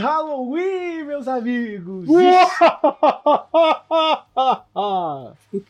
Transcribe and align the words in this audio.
Halloween, 0.00 1.04
meus 1.04 1.28
amigos! 1.28 2.08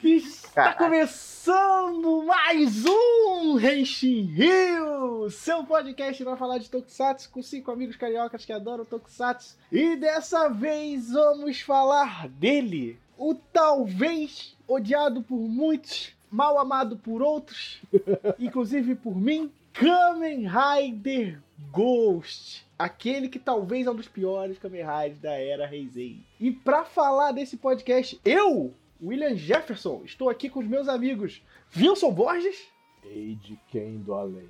Está 0.00 0.74
começando 0.74 2.22
mais 2.24 2.84
um 2.86 3.58
Henshin 3.58 4.22
Rio, 4.26 5.28
seu 5.30 5.64
podcast 5.64 6.22
para 6.22 6.36
falar 6.36 6.58
de 6.58 6.70
Tokusatsu 6.70 7.28
com 7.30 7.42
cinco 7.42 7.72
amigos 7.72 7.96
cariocas 7.96 8.44
que 8.44 8.52
adoram 8.52 8.84
Tokusatsu. 8.84 9.56
E 9.72 9.96
dessa 9.96 10.48
vez 10.48 11.10
vamos 11.10 11.60
falar 11.60 12.28
dele, 12.28 13.00
o 13.18 13.34
talvez 13.34 14.56
odiado 14.68 15.22
por 15.22 15.40
muitos, 15.40 16.14
mal 16.30 16.56
amado 16.56 16.96
por 16.96 17.20
outros, 17.20 17.80
inclusive 18.38 18.94
por 18.94 19.16
mim, 19.16 19.50
Kamen 19.72 20.46
Rider 20.48 21.40
Ghost. 21.72 22.66
Aquele 22.78 23.28
que 23.28 23.38
talvez 23.38 23.86
é 23.86 23.90
um 23.90 23.94
dos 23.94 24.08
piores 24.08 24.58
Kamen 24.58 24.82
Riders 24.82 25.20
da 25.20 25.32
era 25.32 25.72
Heisei. 25.74 26.18
E 26.38 26.50
para 26.50 26.84
falar 26.84 27.32
desse 27.32 27.56
podcast, 27.56 28.20
eu, 28.24 28.72
William 29.02 29.36
Jefferson, 29.36 30.02
estou 30.04 30.28
aqui 30.28 30.48
com 30.48 30.60
os 30.60 30.66
meus 30.66 30.88
amigos 30.88 31.42
Wilson 31.76 32.12
Borges. 32.12 32.68
Ei 33.04 33.36
de 33.36 33.58
quem 33.68 33.98
do 33.98 34.14
além? 34.14 34.48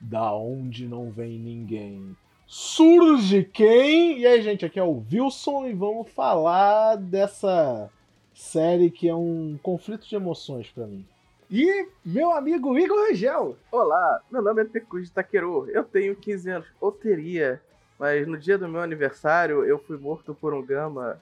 Da 0.00 0.34
onde 0.34 0.86
não 0.86 1.10
vem 1.10 1.38
ninguém? 1.38 2.16
Surge 2.46 3.44
quem? 3.44 4.18
E 4.18 4.26
aí, 4.26 4.42
gente, 4.42 4.64
aqui 4.64 4.78
é 4.78 4.84
o 4.84 5.02
Wilson 5.10 5.66
e 5.66 5.72
vamos 5.72 6.10
falar 6.10 6.96
dessa 6.96 7.90
série 8.34 8.90
que 8.90 9.08
é 9.08 9.14
um 9.14 9.58
conflito 9.62 10.06
de 10.06 10.14
emoções 10.14 10.70
para 10.70 10.86
mim. 10.86 11.06
E 11.50 11.86
meu 12.04 12.32
amigo 12.32 12.76
Igor 12.78 13.08
Rangel. 13.08 13.56
Olá, 13.70 14.20
meu 14.30 14.40
nome 14.40 14.62
é 14.62 14.64
Tekuji 14.64 15.10
Takeru. 15.10 15.68
Eu 15.70 15.84
tenho 15.84 16.16
15 16.16 16.50
anos, 16.50 16.68
ou 16.80 16.90
teria, 16.90 17.60
mas 17.98 18.26
no 18.26 18.38
dia 18.38 18.56
do 18.56 18.68
meu 18.68 18.80
aniversário 18.80 19.64
eu 19.64 19.78
fui 19.78 19.98
morto 19.98 20.34
por 20.34 20.54
um 20.54 20.64
gama. 20.64 21.20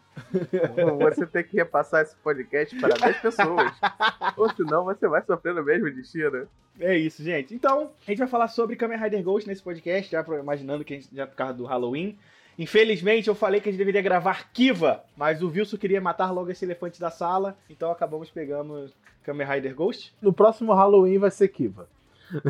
você 1.00 1.27
tem 1.27 1.43
que 1.43 1.56
repassar 1.56 2.03
esse 2.03 2.15
podcast 2.17 2.78
para 2.78 2.95
10 2.95 3.17
pessoas. 3.19 3.73
ou 4.37 4.48
senão 4.55 4.84
você 4.84 5.09
vai 5.09 5.23
sofrer 5.23 5.59
o 5.59 5.65
mesmo 5.65 5.91
destino. 5.91 6.47
É 6.78 6.97
isso, 6.97 7.23
gente. 7.23 7.55
Então, 7.55 7.91
a 8.06 8.11
gente 8.11 8.19
vai 8.19 8.28
falar 8.28 8.48
sobre 8.48 8.77
Kamen 8.77 8.98
Rider 8.98 9.23
Ghost 9.23 9.48
nesse 9.48 9.62
podcast, 9.62 10.11
já 10.11 10.25
imaginando 10.41 10.84
que 10.84 10.95
a 10.95 10.97
gente 10.97 11.15
já 11.15 11.27
por 11.27 11.37
causa 11.37 11.55
do 11.55 11.65
Halloween. 11.65 12.17
Infelizmente, 12.58 13.28
eu 13.28 13.34
falei 13.34 13.61
que 13.61 13.69
a 13.69 13.72
gente 13.72 13.78
deveria 13.78 14.03
gravar 14.03 14.53
Kiva, 14.53 15.03
mas 15.17 15.42
o 15.42 15.48
Wilson 15.48 15.77
queria 15.77 16.00
matar 16.00 16.31
logo 16.31 16.50
esse 16.50 16.64
elefante 16.64 17.00
da 17.00 17.11
sala, 17.11 17.56
então 17.69 17.91
acabamos 17.91 18.31
pegando 18.31 18.91
Kamen 19.22 19.47
Rider 19.47 19.75
Ghost. 19.75 20.12
No 20.20 20.33
próximo 20.33 20.72
Halloween 20.75 21.19
vai 21.19 21.31
ser 21.31 21.48
Kiva. 21.48 21.89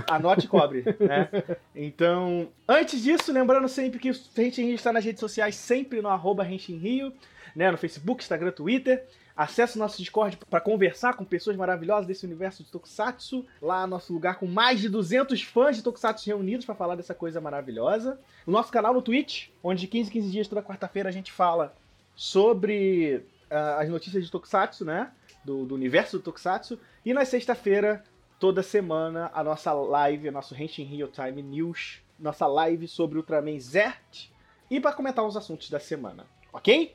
Anote 0.08 0.46
e 0.46 0.48
cobre, 0.48 0.84
né? 1.00 1.28
Então, 1.74 2.48
antes 2.68 3.02
disso, 3.02 3.32
lembrando 3.32 3.68
sempre 3.68 3.98
que 3.98 4.10
o 4.10 4.14
Henshin 4.38 4.66
Rio 4.66 4.74
está 4.74 4.92
nas 4.92 5.04
redes 5.04 5.20
sociais, 5.20 5.56
sempre 5.56 6.00
no 6.00 6.08
arroba 6.08 6.48
Henshin 6.48 6.76
Rio, 6.76 7.12
né? 7.54 7.70
No 7.70 7.78
Facebook, 7.78 8.22
Instagram, 8.22 8.52
Twitter. 8.52 9.04
Acesse 9.36 9.78
nosso 9.78 9.98
Discord 9.98 10.36
para 10.48 10.60
conversar 10.60 11.14
com 11.14 11.24
pessoas 11.24 11.56
maravilhosas 11.56 12.06
desse 12.06 12.26
universo 12.26 12.62
de 12.62 12.70
Tokusatsu. 12.70 13.46
Lá, 13.60 13.86
nosso 13.86 14.12
lugar 14.12 14.38
com 14.38 14.46
mais 14.46 14.80
de 14.80 14.88
200 14.88 15.42
fãs 15.42 15.76
de 15.76 15.82
Tokusatsu 15.82 16.26
reunidos 16.26 16.66
para 16.66 16.74
falar 16.74 16.96
dessa 16.96 17.14
coisa 17.14 17.40
maravilhosa. 17.40 18.20
O 18.46 18.50
nosso 18.50 18.70
canal 18.70 18.92
no 18.92 19.02
Twitch, 19.02 19.48
onde 19.62 19.82
de 19.82 19.86
15 19.86 20.10
em 20.10 20.12
15 20.12 20.30
dias, 20.30 20.48
toda 20.48 20.62
quarta-feira, 20.62 21.08
a 21.08 21.12
gente 21.12 21.32
fala 21.32 21.74
sobre 22.14 23.24
uh, 23.50 23.80
as 23.80 23.88
notícias 23.88 24.24
de 24.24 24.30
Tokusatsu, 24.30 24.84
né? 24.84 25.10
Do, 25.44 25.64
do 25.64 25.74
universo 25.74 26.18
do 26.18 26.22
Tokusatsu. 26.22 26.78
E 27.04 27.14
na 27.14 27.24
sexta-feira, 27.24 28.04
toda 28.38 28.62
semana, 28.62 29.30
a 29.32 29.42
nossa 29.42 29.72
live, 29.72 30.28
o 30.28 30.32
nosso 30.32 30.54
Henshin 30.54 30.84
Real 30.84 31.08
Time 31.08 31.42
News. 31.42 32.02
Nossa 32.18 32.46
live 32.46 32.86
sobre 32.86 33.16
Ultraman 33.16 33.58
Zert. 33.58 34.28
E 34.70 34.78
para 34.78 34.92
comentar 34.92 35.24
os 35.24 35.36
assuntos 35.36 35.68
da 35.70 35.80
semana, 35.80 36.26
ok? 36.52 36.94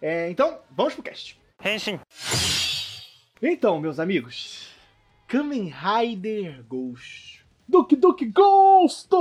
É, 0.00 0.30
então, 0.30 0.58
vamos 0.70 0.94
pro 0.94 1.02
cast. 1.02 1.41
Henshin. 1.64 2.00
Então, 3.40 3.80
meus 3.80 4.00
amigos, 4.00 4.68
Kamen 5.28 5.72
Rider 5.72 6.60
Ghost. 6.68 7.44
Duke 7.68 7.94
Duke 7.94 8.26
Ghost! 8.26 9.08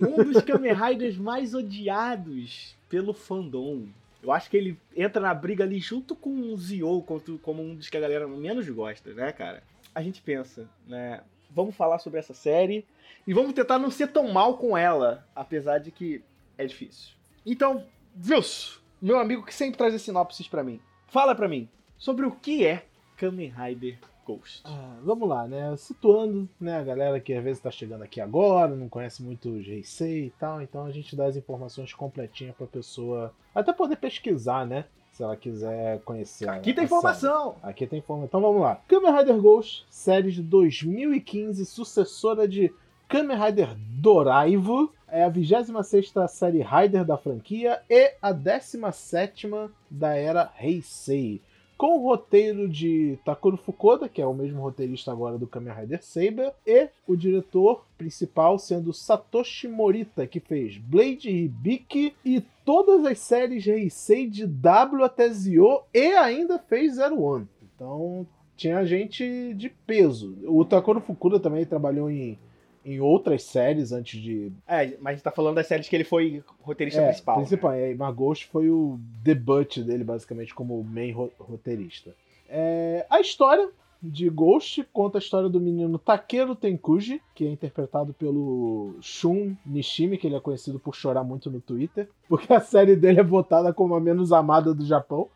um 0.00 0.22
dos 0.22 0.42
Kamen 0.44 0.72
Riders 0.72 1.16
mais 1.16 1.52
odiados 1.52 2.76
pelo 2.88 3.12
fandom. 3.12 3.88
Eu 4.22 4.30
acho 4.30 4.48
que 4.48 4.56
ele 4.56 4.78
entra 4.96 5.20
na 5.20 5.34
briga 5.34 5.64
ali 5.64 5.80
junto 5.80 6.14
com 6.14 6.30
o 6.30 6.56
Zio, 6.56 7.04
como 7.42 7.60
um 7.60 7.74
dos 7.74 7.90
que 7.90 7.96
a 7.96 8.00
galera 8.00 8.28
menos 8.28 8.68
gosta, 8.68 9.12
né, 9.12 9.32
cara? 9.32 9.64
A 9.92 10.02
gente 10.02 10.22
pensa, 10.22 10.68
né? 10.86 11.22
Vamos 11.50 11.74
falar 11.74 11.98
sobre 11.98 12.20
essa 12.20 12.34
série 12.34 12.86
e 13.26 13.34
vamos 13.34 13.52
tentar 13.52 13.80
não 13.80 13.90
ser 13.90 14.12
tão 14.12 14.32
mal 14.32 14.56
com 14.56 14.78
ela, 14.78 15.26
apesar 15.34 15.78
de 15.78 15.90
que 15.90 16.22
é 16.56 16.64
difícil. 16.64 17.14
Então, 17.44 17.84
Wilson, 18.28 18.78
meu 19.02 19.18
amigo 19.18 19.44
que 19.44 19.54
sempre 19.54 19.76
traz 19.76 19.92
as 19.92 20.02
sinopses 20.02 20.46
para 20.46 20.62
mim. 20.62 20.80
Fala 21.06 21.34
pra 21.34 21.48
mim 21.48 21.68
sobre 21.96 22.26
o 22.26 22.32
que 22.32 22.66
é 22.66 22.84
Kamen 23.16 23.52
Rider 23.56 23.98
Ghost. 24.26 24.62
Ah, 24.64 24.96
vamos 25.02 25.28
lá, 25.28 25.46
né? 25.46 25.76
Situando, 25.76 26.48
né, 26.60 26.78
a 26.78 26.82
galera 26.82 27.20
que 27.20 27.32
às 27.32 27.44
vezes 27.44 27.62
tá 27.62 27.70
chegando 27.70 28.02
aqui 28.02 28.20
agora, 28.20 28.74
não 28.74 28.88
conhece 28.88 29.22
muito 29.22 29.48
o 29.48 29.56
Heisei 29.56 30.26
e 30.26 30.30
tal, 30.30 30.60
então 30.60 30.84
a 30.84 30.90
gente 30.90 31.14
dá 31.14 31.26
as 31.26 31.36
informações 31.36 31.94
completinhas 31.94 32.56
pra 32.56 32.66
pessoa 32.66 33.32
até 33.54 33.72
poder 33.72 33.96
pesquisar, 33.96 34.66
né? 34.66 34.84
Se 35.12 35.22
ela 35.22 35.36
quiser 35.36 36.00
conhecer. 36.00 36.46
Aqui 36.48 36.74
tem 36.74 36.84
informação! 36.84 37.54
Série. 37.54 37.70
Aqui 37.70 37.86
tem 37.86 37.98
informação. 38.00 38.26
Então 38.26 38.40
vamos 38.40 38.60
lá. 38.60 38.82
Kamen 38.86 39.16
Rider 39.16 39.40
Ghost, 39.40 39.86
série 39.88 40.30
de 40.30 40.42
2015, 40.42 41.64
sucessora 41.64 42.46
de 42.46 42.70
Kamen 43.08 43.38
Rider 43.40 43.76
Doraivo. 44.00 44.92
É 45.08 45.22
a 45.22 45.28
26 45.28 46.12
série 46.28 46.60
Rider 46.60 47.04
da 47.04 47.16
franquia 47.16 47.80
e 47.88 48.12
a 48.20 48.32
17 48.32 49.48
da 49.88 50.14
era 50.16 50.52
Heisei. 50.60 51.40
Com 51.78 51.98
o 51.98 52.02
roteiro 52.02 52.68
de 52.68 53.16
Takuro 53.24 53.56
Fukuda, 53.56 54.08
que 54.08 54.20
é 54.20 54.26
o 54.26 54.34
mesmo 54.34 54.60
roteirista 54.60 55.12
agora 55.12 55.38
do 55.38 55.46
Kamen 55.46 55.72
Rider 55.72 56.02
Saber, 56.02 56.52
e 56.66 56.88
o 57.06 57.14
diretor 57.14 57.84
principal 57.96 58.58
sendo 58.58 58.92
Satoshi 58.92 59.68
Morita, 59.68 60.26
que 60.26 60.40
fez 60.40 60.76
Blade 60.78 61.30
Hibiki 61.30 62.14
e 62.24 62.42
todas 62.64 63.04
as 63.04 63.20
séries 63.20 63.66
Heisei 63.66 64.28
de 64.28 64.46
W 64.46 65.04
até 65.04 65.28
Zio 65.28 65.82
e 65.94 66.14
ainda 66.14 66.58
fez 66.58 66.94
Zero 66.94 67.22
One. 67.22 67.46
Então 67.62 68.26
tinha 68.56 68.84
gente 68.84 69.54
de 69.54 69.68
peso. 69.68 70.36
O 70.44 70.64
Takuro 70.64 71.00
Fukuda 71.00 71.38
também 71.38 71.64
trabalhou 71.64 72.10
em 72.10 72.38
em 72.86 73.00
outras 73.00 73.42
séries 73.42 73.90
antes 73.90 74.20
de. 74.20 74.52
É, 74.66 74.96
mas 75.00 75.06
a 75.06 75.12
gente 75.16 75.24
tá 75.24 75.32
falando 75.32 75.56
das 75.56 75.66
séries 75.66 75.88
que 75.88 75.96
ele 75.96 76.04
foi 76.04 76.42
roteirista 76.62 77.00
é, 77.00 77.06
principal. 77.06 77.36
Principal, 77.38 77.72
né? 77.72 77.90
é. 77.90 77.94
Marghost 77.94 78.46
foi 78.46 78.70
o 78.70 78.96
debut 79.22 79.78
dele, 79.78 80.04
basicamente, 80.04 80.54
como 80.54 80.82
main 80.84 81.10
roteirista. 81.38 82.14
É, 82.48 83.04
a 83.10 83.20
história 83.20 83.68
de 84.00 84.28
Ghost 84.30 84.86
conta 84.92 85.18
a 85.18 85.20
história 85.20 85.48
do 85.48 85.58
menino 85.58 85.98
Takeru 85.98 86.54
Tenkuji, 86.54 87.20
que 87.34 87.44
é 87.44 87.50
interpretado 87.50 88.14
pelo 88.14 88.94
Shun 89.00 89.56
Nishimi, 89.66 90.16
que 90.16 90.28
ele 90.28 90.36
é 90.36 90.40
conhecido 90.40 90.78
por 90.78 90.94
chorar 90.94 91.24
muito 91.24 91.50
no 91.50 91.60
Twitter, 91.60 92.08
porque 92.28 92.52
a 92.52 92.60
série 92.60 92.94
dele 92.94 93.18
é 93.18 93.24
votada 93.24 93.72
como 93.72 93.96
a 93.96 94.00
menos 94.00 94.32
amada 94.32 94.72
do 94.72 94.86
Japão. 94.86 95.28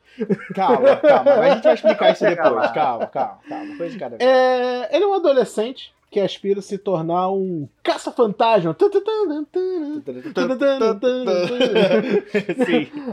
Calma, 0.54 0.96
calma, 0.96 1.30
a 1.32 1.54
gente 1.54 1.64
vai 1.64 1.74
explicar 1.74 2.12
isso 2.12 2.24
depois. 2.24 2.70
Calma, 2.70 3.06
calma, 3.06 3.40
calma. 3.48 3.76
Coisa 3.76 3.92
de 3.92 3.98
cada 3.98 4.16
vez. 4.16 4.30
É, 4.30 4.94
ele 4.94 5.04
é 5.04 5.08
um 5.08 5.14
adolescente 5.14 5.92
que 6.10 6.18
aspira 6.18 6.58
a 6.58 6.62
se 6.62 6.76
tornar 6.76 7.30
um 7.30 7.68
caça-fantasma. 7.82 8.74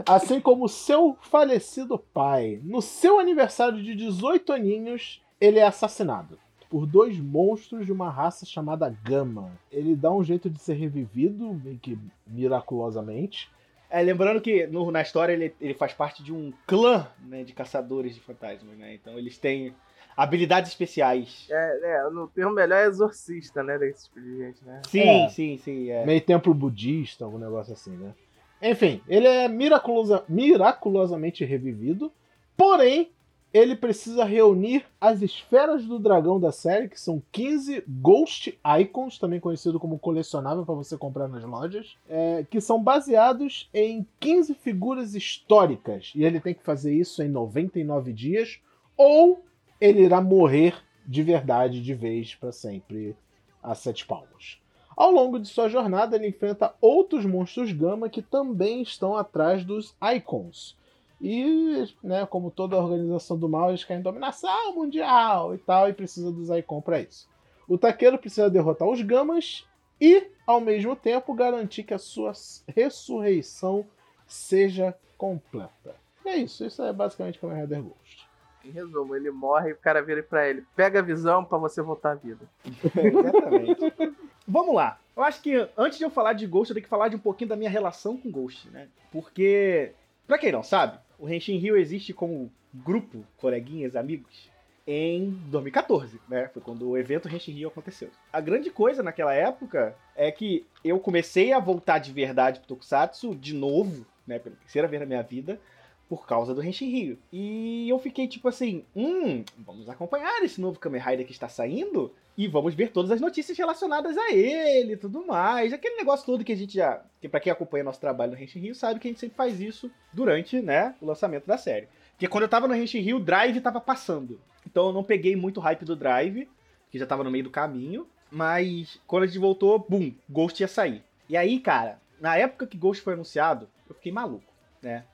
assim 0.06 0.40
como 0.40 0.68
seu 0.68 1.16
falecido 1.20 1.98
pai. 1.98 2.60
No 2.64 2.82
seu 2.82 3.20
aniversário 3.20 3.82
de 3.82 3.94
18 3.94 4.52
aninhos, 4.52 5.22
ele 5.40 5.60
é 5.60 5.66
assassinado 5.66 6.38
por 6.68 6.86
dois 6.86 7.18
monstros 7.18 7.86
de 7.86 7.92
uma 7.92 8.10
raça 8.10 8.44
chamada 8.44 8.94
Gama. 9.02 9.52
Ele 9.72 9.94
dá 9.94 10.10
um 10.12 10.22
jeito 10.22 10.50
de 10.50 10.58
ser 10.58 10.74
revivido, 10.74 11.54
meio 11.54 11.78
que 11.78 11.98
miraculosamente. 12.26 13.48
É, 13.90 14.02
lembrando 14.02 14.40
que 14.40 14.66
no, 14.66 14.90
na 14.90 15.00
história 15.00 15.32
ele, 15.32 15.54
ele 15.60 15.72
faz 15.72 15.94
parte 15.94 16.22
de 16.22 16.32
um 16.32 16.52
clã 16.66 17.08
né, 17.24 17.42
de 17.42 17.54
caçadores 17.54 18.14
de 18.14 18.20
fantasmas, 18.20 18.76
né? 18.76 18.94
Então 18.94 19.18
eles 19.18 19.38
têm 19.38 19.74
habilidades 20.18 20.72
especiais. 20.72 21.46
É, 21.48 21.80
é, 21.84 22.10
no 22.10 22.26
termo 22.26 22.52
melhor 22.52 22.78
é 22.78 22.86
exorcista, 22.86 23.62
né? 23.62 23.78
Desse 23.78 24.06
tipo 24.06 24.20
de 24.20 24.36
gente, 24.36 24.64
né? 24.64 24.82
Sim, 24.88 25.24
é. 25.24 25.28
sim, 25.28 25.56
sim. 25.58 25.90
É. 25.90 26.04
Meio 26.04 26.20
templo 26.20 26.52
budista, 26.52 27.24
algum 27.24 27.38
negócio 27.38 27.72
assim, 27.72 27.96
né? 27.96 28.12
Enfim, 28.60 29.00
ele 29.06 29.28
é 29.28 29.46
miraculosa, 29.46 30.24
miraculosamente 30.28 31.44
revivido, 31.44 32.10
porém, 32.56 33.12
ele 33.54 33.76
precisa 33.76 34.24
reunir 34.24 34.84
as 35.00 35.22
esferas 35.22 35.84
do 35.84 36.00
dragão 36.00 36.40
da 36.40 36.50
série, 36.50 36.88
que 36.88 37.00
são 37.00 37.22
15 37.30 37.84
Ghost 37.86 38.58
Icons, 38.80 39.20
também 39.20 39.38
conhecido 39.38 39.78
como 39.78 40.00
colecionável 40.00 40.66
para 40.66 40.74
você 40.74 40.98
comprar 40.98 41.28
nas 41.28 41.44
lojas, 41.44 41.96
é, 42.08 42.44
que 42.50 42.60
são 42.60 42.82
baseados 42.82 43.70
em 43.72 44.04
15 44.18 44.54
figuras 44.54 45.14
históricas. 45.14 46.10
E 46.16 46.24
ele 46.24 46.40
tem 46.40 46.52
que 46.52 46.64
fazer 46.64 46.92
isso 46.92 47.22
em 47.22 47.28
99 47.28 48.12
dias, 48.12 48.58
ou 48.96 49.44
ele 49.80 50.02
irá 50.02 50.20
morrer 50.20 50.74
de 51.06 51.22
verdade, 51.22 51.82
de 51.82 51.94
vez, 51.94 52.34
para 52.34 52.52
sempre, 52.52 53.16
a 53.62 53.74
sete 53.74 54.04
palmos. 54.04 54.60
Ao 54.94 55.10
longo 55.10 55.38
de 55.38 55.48
sua 55.48 55.68
jornada, 55.68 56.16
ele 56.16 56.28
enfrenta 56.28 56.74
outros 56.80 57.24
monstros 57.24 57.72
Gama 57.72 58.08
que 58.08 58.20
também 58.20 58.82
estão 58.82 59.16
atrás 59.16 59.64
dos 59.64 59.94
Icons. 60.16 60.76
E, 61.20 61.86
né, 62.02 62.26
como 62.26 62.50
toda 62.50 62.76
organização 62.76 63.38
do 63.38 63.48
mal, 63.48 63.70
eles 63.70 63.84
querem 63.84 64.02
dominação 64.02 64.74
mundial 64.74 65.54
e 65.54 65.58
tal, 65.58 65.88
e 65.88 65.92
precisa 65.92 66.30
dos 66.30 66.50
Icons 66.50 66.84
para 66.84 67.00
isso. 67.00 67.28
O 67.66 67.78
Taqueiro 67.78 68.18
precisa 68.18 68.50
derrotar 68.50 68.88
os 68.88 69.00
Gamas 69.00 69.66
e, 70.00 70.26
ao 70.46 70.60
mesmo 70.60 70.94
tempo, 70.94 71.34
garantir 71.34 71.84
que 71.84 71.94
a 71.94 71.98
sua 71.98 72.32
ressurreição 72.66 73.86
seja 74.26 74.94
completa. 75.16 75.94
E 76.24 76.28
é 76.28 76.36
isso, 76.36 76.64
isso 76.66 76.82
é 76.82 76.92
basicamente 76.92 77.38
Kamen 77.38 77.60
Rider 77.60 77.82
Ghost. 77.82 78.27
Em 78.64 78.70
resumo, 78.70 79.14
ele 79.14 79.30
morre 79.30 79.70
e 79.70 79.72
o 79.72 79.76
cara 79.76 80.02
vira 80.02 80.22
pra 80.22 80.48
ele: 80.48 80.64
pega 80.74 80.98
a 80.98 81.02
visão 81.02 81.44
para 81.44 81.58
você 81.58 81.80
voltar 81.80 82.12
à 82.12 82.14
vida. 82.14 82.46
Exatamente. 82.64 84.16
Vamos 84.46 84.74
lá. 84.74 84.98
Eu 85.16 85.22
acho 85.22 85.42
que 85.42 85.68
antes 85.76 85.98
de 85.98 86.04
eu 86.04 86.10
falar 86.10 86.32
de 86.32 86.46
Ghost, 86.46 86.70
eu 86.70 86.74
tenho 86.74 86.84
que 86.84 86.88
falar 86.88 87.08
de 87.08 87.16
um 87.16 87.20
pouquinho 87.20 87.50
da 87.50 87.56
minha 87.56 87.70
relação 87.70 88.16
com 88.16 88.30
Ghost, 88.30 88.70
né? 88.70 88.88
Porque, 89.10 89.92
pra 90.26 90.38
quem 90.38 90.52
não 90.52 90.62
sabe, 90.62 90.98
o 91.18 91.28
Henshin 91.28 91.58
Rio 91.58 91.76
existe 91.76 92.12
como 92.12 92.50
grupo, 92.72 93.24
coleguinhas, 93.36 93.96
amigos, 93.96 94.50
em 94.86 95.30
2014, 95.48 96.18
né? 96.28 96.48
Foi 96.48 96.62
quando 96.62 96.88
o 96.88 96.96
evento 96.96 97.28
Henshin 97.28 97.52
Rio 97.52 97.68
aconteceu. 97.68 98.08
A 98.32 98.40
grande 98.40 98.70
coisa 98.70 99.02
naquela 99.02 99.34
época 99.34 99.94
é 100.16 100.32
que 100.32 100.66
eu 100.82 100.98
comecei 100.98 101.52
a 101.52 101.58
voltar 101.58 101.98
de 101.98 102.10
verdade 102.10 102.60
pro 102.60 102.68
Tokusatsu 102.68 103.34
de 103.34 103.54
novo, 103.54 104.06
né? 104.26 104.38
Pela 104.38 104.56
terceira 104.56 104.88
vez 104.88 105.00
na 105.00 105.06
minha 105.06 105.22
vida, 105.22 105.60
por 106.08 106.26
causa 106.26 106.54
do 106.54 106.62
Henshin 106.62 106.90
Rio. 106.90 107.18
E 107.32 107.88
eu 107.88 107.98
fiquei 107.98 108.26
tipo 108.26 108.48
assim, 108.48 108.84
hum, 108.96 109.44
vamos 109.58 109.88
acompanhar 109.88 110.42
esse 110.42 110.60
novo 110.60 110.78
Kamen 110.78 111.00
Rider 111.00 111.26
que 111.26 111.32
está 111.32 111.48
saindo 111.48 112.12
e 112.36 112.48
vamos 112.48 112.74
ver 112.74 112.90
todas 112.90 113.10
as 113.10 113.20
notícias 113.20 113.58
relacionadas 113.58 114.16
a 114.16 114.32
ele 114.32 114.94
e 114.94 114.96
tudo 114.96 115.26
mais. 115.26 115.72
Aquele 115.72 115.96
negócio 115.96 116.24
todo 116.24 116.44
que 116.44 116.52
a 116.52 116.56
gente 116.56 116.74
já, 116.74 117.02
que 117.20 117.28
para 117.28 117.40
quem 117.40 117.52
acompanha 117.52 117.84
nosso 117.84 118.00
trabalho 118.00 118.32
no 118.32 118.42
Henshin 118.42 118.60
Rio 118.60 118.74
sabe 118.74 118.98
que 118.98 119.08
a 119.08 119.10
gente 119.10 119.20
sempre 119.20 119.36
faz 119.36 119.60
isso 119.60 119.90
durante, 120.12 120.60
né, 120.60 120.94
o 121.00 121.06
lançamento 121.06 121.46
da 121.46 121.58
série. 121.58 121.88
Porque 122.12 122.28
quando 122.28 122.44
eu 122.44 122.48
tava 122.48 122.66
no 122.66 122.74
Henshin 122.74 123.00
Rio, 123.00 123.16
o 123.18 123.20
Drive 123.20 123.60
tava 123.60 123.80
passando. 123.80 124.40
Então 124.66 124.86
eu 124.86 124.92
não 124.92 125.04
peguei 125.04 125.36
muito 125.36 125.60
hype 125.60 125.84
do 125.84 125.94
Drive, 125.94 126.48
que 126.90 126.98
já 126.98 127.06
tava 127.06 127.22
no 127.22 127.30
meio 127.30 127.44
do 127.44 127.50
caminho. 127.50 128.06
Mas 128.30 129.00
quando 129.06 129.24
a 129.24 129.26
gente 129.26 129.38
voltou, 129.38 129.78
bum, 129.88 130.12
Ghost 130.28 130.62
ia 130.62 130.68
sair. 130.68 131.02
E 131.28 131.36
aí, 131.36 131.60
cara, 131.60 131.98
na 132.20 132.36
época 132.36 132.66
que 132.66 132.76
Ghost 132.76 133.02
foi 133.02 133.14
anunciado, 133.14 133.68
eu 133.88 133.94
fiquei 133.94 134.12
maluco, 134.12 134.52
né? 134.82 135.04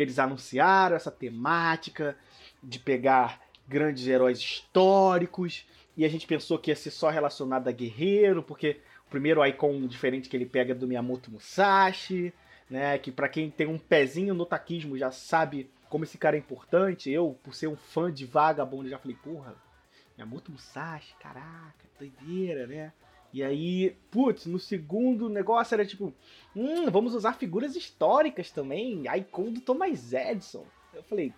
Porque 0.00 0.04
eles 0.04 0.18
anunciaram 0.18 0.96
essa 0.96 1.10
temática 1.10 2.16
de 2.62 2.78
pegar 2.78 3.38
grandes 3.68 4.06
heróis 4.06 4.38
históricos. 4.38 5.66
E 5.94 6.06
a 6.06 6.08
gente 6.08 6.26
pensou 6.26 6.58
que 6.58 6.70
ia 6.70 6.74
ser 6.74 6.90
só 6.90 7.10
relacionado 7.10 7.68
a 7.68 7.70
guerreiro, 7.70 8.42
porque 8.42 8.80
o 9.06 9.10
primeiro 9.10 9.44
icon 9.44 9.86
diferente 9.86 10.30
que 10.30 10.34
ele 10.34 10.46
pega 10.46 10.72
é 10.72 10.74
do 10.74 10.88
Miyamoto 10.88 11.30
Musashi, 11.30 12.32
né? 12.70 12.96
Que 12.96 13.12
para 13.12 13.28
quem 13.28 13.50
tem 13.50 13.66
um 13.66 13.76
pezinho 13.76 14.32
no 14.32 14.46
taquismo 14.46 14.96
já 14.96 15.10
sabe 15.10 15.70
como 15.90 16.04
esse 16.04 16.16
cara 16.16 16.34
é 16.34 16.38
importante. 16.38 17.10
Eu, 17.10 17.38
por 17.42 17.54
ser 17.54 17.66
um 17.66 17.76
fã 17.76 18.10
de 18.10 18.24
Vagabond, 18.24 18.88
já 18.88 18.98
falei, 18.98 19.18
porra, 19.22 19.54
Miyamoto 20.16 20.50
Musashi, 20.50 21.14
caraca, 21.20 21.84
doideira, 21.98 22.66
né? 22.66 22.90
E 23.32 23.42
aí, 23.42 23.96
putz, 24.10 24.46
no 24.46 24.58
segundo 24.58 25.28
negócio 25.28 25.74
era 25.74 25.86
tipo, 25.86 26.12
hum, 26.54 26.90
vamos 26.90 27.14
usar 27.14 27.34
figuras 27.34 27.76
históricas 27.76 28.50
também, 28.50 29.04
icon 29.16 29.52
do 29.52 29.60
Thomas 29.60 30.12
Edison. 30.12 30.64
Eu 30.92 31.02
falei, 31.04 31.32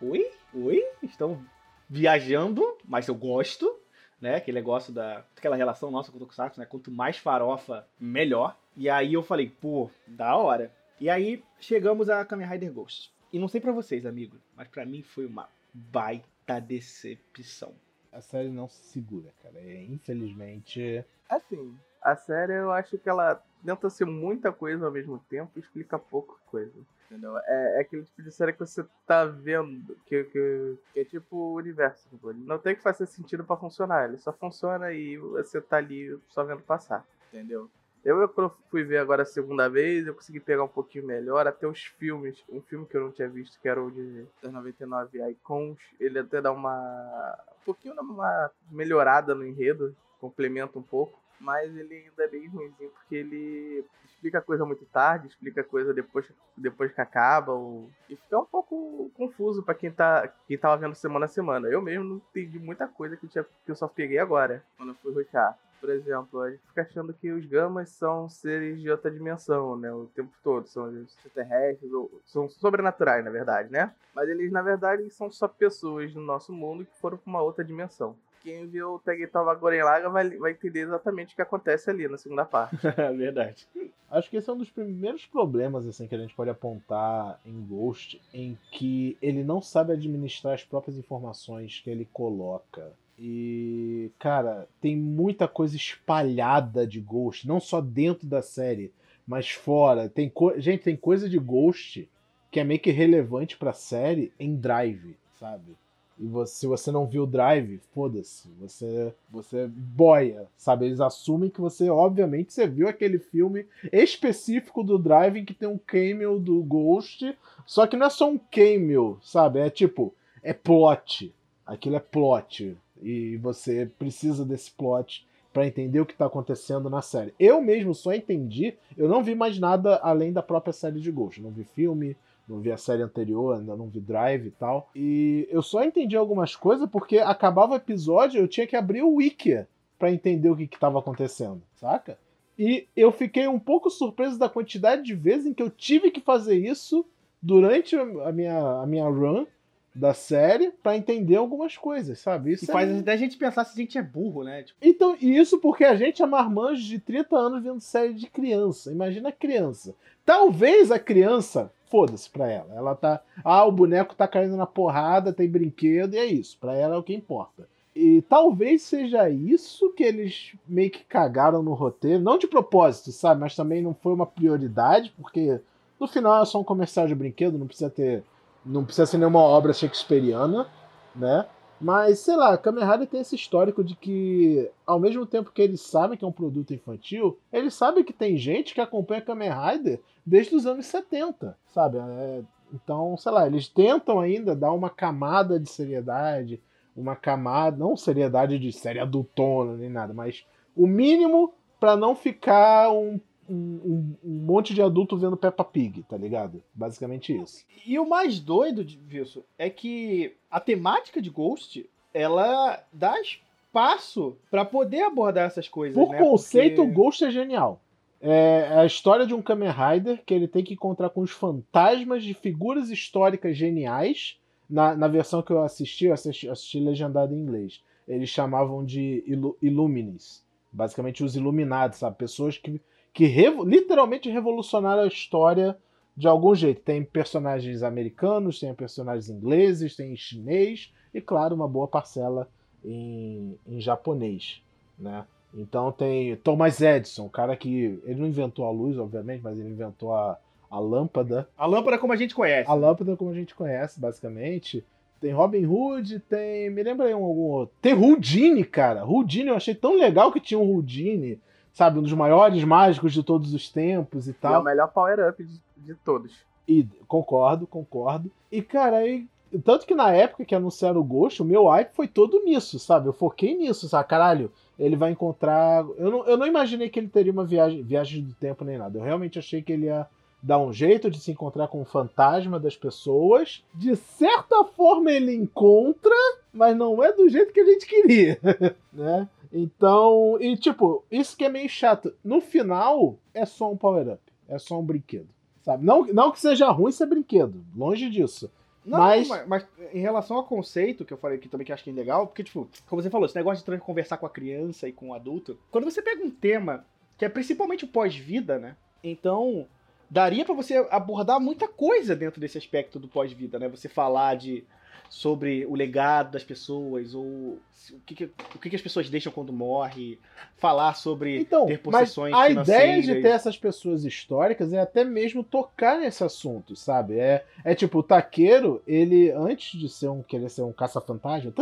oi? 0.00 0.30
Oi? 0.54 0.82
Estão 1.02 1.42
viajando, 1.88 2.76
mas 2.84 3.08
eu 3.08 3.14
gosto, 3.14 3.74
né? 4.20 4.36
Aquele 4.36 4.58
negócio 4.58 4.92
da. 4.92 5.24
aquela 5.36 5.56
relação 5.56 5.90
nossa 5.90 6.10
com 6.10 6.18
o 6.18 6.20
Tokusatsu, 6.20 6.60
né? 6.60 6.66
Quanto 6.66 6.90
mais 6.90 7.16
farofa, 7.16 7.86
melhor. 7.98 8.58
E 8.76 8.90
aí 8.90 9.14
eu 9.14 9.22
falei, 9.22 9.48
pô, 9.48 9.90
da 10.06 10.36
hora. 10.36 10.72
E 11.00 11.08
aí 11.08 11.42
chegamos 11.58 12.10
a 12.10 12.24
Kamen 12.24 12.46
Rider 12.46 12.72
Ghost. 12.72 13.12
E 13.32 13.38
não 13.38 13.48
sei 13.48 13.60
para 13.60 13.72
vocês, 13.72 14.04
amigos, 14.04 14.40
mas 14.56 14.68
para 14.68 14.84
mim 14.84 15.02
foi 15.02 15.26
uma 15.26 15.48
baita 15.72 16.60
decepção. 16.60 17.74
A 18.10 18.20
série 18.20 18.48
não 18.48 18.68
se 18.68 18.82
segura, 18.84 19.32
cara. 19.42 19.58
É, 19.58 19.84
infelizmente. 19.84 21.04
Assim, 21.28 21.76
a 22.02 22.16
série 22.16 22.54
eu 22.54 22.72
acho 22.72 22.98
que 22.98 23.08
ela 23.08 23.42
tenta 23.64 23.90
ser 23.90 24.04
muita 24.04 24.52
coisa 24.52 24.86
ao 24.86 24.92
mesmo 24.92 25.18
tempo 25.28 25.52
e 25.56 25.60
explica 25.60 25.98
pouco 25.98 26.40
coisa. 26.46 26.72
Entendeu? 27.06 27.36
É, 27.38 27.78
é 27.78 27.80
aquele 27.80 28.04
tipo 28.04 28.22
de 28.22 28.30
série 28.30 28.52
que 28.52 28.60
você 28.60 28.84
tá 29.06 29.24
vendo, 29.24 29.96
que, 30.06 30.24
que, 30.24 30.78
que 30.92 31.00
é 31.00 31.04
tipo 31.04 31.36
o 31.36 31.54
universo. 31.54 32.08
Tipo, 32.08 32.32
não 32.32 32.58
tem 32.58 32.74
que 32.74 32.82
fazer 32.82 33.06
sentido 33.06 33.44
para 33.44 33.56
funcionar, 33.56 34.08
ele 34.08 34.18
só 34.18 34.32
funciona 34.32 34.92
e 34.92 35.16
você 35.16 35.60
tá 35.60 35.78
ali 35.78 36.18
só 36.28 36.44
vendo 36.44 36.62
passar. 36.62 37.04
Entendeu? 37.32 37.70
Eu, 38.04 38.20
eu 38.20 38.56
fui 38.70 38.84
ver 38.84 38.98
agora 38.98 39.22
a 39.22 39.26
segunda 39.26 39.68
vez, 39.68 40.06
eu 40.06 40.14
consegui 40.14 40.38
pegar 40.38 40.64
um 40.64 40.68
pouquinho 40.68 41.06
melhor, 41.06 41.46
até 41.46 41.66
os 41.66 41.84
filmes, 41.98 42.42
um 42.48 42.60
filme 42.62 42.86
que 42.86 42.96
eu 42.96 43.02
não 43.02 43.10
tinha 43.10 43.28
visto, 43.28 43.58
que 43.60 43.68
era 43.68 43.82
o 43.82 43.90
de 43.90 44.26
99 44.42 45.30
Icons, 45.30 45.78
ele 45.98 46.18
até 46.18 46.40
dá 46.40 46.52
uma 46.52 47.36
um 47.60 47.64
pouquinho 47.64 48.00
uma 48.00 48.50
melhorada 48.70 49.34
no 49.34 49.44
enredo, 49.44 49.94
complementa 50.20 50.78
um 50.78 50.82
pouco, 50.82 51.18
mas 51.40 51.74
ele 51.76 51.94
ainda 51.94 52.24
é 52.24 52.28
bem 52.28 52.48
ruimzinho, 52.48 52.90
porque 52.90 53.14
ele 53.14 53.84
explica 54.04 54.38
a 54.38 54.42
coisa 54.42 54.64
muito 54.64 54.84
tarde, 54.86 55.28
explica 55.28 55.60
a 55.60 55.64
coisa 55.64 55.94
depois, 55.94 56.26
depois 56.56 56.92
que 56.92 57.00
acaba, 57.00 57.52
ou... 57.52 57.88
e 58.08 58.16
fica 58.16 58.38
um 58.38 58.44
pouco 58.44 59.10
confuso 59.14 59.62
para 59.62 59.74
quem 59.74 59.90
tá 59.90 60.28
quem 60.46 60.58
tava 60.58 60.76
vendo 60.76 60.94
semana 60.94 61.26
a 61.26 61.28
semana. 61.28 61.68
Eu 61.68 61.80
mesmo 61.80 62.04
não 62.04 62.16
entendi 62.16 62.58
muita 62.58 62.88
coisa 62.88 63.16
que, 63.16 63.28
tinha, 63.28 63.44
que 63.44 63.70
eu 63.70 63.76
só 63.76 63.86
peguei 63.86 64.18
agora, 64.18 64.64
quando 64.76 64.90
eu 64.90 64.96
fui 64.96 65.12
rotear. 65.12 65.56
Por 65.80 65.90
exemplo, 65.90 66.40
a 66.40 66.50
gente 66.50 66.66
fica 66.66 66.82
achando 66.82 67.14
que 67.14 67.30
os 67.30 67.46
gamas 67.46 67.90
são 67.90 68.28
seres 68.28 68.80
de 68.80 68.90
outra 68.90 69.08
dimensão, 69.08 69.76
né? 69.76 69.92
O 69.92 70.06
tempo 70.06 70.32
todo. 70.42 70.66
São 70.66 71.02
extraterrestres, 71.02 71.92
ou 71.92 72.20
são 72.24 72.48
sobrenaturais, 72.48 73.24
na 73.24 73.30
verdade, 73.30 73.70
né? 73.70 73.94
Mas 74.12 74.28
eles, 74.28 74.50
na 74.50 74.60
verdade, 74.60 75.08
são 75.10 75.30
só 75.30 75.46
pessoas 75.46 76.12
no 76.12 76.20
nosso 76.20 76.52
mundo 76.52 76.84
que 76.84 76.98
foram 77.00 77.16
para 77.16 77.30
uma 77.30 77.42
outra 77.42 77.64
dimensão. 77.64 78.16
Quem 78.42 78.66
viu 78.66 78.94
o 78.94 78.98
Tegetawa 78.98 79.54
Goren 79.54 79.82
Laga 79.82 80.08
vai, 80.08 80.28
vai 80.30 80.52
entender 80.52 80.80
exatamente 80.80 81.32
o 81.32 81.36
que 81.36 81.42
acontece 81.42 81.90
ali 81.90 82.08
na 82.08 82.16
segunda 82.16 82.44
parte. 82.44 82.76
verdade. 83.16 83.66
Acho 84.10 84.30
que 84.30 84.36
esse 84.36 84.48
é 84.48 84.52
um 84.52 84.58
dos 84.58 84.70
primeiros 84.70 85.26
problemas 85.26 85.86
assim 85.86 86.06
que 86.06 86.14
a 86.14 86.18
gente 86.18 86.34
pode 86.34 86.50
apontar 86.50 87.40
em 87.44 87.60
Ghost, 87.66 88.20
em 88.32 88.58
que 88.70 89.18
ele 89.20 89.44
não 89.44 89.60
sabe 89.60 89.92
administrar 89.92 90.54
as 90.54 90.64
próprias 90.64 90.96
informações 90.96 91.80
que 91.80 91.90
ele 91.90 92.08
coloca. 92.12 92.92
E, 93.18 94.10
cara, 94.18 94.68
tem 94.80 94.96
muita 94.96 95.48
coisa 95.48 95.76
espalhada 95.76 96.86
de 96.86 97.00
Ghost, 97.00 97.46
não 97.48 97.60
só 97.60 97.80
dentro 97.80 98.26
da 98.26 98.40
série, 98.40 98.92
mas 99.26 99.50
fora. 99.50 100.08
Tem 100.08 100.32
Gente, 100.56 100.84
tem 100.84 100.96
coisa 100.96 101.28
de 101.28 101.38
Ghost 101.38 102.08
que 102.50 102.60
é 102.60 102.64
meio 102.64 102.80
que 102.80 102.90
relevante 102.90 103.56
pra 103.56 103.72
série 103.72 104.32
em 104.38 104.56
Drive, 104.56 105.16
sabe? 105.38 105.76
E 106.18 106.26
você, 106.26 106.54
se 106.60 106.66
você 106.66 106.90
não 106.90 107.06
viu 107.06 107.26
Drive, 107.26 107.80
foda-se. 107.94 108.48
Você, 108.60 109.14
você 109.30 109.68
boia, 109.68 110.46
sabe? 110.56 110.86
Eles 110.86 111.00
assumem 111.00 111.50
que 111.50 111.60
você, 111.60 111.88
obviamente, 111.88 112.52
você 112.52 112.66
viu 112.66 112.88
aquele 112.88 113.18
filme 113.18 113.66
específico 113.92 114.82
do 114.82 114.98
Drive 114.98 115.44
que 115.44 115.54
tem 115.54 115.68
um 115.68 115.78
cameo 115.78 116.38
do 116.38 116.60
Ghost. 116.62 117.36
Só 117.64 117.86
que 117.86 117.96
não 117.96 118.06
é 118.06 118.10
só 118.10 118.28
um 118.28 118.38
cameo, 118.38 119.18
sabe? 119.22 119.60
É 119.60 119.70
tipo, 119.70 120.12
é 120.42 120.52
plot. 120.52 121.32
Aquilo 121.64 121.96
é 121.96 122.00
plot. 122.00 122.76
E 123.00 123.36
você 123.36 123.88
precisa 123.98 124.44
desse 124.44 124.70
plot 124.72 125.26
para 125.52 125.66
entender 125.66 126.00
o 126.00 126.06
que 126.06 126.12
está 126.12 126.26
acontecendo 126.26 126.90
na 126.90 127.02
série. 127.02 127.34
Eu 127.38 127.60
mesmo 127.60 127.94
só 127.94 128.12
entendi, 128.12 128.74
eu 128.96 129.08
não 129.08 129.22
vi 129.22 129.34
mais 129.34 129.58
nada 129.58 129.96
além 129.96 130.32
da 130.32 130.42
própria 130.42 130.72
série 130.72 131.00
de 131.00 131.10
Ghost. 131.10 131.40
Não 131.40 131.50
vi 131.50 131.64
filme, 131.64 132.16
não 132.48 132.60
vi 132.60 132.72
a 132.72 132.76
série 132.76 133.02
anterior, 133.02 133.56
ainda 133.56 133.76
não 133.76 133.88
vi 133.88 134.00
Drive 134.00 134.46
e 134.46 134.50
tal. 134.50 134.90
E 134.94 135.46
eu 135.50 135.62
só 135.62 135.84
entendi 135.84 136.16
algumas 136.16 136.56
coisas 136.56 136.88
porque 136.88 137.18
acabava 137.18 137.74
o 137.74 137.76
episódio, 137.76 138.40
eu 138.40 138.48
tinha 138.48 138.66
que 138.66 138.76
abrir 138.76 139.02
o 139.02 139.14
wiki 139.14 139.64
para 139.98 140.10
entender 140.10 140.48
o 140.48 140.56
que 140.56 140.64
estava 140.64 140.98
acontecendo, 140.98 141.62
saca? 141.74 142.18
E 142.58 142.86
eu 142.96 143.12
fiquei 143.12 143.46
um 143.46 143.58
pouco 143.58 143.90
surpreso 143.90 144.38
da 144.38 144.48
quantidade 144.48 145.02
de 145.02 145.14
vezes 145.14 145.46
em 145.46 145.54
que 145.54 145.62
eu 145.62 145.70
tive 145.70 146.10
que 146.10 146.20
fazer 146.20 146.56
isso 146.56 147.04
durante 147.40 147.94
a 147.96 148.32
minha, 148.32 148.58
a 148.82 148.86
minha 148.86 149.04
run 149.04 149.46
da 149.94 150.14
série 150.14 150.70
para 150.82 150.96
entender 150.96 151.36
algumas 151.36 151.76
coisas, 151.76 152.18
sabe? 152.18 152.52
Isso 152.52 152.64
e 152.64 152.66
faz 152.66 152.88
é... 152.88 152.98
até 152.98 153.12
a 153.12 153.16
gente 153.16 153.36
pensar 153.36 153.64
se 153.64 153.72
a 153.72 153.82
gente 153.82 153.98
é 153.98 154.02
burro, 154.02 154.44
né? 154.44 154.62
Tipo... 154.62 154.78
Então, 154.80 155.16
isso 155.20 155.58
porque 155.58 155.84
a 155.84 155.94
gente 155.94 156.22
é 156.22 156.26
marmanjo 156.26 156.82
de 156.82 156.98
30 156.98 157.36
anos 157.36 157.62
vendo 157.62 157.80
série 157.80 158.14
de 158.14 158.26
criança. 158.26 158.92
Imagina 158.92 159.28
a 159.30 159.32
criança. 159.32 159.94
Talvez 160.24 160.90
a 160.90 160.98
criança, 160.98 161.72
foda-se 161.90 162.28
pra 162.30 162.50
ela. 162.50 162.74
Ela 162.74 162.94
tá. 162.94 163.20
Ah, 163.44 163.64
o 163.64 163.72
boneco 163.72 164.14
tá 164.14 164.26
caindo 164.26 164.56
na 164.56 164.66
porrada, 164.66 165.32
tem 165.32 165.48
brinquedo, 165.48 166.14
e 166.14 166.18
é 166.18 166.26
isso. 166.26 166.56
Pra 166.58 166.74
ela 166.76 166.94
é 166.94 166.98
o 166.98 167.02
que 167.02 167.14
importa. 167.14 167.68
E 167.94 168.22
talvez 168.22 168.82
seja 168.82 169.28
isso 169.28 169.92
que 169.92 170.04
eles 170.04 170.54
meio 170.66 170.90
que 170.90 171.04
cagaram 171.04 171.62
no 171.62 171.74
roteiro. 171.74 172.22
Não 172.22 172.38
de 172.38 172.46
propósito, 172.46 173.10
sabe? 173.10 173.40
Mas 173.40 173.56
também 173.56 173.82
não 173.82 173.92
foi 173.94 174.12
uma 174.12 174.26
prioridade, 174.26 175.12
porque 175.16 175.60
no 175.98 176.06
final 176.06 176.42
é 176.42 176.46
só 176.46 176.60
um 176.60 176.64
comercial 176.64 177.06
de 177.06 177.14
brinquedo, 177.14 177.58
não 177.58 177.66
precisa 177.66 177.90
ter 177.90 178.22
não 178.64 178.84
precisa 178.84 179.06
ser 179.06 179.18
nenhuma 179.18 179.40
obra 179.40 179.72
shakespeariana, 179.72 180.68
né? 181.14 181.46
Mas, 181.80 182.18
sei 182.18 182.34
lá, 182.34 182.58
Kamen 182.58 182.84
Rider 182.84 183.06
tem 183.06 183.20
esse 183.20 183.36
histórico 183.36 183.84
de 183.84 183.94
que, 183.94 184.68
ao 184.84 184.98
mesmo 184.98 185.24
tempo 185.24 185.52
que 185.52 185.62
eles 185.62 185.80
sabem 185.80 186.18
que 186.18 186.24
é 186.24 186.28
um 186.28 186.32
produto 186.32 186.74
infantil, 186.74 187.38
eles 187.52 187.72
sabem 187.72 188.02
que 188.02 188.12
tem 188.12 188.36
gente 188.36 188.74
que 188.74 188.80
acompanha 188.80 189.22
Kamen 189.22 189.50
Rider 189.50 190.00
desde 190.28 190.54
os 190.54 190.66
anos 190.66 190.86
70, 190.86 191.56
sabe? 191.66 191.98
É, 191.98 192.42
então, 192.72 193.16
sei 193.16 193.32
lá, 193.32 193.46
eles 193.46 193.68
tentam 193.68 194.20
ainda 194.20 194.54
dar 194.54 194.72
uma 194.72 194.90
camada 194.90 195.58
de 195.58 195.68
seriedade, 195.68 196.60
uma 196.94 197.16
camada, 197.16 197.76
não 197.76 197.96
seriedade 197.96 198.58
de 198.58 198.72
série 198.72 198.98
adultona 198.98 199.76
nem 199.76 199.88
nada, 199.88 200.12
mas 200.12 200.44
o 200.76 200.86
mínimo 200.86 201.54
para 201.80 201.96
não 201.96 202.14
ficar 202.14 202.90
um, 202.90 203.20
um, 203.48 204.16
um, 204.22 204.44
monte 204.44 204.74
de 204.74 204.82
adulto 204.82 205.16
vendo 205.16 205.36
Peppa 205.36 205.64
Pig, 205.64 206.02
tá 206.02 206.16
ligado? 206.16 206.62
Basicamente 206.74 207.34
isso. 207.34 207.64
E 207.86 207.98
o 207.98 208.08
mais 208.08 208.40
doido 208.40 208.84
disso 208.84 209.44
é 209.56 209.70
que 209.70 210.36
a 210.50 210.60
temática 210.60 211.22
de 211.22 211.30
Ghost, 211.30 211.88
ela 212.12 212.82
dá 212.92 213.18
espaço 213.20 214.36
para 214.50 214.64
poder 214.64 215.02
abordar 215.02 215.46
essas 215.46 215.68
coisas. 215.68 215.94
Por 215.94 216.10
né? 216.10 216.18
conceito, 216.18 216.76
Porque... 216.76 216.90
o 216.90 216.94
Ghost 216.94 217.24
é 217.24 217.30
genial. 217.30 217.80
É 218.20 218.80
a 218.80 218.84
história 218.84 219.26
de 219.26 219.32
um 219.32 219.40
Kamen 219.40 219.70
Rider 219.70 220.22
que 220.24 220.34
ele 220.34 220.48
tem 220.48 220.64
que 220.64 220.74
encontrar 220.74 221.10
com 221.10 221.20
os 221.20 221.30
fantasmas 221.30 222.24
de 222.24 222.34
figuras 222.34 222.90
históricas 222.90 223.56
geniais. 223.56 224.38
Na, 224.68 224.94
na 224.94 225.08
versão 225.08 225.40
que 225.40 225.52
eu 225.52 225.62
assisti, 225.62 226.06
eu 226.06 226.12
assisti, 226.12 226.48
assisti 226.48 226.80
legendado 226.80 227.34
em 227.34 227.38
inglês. 227.38 227.82
Eles 228.06 228.28
chamavam 228.28 228.84
de 228.84 229.22
Ilu 229.26 229.56
Illuminis. 229.62 230.44
Basicamente 230.72 231.24
os 231.24 231.36
iluminados, 231.36 231.98
sabe? 231.98 232.16
Pessoas 232.16 232.58
que, 232.58 232.80
que 233.14 233.24
revo 233.24 233.64
literalmente 233.64 234.28
revolucionaram 234.28 235.04
a 235.04 235.08
história 235.08 235.78
de 236.16 236.26
algum 236.26 236.54
jeito. 236.54 236.82
Tem 236.82 237.04
personagens 237.04 237.82
americanos, 237.82 238.58
tem 238.58 238.74
personagens 238.74 239.30
ingleses, 239.30 239.94
tem 239.94 240.16
chinês 240.16 240.92
e, 241.14 241.20
claro, 241.20 241.54
uma 241.54 241.68
boa 241.68 241.86
parcela 241.86 242.48
em, 242.84 243.56
em 243.66 243.80
japonês, 243.80 244.60
né? 244.98 245.24
Então 245.54 245.90
tem 245.90 246.36
Thomas 246.36 246.80
Edison, 246.80 247.26
o 247.26 247.30
cara 247.30 247.56
que. 247.56 248.00
Ele 248.04 248.20
não 248.20 248.26
inventou 248.26 248.66
a 248.66 248.70
luz, 248.70 248.98
obviamente, 248.98 249.42
mas 249.42 249.58
ele 249.58 249.70
inventou 249.70 250.14
a, 250.14 250.38
a 250.70 250.78
lâmpada. 250.78 251.48
A 251.56 251.66
lâmpada 251.66 251.98
como 251.98 252.12
a 252.12 252.16
gente 252.16 252.34
conhece. 252.34 252.70
A 252.70 252.74
lâmpada 252.74 253.16
como 253.16 253.30
a 253.30 253.34
gente 253.34 253.54
conhece, 253.54 253.98
basicamente. 253.98 254.84
Tem 255.20 255.32
Robin 255.32 255.66
Hood, 255.66 256.20
tem. 256.20 256.70
Me 256.70 256.82
lembra 256.82 257.06
aí 257.06 257.14
um, 257.14 257.24
algum 257.24 257.50
outro. 257.50 257.74
Tem 257.80 257.94
Houdini, 257.94 258.64
cara. 258.64 259.04
Houdini, 259.04 259.48
eu 259.48 259.56
achei 259.56 259.74
tão 259.74 259.96
legal 259.96 260.30
que 260.30 260.40
tinha 260.40 260.60
um 260.60 260.70
Houdini, 260.70 261.40
sabe? 261.72 261.98
Um 261.98 262.02
dos 262.02 262.12
maiores 262.12 262.62
mágicos 262.62 263.12
de 263.12 263.22
todos 263.22 263.52
os 263.52 263.68
tempos 263.68 264.28
e 264.28 264.32
tal. 264.32 264.54
é 264.54 264.58
o 264.58 264.62
melhor 264.62 264.88
power-up 264.88 265.42
de, 265.42 265.60
de 265.76 265.94
todos. 265.96 266.46
E 266.68 266.86
concordo, 267.08 267.66
concordo. 267.66 268.30
E, 268.52 268.62
cara, 268.62 268.98
aí 268.98 269.26
tanto 269.64 269.86
que 269.86 269.94
na 269.94 270.12
época 270.12 270.44
que 270.44 270.54
anunciaram 270.54 271.00
o 271.00 271.04
Ghost, 271.04 271.40
o 271.40 271.44
meu 271.44 271.68
hype 271.68 271.94
foi 271.94 272.06
todo 272.06 272.44
nisso, 272.44 272.78
sabe? 272.78 273.08
Eu 273.08 273.14
foquei 273.14 273.56
nisso, 273.56 273.88
sabe? 273.88 274.06
Caralho, 274.08 274.52
ele 274.78 274.96
vai 274.96 275.10
encontrar. 275.10 275.84
Eu 275.96 276.10
não, 276.10 276.26
eu 276.26 276.36
não 276.36 276.46
imaginei 276.46 276.88
que 276.88 276.98
ele 276.98 277.08
teria 277.08 277.32
uma 277.32 277.44
viagem, 277.44 277.82
viagem 277.82 278.22
do 278.22 278.34
tempo 278.34 278.64
nem 278.64 278.78
nada. 278.78 278.98
Eu 278.98 279.02
realmente 279.02 279.38
achei 279.38 279.60
que 279.60 279.72
ele 279.72 279.86
ia 279.86 280.06
dar 280.42 280.58
um 280.58 280.72
jeito 280.72 281.10
de 281.10 281.18
se 281.18 281.32
encontrar 281.32 281.68
com 281.68 281.82
o 281.82 281.84
fantasma 281.84 282.60
das 282.60 282.76
pessoas. 282.76 283.64
De 283.74 283.96
certa 283.96 284.64
forma 284.64 285.10
ele 285.10 285.34
encontra, 285.34 286.14
mas 286.52 286.76
não 286.76 287.02
é 287.02 287.12
do 287.12 287.28
jeito 287.28 287.52
que 287.52 287.60
a 287.60 287.66
gente 287.66 287.86
queria, 287.86 288.38
né? 288.92 289.28
Então, 289.52 290.36
e 290.40 290.56
tipo, 290.56 291.02
isso 291.10 291.36
que 291.36 291.44
é 291.44 291.48
meio 291.48 291.68
chato. 291.68 292.12
No 292.22 292.40
final, 292.40 293.16
é 293.32 293.46
só 293.46 293.72
um 293.72 293.76
power-up. 293.76 294.20
É 294.46 294.58
só 294.58 294.78
um 294.78 294.84
brinquedo. 294.84 295.28
Sabe? 295.62 295.84
Não, 295.84 296.06
não 296.06 296.30
que 296.30 296.40
seja 296.40 296.70
ruim 296.70 296.92
ser 296.92 297.06
brinquedo. 297.06 297.64
Longe 297.76 298.08
disso. 298.10 298.50
Não, 298.88 298.98
mas... 298.98 299.28
mas... 299.28 299.46
mas, 299.46 299.66
em 299.92 300.00
relação 300.00 300.36
ao 300.36 300.44
conceito, 300.44 301.04
que 301.04 301.12
eu 301.12 301.18
falei 301.18 301.38
aqui 301.38 301.48
também 301.48 301.66
que 301.66 301.72
acho 301.72 301.84
que 301.84 301.90
é 301.90 301.92
legal, 301.92 302.26
porque, 302.26 302.42
tipo, 302.42 302.68
como 302.86 303.02
você 303.02 303.10
falou, 303.10 303.26
esse 303.26 303.36
negócio 303.36 303.64
de 303.64 303.80
conversar 303.80 304.16
com 304.16 304.26
a 304.26 304.30
criança 304.30 304.88
e 304.88 304.92
com 304.92 305.10
o 305.10 305.14
adulto, 305.14 305.58
quando 305.70 305.84
você 305.84 306.02
pega 306.02 306.24
um 306.24 306.30
tema 306.30 306.84
que 307.16 307.24
é 307.24 307.28
principalmente 307.28 307.84
o 307.84 307.88
pós-vida, 307.88 308.58
né? 308.58 308.76
Então, 309.02 309.66
daria 310.08 310.44
para 310.44 310.54
você 310.54 310.86
abordar 310.90 311.40
muita 311.40 311.68
coisa 311.68 312.14
dentro 312.16 312.40
desse 312.40 312.56
aspecto 312.56 312.98
do 312.98 313.08
pós-vida, 313.08 313.58
né? 313.58 313.68
Você 313.68 313.88
falar 313.88 314.36
de 314.36 314.64
sobre 315.08 315.64
o 315.66 315.74
legado 315.74 316.32
das 316.32 316.44
pessoas, 316.44 317.14
ou 317.14 317.58
o 317.90 318.00
que, 318.04 318.14
que 318.14 318.24
o 318.24 318.58
que, 318.58 318.70
que, 318.70 318.76
as 318.76 318.82
pessoas 318.82 319.08
deixam 319.08 319.32
quando 319.32 319.52
morrem, 319.52 320.18
falar 320.56 320.94
sobre 320.94 321.40
então, 321.40 321.66
ter 321.66 321.78
possessões 321.78 322.32
mas 322.32 322.58
a 322.58 322.62
ideia 322.62 323.02
de 323.02 323.22
ter 323.22 323.28
essas 323.28 323.56
pessoas 323.56 324.04
históricas 324.04 324.72
é 324.72 324.80
até 324.80 325.04
mesmo 325.04 325.42
tocar 325.42 325.98
nesse 325.98 326.22
assunto, 326.22 326.76
sabe? 326.76 327.18
É, 327.18 327.44
é 327.64 327.74
tipo, 327.74 328.00
o 328.00 328.02
taqueiro, 328.02 328.82
ele, 328.86 329.30
antes 329.30 329.78
de 329.78 329.88
ser 329.88 330.08
um 330.08 330.22
querer 330.22 330.50
ser 330.50 330.62
um 330.62 330.72
caça-fantasma, 330.72 331.52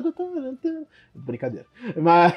brincadeira, 1.14 1.66
mas 1.96 2.32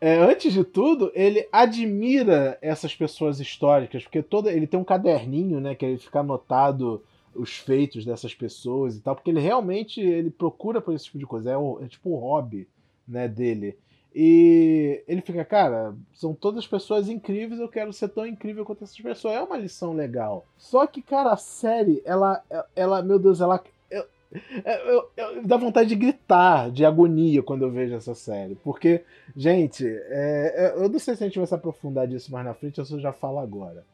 é, 0.00 0.16
antes 0.18 0.52
de 0.52 0.64
tudo, 0.64 1.12
ele 1.14 1.46
admira 1.52 2.58
essas 2.60 2.94
pessoas 2.94 3.38
históricas, 3.38 4.02
porque 4.02 4.22
toda 4.22 4.50
ele 4.50 4.66
tem 4.66 4.80
um 4.80 4.84
caderninho, 4.84 5.60
né, 5.60 5.74
que 5.74 5.84
ele 5.84 5.98
fica 5.98 6.20
anotado 6.20 7.02
os 7.34 7.56
feitos 7.56 8.04
dessas 8.04 8.34
pessoas 8.34 8.96
e 8.96 9.00
tal, 9.00 9.14
porque 9.14 9.30
ele 9.30 9.40
realmente 9.40 10.00
ele 10.00 10.30
procura 10.30 10.80
por 10.80 10.94
esse 10.94 11.06
tipo 11.06 11.18
de 11.18 11.26
coisa, 11.26 11.50
é, 11.50 11.56
o, 11.56 11.80
é 11.82 11.88
tipo 11.88 12.10
o 12.10 12.16
hobby 12.16 12.68
né, 13.06 13.28
dele. 13.28 13.76
E 14.14 15.02
ele 15.08 15.20
fica, 15.20 15.44
cara, 15.44 15.92
são 16.12 16.32
todas 16.32 16.66
pessoas 16.66 17.08
incríveis, 17.08 17.60
eu 17.60 17.68
quero 17.68 17.92
ser 17.92 18.08
tão 18.08 18.24
incrível 18.24 18.64
quanto 18.64 18.84
essas 18.84 18.98
pessoas. 18.98 19.34
É 19.34 19.42
uma 19.42 19.56
lição 19.56 19.92
legal. 19.92 20.46
Só 20.56 20.86
que, 20.86 21.02
cara, 21.02 21.32
a 21.32 21.36
série, 21.36 22.00
ela, 22.04 22.40
ela 22.76 23.02
meu 23.02 23.18
Deus, 23.18 23.40
ela. 23.40 23.62
Eu, 23.90 24.04
eu, 24.64 25.10
eu, 25.16 25.46
dá 25.46 25.56
vontade 25.56 25.88
de 25.88 25.96
gritar 25.96 26.70
de 26.70 26.84
agonia 26.84 27.42
quando 27.42 27.62
eu 27.62 27.70
vejo 27.70 27.94
essa 27.94 28.14
série. 28.14 28.54
Porque, 28.56 29.04
gente, 29.36 29.84
é, 29.86 30.74
eu 30.76 30.88
não 30.88 30.98
sei 31.00 31.16
se 31.16 31.24
a 31.24 31.26
gente 31.26 31.38
vai 31.38 31.46
se 31.46 31.54
aprofundar 31.54 32.06
disso 32.06 32.32
mais 32.32 32.44
na 32.44 32.54
frente, 32.54 32.78
eu 32.78 32.84
só 32.84 32.98
já 32.98 33.12
falo 33.12 33.38
agora. 33.40 33.84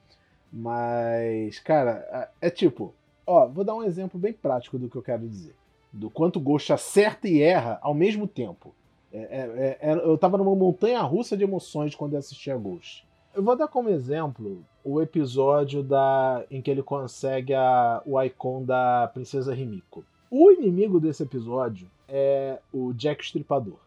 Mas, 0.53 1.59
cara, 1.61 2.29
é, 2.41 2.47
é 2.49 2.51
tipo, 2.51 2.95
Ó, 3.31 3.47
vou 3.47 3.63
dar 3.63 3.77
um 3.77 3.85
exemplo 3.85 4.19
bem 4.19 4.33
prático 4.33 4.77
do 4.77 4.89
que 4.89 4.97
eu 4.97 5.03
quero 5.03 5.29
dizer. 5.29 5.55
Do 5.93 6.11
quanto 6.11 6.41
Ghost 6.41 6.73
acerta 6.73 7.29
e 7.29 7.41
erra 7.41 7.79
ao 7.81 7.95
mesmo 7.95 8.27
tempo. 8.27 8.75
É, 9.13 9.19
é, 9.19 9.79
é, 9.81 9.93
é 9.93 9.95
eu 9.95 10.19
tava 10.19 10.37
numa 10.37 10.57
montanha 10.57 11.01
russa 11.03 11.37
de 11.37 11.45
emoções 11.45 11.95
quando 11.95 12.15
eu 12.15 12.19
assisti 12.19 12.51
a 12.51 12.57
Ghost. 12.57 13.07
Eu 13.33 13.45
vou 13.45 13.55
dar 13.55 13.69
como 13.69 13.89
exemplo 13.89 14.65
o 14.83 15.01
episódio 15.01 15.81
da 15.81 16.45
em 16.51 16.61
que 16.61 16.69
ele 16.73 16.83
consegue 16.83 17.55
a, 17.55 18.03
o 18.05 18.21
Icon 18.21 18.65
da 18.65 19.09
Princesa 19.15 19.55
Rimiko. 19.55 20.05
O 20.29 20.51
inimigo 20.51 20.99
desse 20.99 21.23
episódio 21.23 21.89
é 22.09 22.59
o 22.73 22.93
Jack 22.93 23.23
Stripador. 23.23 23.79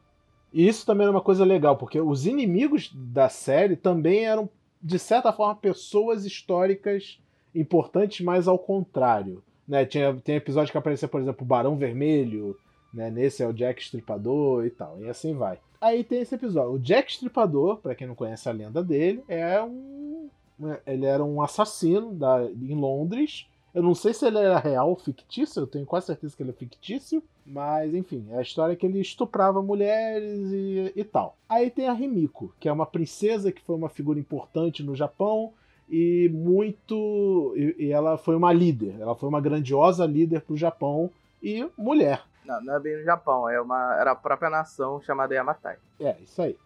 E 0.53 0.65
isso 0.65 0.85
também 0.85 1.03
era 1.03 1.11
uma 1.11 1.19
coisa 1.19 1.43
legal, 1.43 1.75
porque 1.75 1.99
os 1.99 2.25
inimigos 2.25 2.93
da 2.93 3.27
série 3.27 3.75
também 3.75 4.23
eram, 4.23 4.49
de 4.81 4.97
certa 4.97 5.33
forma, 5.33 5.53
pessoas 5.53 6.23
históricas 6.23 7.19
importantes, 7.55 8.25
mas 8.25 8.47
ao 8.47 8.57
contrário. 8.57 9.43
Né? 9.67 9.85
Tinha, 9.85 10.13
tem 10.15 10.35
episódio 10.35 10.71
que 10.71 10.77
aparecia, 10.77 11.07
por 11.07 11.21
exemplo, 11.21 11.43
o 11.43 11.47
Barão 11.47 11.77
Vermelho, 11.77 12.57
né? 12.93 13.09
Nesse 13.09 13.41
é 13.41 13.47
o 13.47 13.53
Jack 13.53 13.81
Stripador 13.81 14.65
e 14.65 14.69
tal, 14.69 15.01
e 15.01 15.09
assim 15.09 15.33
vai. 15.33 15.59
Aí 15.81 16.03
tem 16.03 16.21
esse 16.21 16.35
episódio. 16.35 16.73
O 16.73 16.79
Jack 16.79 17.11
Stripador, 17.11 17.77
para 17.77 17.95
quem 17.95 18.07
não 18.07 18.15
conhece 18.15 18.47
a 18.47 18.53
lenda 18.53 18.83
dele, 18.83 19.23
é 19.27 19.61
um. 19.61 20.29
Né, 20.57 20.79
ele 20.85 21.05
era 21.05 21.23
um 21.23 21.41
assassino 21.41 22.13
da, 22.13 22.43
em 22.45 22.75
Londres. 22.75 23.47
Eu 23.73 23.81
não 23.81 23.95
sei 23.95 24.13
se 24.13 24.25
ele 24.25 24.37
era 24.37 24.59
real 24.59 24.89
ou 24.89 24.95
fictício, 24.95 25.61
eu 25.61 25.67
tenho 25.67 25.85
quase 25.85 26.05
certeza 26.05 26.37
que 26.37 26.43
ele 26.43 26.51
é 26.51 26.53
fictício. 26.53 27.23
Mas, 27.45 27.93
enfim, 27.93 28.27
é 28.29 28.37
a 28.37 28.41
história 28.41 28.75
que 28.75 28.85
ele 28.85 29.01
estuprava 29.01 29.61
mulheres 29.61 30.51
e, 30.51 30.93
e 30.95 31.03
tal. 31.03 31.35
Aí 31.49 31.69
tem 31.69 31.87
a 31.87 31.93
Rimiko, 31.93 32.53
que 32.59 32.69
é 32.69 32.71
uma 32.71 32.85
princesa 32.85 33.51
que 33.51 33.61
foi 33.63 33.75
uma 33.75 33.89
figura 33.89 34.19
importante 34.19 34.83
no 34.83 34.95
Japão 34.95 35.51
e 35.89 36.29
muito. 36.33 37.53
E, 37.55 37.85
e, 37.85 37.91
ela 37.91 38.17
foi 38.17 38.35
uma 38.35 38.51
líder, 38.51 38.95
ela 38.99 39.15
foi 39.15 39.29
uma 39.29 39.41
grandiosa 39.41 40.05
líder 40.05 40.41
para 40.41 40.53
o 40.53 40.57
Japão 40.57 41.09
e 41.41 41.67
mulher. 41.77 42.23
Não, 42.45 42.61
não 42.63 42.75
é 42.75 42.79
bem 42.79 42.97
no 42.97 43.03
Japão, 43.03 43.49
é 43.49 43.59
uma, 43.61 43.95
era 43.99 44.11
a 44.11 44.15
própria 44.15 44.49
nação 44.49 45.01
chamada 45.01 45.33
Yamatai. 45.33 45.77
É, 45.99 46.15
isso 46.21 46.41
aí. 46.41 46.57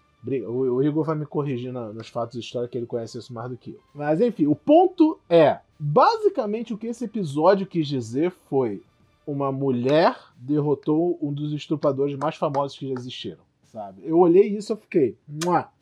O, 0.45 0.75
o 0.75 0.83
Igor 0.83 1.05
vai 1.05 1.15
me 1.15 1.25
corrigir 1.25 1.71
na, 1.71 1.93
nos 1.93 2.09
fatos 2.09 2.33
de 2.33 2.39
história 2.39 2.67
que 2.67 2.77
ele 2.77 2.88
conhece 2.88 3.17
isso 3.17 3.33
mais 3.33 3.50
do 3.50 3.55
que 3.55 3.71
eu. 3.71 3.79
Mas 3.93 4.19
enfim, 4.19 4.47
o 4.47 4.55
ponto 4.55 5.19
é: 5.29 5.59
basicamente 5.79 6.74
o 6.74 6.77
que 6.77 6.88
esse 6.88 7.05
episódio 7.05 7.67
quis 7.67 7.88
dizer 7.88 8.31
foi 8.50 8.81
uma 9.25 9.51
mulher 9.51 10.17
derrotou 10.38 11.17
um 11.21 11.31
dos 11.31 11.51
estupradores 11.53 12.17
mais 12.17 12.36
famosos 12.36 12.77
que 12.77 12.88
já 12.88 12.93
existiram 12.93 13.47
sabe? 13.77 14.01
Eu 14.03 14.17
olhei 14.17 14.47
isso 14.47 14.74
e 14.74 14.77
fiquei, 14.77 15.17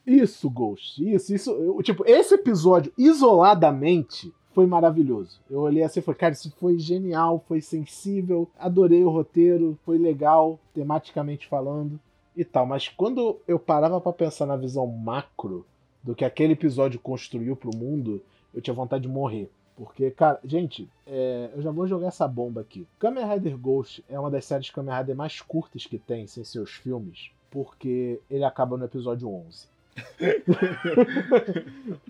isso, 0.06 0.50
Ghost, 0.50 1.04
isso, 1.04 1.34
isso. 1.34 1.52
Eu, 1.52 1.82
tipo, 1.82 2.04
esse 2.06 2.36
episódio 2.36 2.94
isoladamente 2.98 4.34
foi 4.54 4.66
maravilhoso. 4.66 5.40
Eu 5.50 5.60
olhei 5.60 5.84
assim 5.84 6.00
e 6.00 6.04
falei, 6.04 6.18
cara, 6.18 6.34
isso 6.34 6.54
foi 6.60 6.80
genial, 6.80 7.44
foi 7.48 7.60
sensível, 7.60 8.48
adorei 8.58 9.04
o 9.04 9.10
roteiro, 9.10 9.78
foi 9.84 9.98
legal, 9.98 10.58
tematicamente 10.74 11.48
falando 11.48 12.00
e 12.36 12.46
tal. 12.46 12.66
Mas 12.66 12.88
quando 12.88 13.38
eu 13.48 13.60
parava 13.60 14.00
para 14.00 14.14
pensar 14.14 14.46
na 14.46 14.56
visão 14.56 14.88
macro 14.88 15.66
do 16.02 16.16
que 16.16 16.24
aquele 16.24 16.54
episódio 16.54 17.00
construiu 17.00 17.56
pro 17.56 17.76
mundo, 17.76 18.22
eu 18.54 18.62
tinha 18.62 18.74
vontade 18.74 19.02
de 19.04 19.10
morrer. 19.10 19.52
Porque, 19.76 20.10
cara, 20.10 20.40
gente, 20.46 20.88
é, 21.06 21.50
eu 21.54 21.62
já 21.62 21.70
vou 21.70 21.86
jogar 21.86 22.08
essa 22.08 22.28
bomba 22.28 22.62
aqui. 22.62 22.88
Kamen 22.98 23.26
Rider 23.26 23.58
Ghost 23.58 24.06
é 24.08 24.18
uma 24.18 24.32
das 24.32 24.46
séries 24.46 24.70
Kamen 24.70 24.96
Rider 24.96 25.16
mais 25.16 25.42
curtas 25.42 25.86
que 25.86 26.00
tem, 26.00 26.28
sem 26.28 26.46
seus 26.46 26.72
filmes, 26.72 27.30
porque 27.52 28.22
ele 28.30 28.46
acaba 28.46 28.78
no 28.78 28.86
episódio 28.86 29.30
11. 29.30 29.75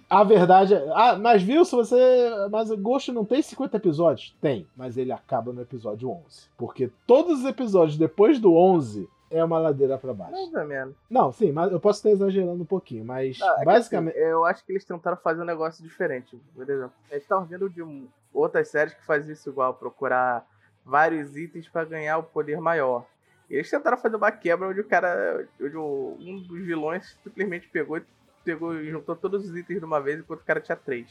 A 0.10 0.24
verdade 0.24 0.74
é. 0.74 0.90
Ah, 0.94 1.16
mas 1.18 1.42
viu, 1.44 1.64
se 1.66 1.76
você. 1.76 1.98
Mas 2.52 2.70
Ghost 2.72 3.12
não 3.12 3.26
tem 3.26 3.42
50 3.42 3.78
episódios? 3.78 4.36
Tem, 4.42 4.68
mas 4.76 4.98
ele 4.98 5.12
acaba 5.12 5.52
no 5.54 5.62
episódio 5.62 6.10
11. 6.10 6.50
Porque 6.58 6.92
todos 7.08 7.40
os 7.40 7.46
episódios 7.46 7.98
depois 7.98 8.40
do 8.40 8.54
11 8.56 9.10
é 9.32 9.44
uma 9.44 9.58
ladeira 9.60 9.98
para 9.98 10.14
baixo. 10.14 10.34
Mais 10.34 10.54
ou 10.54 10.66
menos. 10.66 10.96
Não, 11.10 11.32
sim, 11.32 11.52
mas 11.52 11.72
eu 11.72 11.80
posso 11.80 12.00
estar 12.00 12.12
exagerando 12.12 12.62
um 12.62 12.66
pouquinho, 12.66 13.04
mas 13.04 13.40
Ah, 13.42 13.58
é 13.60 13.66
basicamente. 13.66 14.16
assim, 14.18 14.26
eu 14.28 14.46
acho 14.46 14.64
que 14.66 14.72
eles 14.72 14.86
tentaram 14.86 15.18
fazer 15.18 15.42
um 15.42 15.46
negócio 15.46 15.84
diferente. 15.84 16.40
Por 16.54 16.70
exemplo, 16.70 16.94
a 17.12 17.16
gente 17.16 17.28
tava 17.28 17.44
vendo 17.46 17.70
de 17.70 17.84
outras 18.34 18.68
séries 18.70 18.94
que 18.94 19.04
fazem 19.06 19.34
isso 19.34 19.50
igual, 19.50 19.74
procurar 19.74 20.46
vários 20.86 21.36
itens 21.36 21.68
pra 21.68 21.84
ganhar 21.84 22.20
o 22.20 22.24
poder 22.24 22.62
maior. 22.62 23.06
E 23.50 23.56
eles 23.56 23.70
tentaram 23.70 23.98
fazer 23.98 24.16
uma 24.16 24.32
quebra 24.32 24.68
onde 24.70 24.80
o 24.80 24.84
cara. 24.84 25.48
onde 25.62 25.78
o- 25.78 26.18
um 26.20 26.38
dos 26.40 26.66
vilões 26.66 27.16
simplesmente 27.24 27.68
pegou, 27.68 27.98
e- 27.98 28.04
pegou 28.44 28.76
e 28.80 28.90
juntou 28.90 29.16
todos 29.16 29.48
os 29.50 29.56
itens 29.56 29.80
de 29.80 29.86
uma 29.86 30.00
vez 30.02 30.20
enquanto 30.20 30.42
o 30.42 30.46
cara 30.46 30.60
tinha 30.62 30.76
três. 30.76 31.08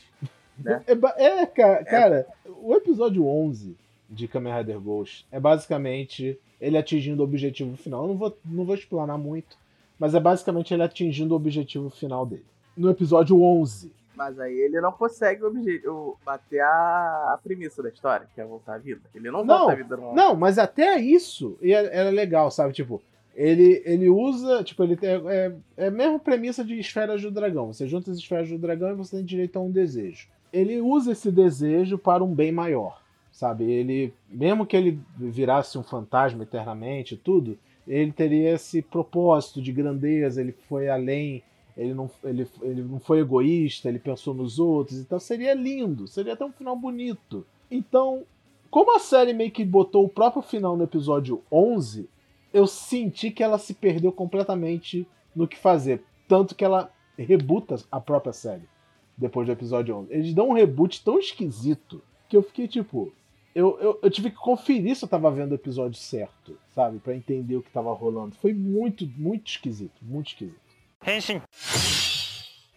É, 0.86 0.94
ba- 0.94 1.14
é, 1.16 1.44
cara, 1.46 1.84
cara, 1.84 2.26
o 2.46 2.74
episódio 2.74 3.26
11 3.26 3.76
de 4.08 4.28
Kamen 4.28 4.56
Rider 4.56 4.78
Ghost 4.78 5.26
é 5.32 5.40
basicamente 5.40 6.38
ele 6.60 6.78
atingindo 6.78 7.22
o 7.22 7.24
objetivo 7.24 7.76
final. 7.76 8.02
Eu 8.02 8.08
não 8.08 8.16
vou, 8.16 8.38
não 8.44 8.64
vou 8.64 8.74
explanar 8.74 9.18
muito, 9.18 9.56
mas 9.98 10.14
é 10.14 10.20
basicamente 10.20 10.72
ele 10.72 10.82
atingindo 10.84 11.34
o 11.34 11.36
objetivo 11.36 11.90
final 11.90 12.24
dele. 12.24 12.44
No 12.76 12.88
episódio 12.90 13.40
11. 13.42 13.92
Mas 14.16 14.38
aí 14.38 14.56
ele 14.56 14.80
não 14.80 14.92
consegue 14.92 15.42
o 15.44 16.16
bater 16.24 16.60
a, 16.60 17.32
a 17.34 17.40
premissa 17.42 17.82
da 17.82 17.88
história, 17.88 18.28
que 18.34 18.40
é 18.40 18.44
voltar 18.44 18.74
à 18.74 18.78
vida. 18.78 19.02
Ele 19.14 19.30
não, 19.30 19.44
Não, 19.44 19.58
volta 19.58 19.72
à 19.72 19.76
vida 19.76 19.96
normal. 19.96 20.14
Não, 20.14 20.36
mas 20.36 20.58
até 20.58 20.98
isso 20.98 21.58
era, 21.62 21.88
era 21.88 22.10
legal, 22.10 22.50
sabe? 22.50 22.72
Tipo, 22.72 23.02
ele, 23.34 23.82
ele 23.84 24.08
usa. 24.08 24.62
Tipo, 24.62 24.84
ele 24.84 24.96
tem, 24.96 25.10
é, 25.10 25.52
é 25.76 25.86
a 25.88 25.90
mesma 25.90 26.18
premissa 26.18 26.64
de 26.64 26.78
esferas 26.78 27.20
do 27.22 27.30
dragão. 27.30 27.72
Você 27.72 27.86
junta 27.86 28.10
as 28.10 28.18
esferas 28.18 28.48
do 28.48 28.58
dragão 28.58 28.90
e 28.90 28.94
você 28.94 29.16
tem 29.16 29.24
direito 29.24 29.58
a 29.58 29.62
um 29.62 29.70
desejo. 29.70 30.28
Ele 30.52 30.80
usa 30.80 31.12
esse 31.12 31.32
desejo 31.32 31.98
para 31.98 32.22
um 32.22 32.32
bem 32.32 32.52
maior. 32.52 33.02
Sabe? 33.32 33.64
Ele. 33.64 34.14
Mesmo 34.30 34.64
que 34.64 34.76
ele 34.76 35.00
virasse 35.16 35.76
um 35.76 35.82
fantasma 35.82 36.44
eternamente 36.44 37.14
e 37.14 37.18
tudo, 37.18 37.58
ele 37.86 38.12
teria 38.12 38.52
esse 38.52 38.80
propósito 38.80 39.60
de 39.60 39.72
grandeza, 39.72 40.40
ele 40.40 40.54
foi 40.68 40.88
além. 40.88 41.42
Ele 41.76 41.92
não, 41.92 42.08
ele, 42.22 42.46
ele 42.62 42.82
não 42.82 43.00
foi 43.00 43.20
egoísta, 43.20 43.88
ele 43.88 43.98
pensou 43.98 44.32
nos 44.32 44.58
outros, 44.58 44.98
então 44.98 45.18
seria 45.18 45.54
lindo, 45.54 46.06
seria 46.06 46.34
até 46.34 46.44
um 46.44 46.52
final 46.52 46.76
bonito. 46.76 47.44
Então, 47.68 48.22
como 48.70 48.96
a 48.96 49.00
série 49.00 49.32
meio 49.32 49.50
que 49.50 49.64
botou 49.64 50.04
o 50.04 50.08
próprio 50.08 50.42
final 50.42 50.76
no 50.76 50.84
episódio 50.84 51.42
11, 51.50 52.08
eu 52.52 52.66
senti 52.66 53.30
que 53.30 53.42
ela 53.42 53.58
se 53.58 53.74
perdeu 53.74 54.12
completamente 54.12 55.06
no 55.34 55.48
que 55.48 55.58
fazer. 55.58 56.02
Tanto 56.28 56.54
que 56.54 56.64
ela 56.64 56.90
rebuta 57.18 57.76
a 57.90 58.00
própria 58.00 58.32
série 58.32 58.68
depois 59.16 59.46
do 59.46 59.52
episódio 59.52 59.96
11. 59.96 60.12
Eles 60.12 60.34
dão 60.34 60.50
um 60.50 60.54
reboot 60.54 61.02
tão 61.04 61.18
esquisito 61.18 62.02
que 62.28 62.36
eu 62.36 62.42
fiquei 62.42 62.68
tipo. 62.68 63.12
Eu, 63.54 63.78
eu, 63.80 63.98
eu 64.02 64.10
tive 64.10 64.30
que 64.30 64.36
conferir 64.36 64.96
se 64.96 65.04
eu 65.04 65.08
tava 65.08 65.30
vendo 65.30 65.52
o 65.52 65.54
episódio 65.54 65.96
certo, 65.96 66.58
sabe? 66.74 66.98
Pra 66.98 67.14
entender 67.14 67.56
o 67.56 67.62
que 67.62 67.70
tava 67.70 67.92
rolando. 67.92 68.34
Foi 68.34 68.52
muito, 68.52 69.06
muito 69.16 69.48
esquisito. 69.48 69.94
Muito 70.02 70.28
esquisito. 70.28 70.63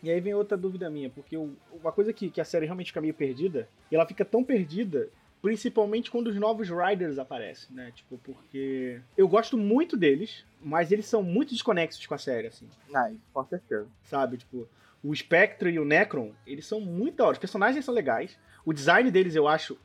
E 0.03 0.11
aí 0.11 0.19
vem 0.21 0.33
outra 0.33 0.55
dúvida 0.57 0.89
minha, 0.89 1.09
porque 1.09 1.35
o- 1.35 1.55
uma 1.73 1.91
coisa 1.91 2.13
que, 2.13 2.29
que 2.29 2.39
a 2.39 2.45
série 2.45 2.65
realmente 2.65 2.87
fica 2.87 3.01
meio 3.01 3.13
perdida, 3.13 3.67
e 3.91 3.95
ela 3.95 4.05
fica 4.05 4.23
tão 4.23 4.43
perdida, 4.43 5.09
principalmente 5.41 6.11
quando 6.11 6.27
os 6.27 6.35
novos 6.35 6.69
Riders 6.69 7.17
aparecem, 7.17 7.75
né? 7.75 7.91
Tipo, 7.95 8.17
porque 8.19 9.01
eu 9.17 9.27
gosto 9.27 9.57
muito 9.57 9.97
deles, 9.97 10.45
mas 10.61 10.91
eles 10.91 11.05
são 11.07 11.23
muito 11.23 11.49
desconexos 11.53 12.05
com 12.05 12.13
a 12.13 12.17
série, 12.17 12.47
assim, 12.47 12.67
Ah, 12.93 13.09
isso 13.11 13.21
com 13.33 13.43
certeza. 13.45 13.87
sabe? 14.03 14.37
Tipo, 14.37 14.67
o 15.03 15.15
Spectre 15.15 15.71
e 15.71 15.79
o 15.79 15.85
Necron, 15.85 16.31
eles 16.45 16.65
são 16.65 16.79
muito 16.81 17.15
da 17.17 17.23
hora. 17.25 17.33
Os 17.33 17.39
personagens 17.39 17.83
são 17.83 17.93
legais, 17.93 18.37
o 18.65 18.73
design 18.73 19.09
deles 19.09 19.35
eu 19.35 19.47
acho 19.47 19.77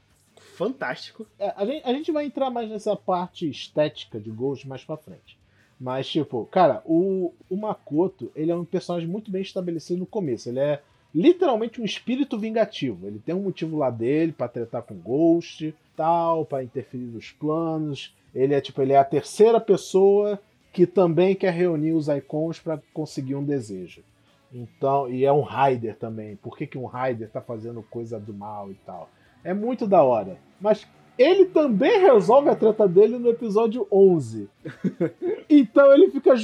fantástico. 0.57 1.27
É, 1.39 1.53
a, 1.57 1.65
gente, 1.65 1.87
a 1.87 1.93
gente 1.93 2.13
vai 2.13 2.25
entrar 2.27 2.51
mais 2.51 2.69
nessa 2.69 2.95
parte 2.97 3.49
estética 3.49 4.19
de 4.21 4.31
Ghost 4.31 4.67
mais 4.69 4.85
pra 4.85 4.97
frente. 4.97 5.39
Mas, 5.83 6.09
tipo, 6.09 6.47
cara, 6.47 6.81
o, 6.87 7.33
o 7.51 7.57
Makoto, 7.57 8.31
ele 8.37 8.53
é 8.53 8.55
um 8.55 8.65
personagem 8.65 9.09
muito 9.09 9.33
bem 9.33 9.43
estabelecido 9.43 9.99
no 9.99 10.07
começo. 10.07 10.49
Ele 10.49 10.61
é 10.61 10.81
literalmente 11.13 11.81
um 11.81 11.85
espírito 11.85 12.39
vingativo. 12.39 13.09
Ele 13.09 13.19
tem 13.19 13.35
um 13.35 13.43
motivo 13.43 13.77
lá 13.77 13.91
dele 13.91 14.31
pra 14.31 14.47
tretar 14.47 14.83
com 14.83 14.95
Ghost, 14.95 15.75
tal, 15.97 16.47
pra 16.47 16.63
interferir 16.63 17.07
nos 17.07 17.33
planos. 17.33 18.15
Ele 18.33 18.55
é, 18.55 18.61
tipo, 18.61 18.81
ele 18.81 18.93
é 18.93 18.97
a 18.97 19.05
terceira 19.05 19.61
pessoa 19.61 20.39
que 20.73 20.87
também 20.87 21.35
quer 21.35 21.53
reunir 21.53 21.95
os 21.95 22.07
icons 22.07 22.61
pra 22.61 22.81
conseguir 22.95 23.35
um 23.35 23.45
desejo. 23.45 24.05
Então, 24.55 25.11
e 25.11 25.25
é 25.25 25.33
um 25.33 25.43
Raider 25.43 25.97
também. 25.97 26.37
Por 26.37 26.57
que, 26.57 26.65
que 26.65 26.79
um 26.79 26.87
Raider 26.87 27.29
tá 27.29 27.41
fazendo 27.41 27.83
coisa 27.83 28.21
do 28.21 28.33
mal 28.33 28.71
e 28.71 28.77
tal? 28.87 29.11
É 29.43 29.53
muito 29.53 29.85
da 29.85 30.01
hora. 30.05 30.39
Mas 30.61 30.87
ele 31.23 31.47
também 31.47 32.01
resolve 32.01 32.49
a 32.49 32.57
treta 32.57 32.89
dele 32.89 33.19
no 33.19 33.29
episódio 33.29 33.87
11. 33.91 34.49
então 35.49 35.93
ele 35.93 36.11
fica 36.11 36.35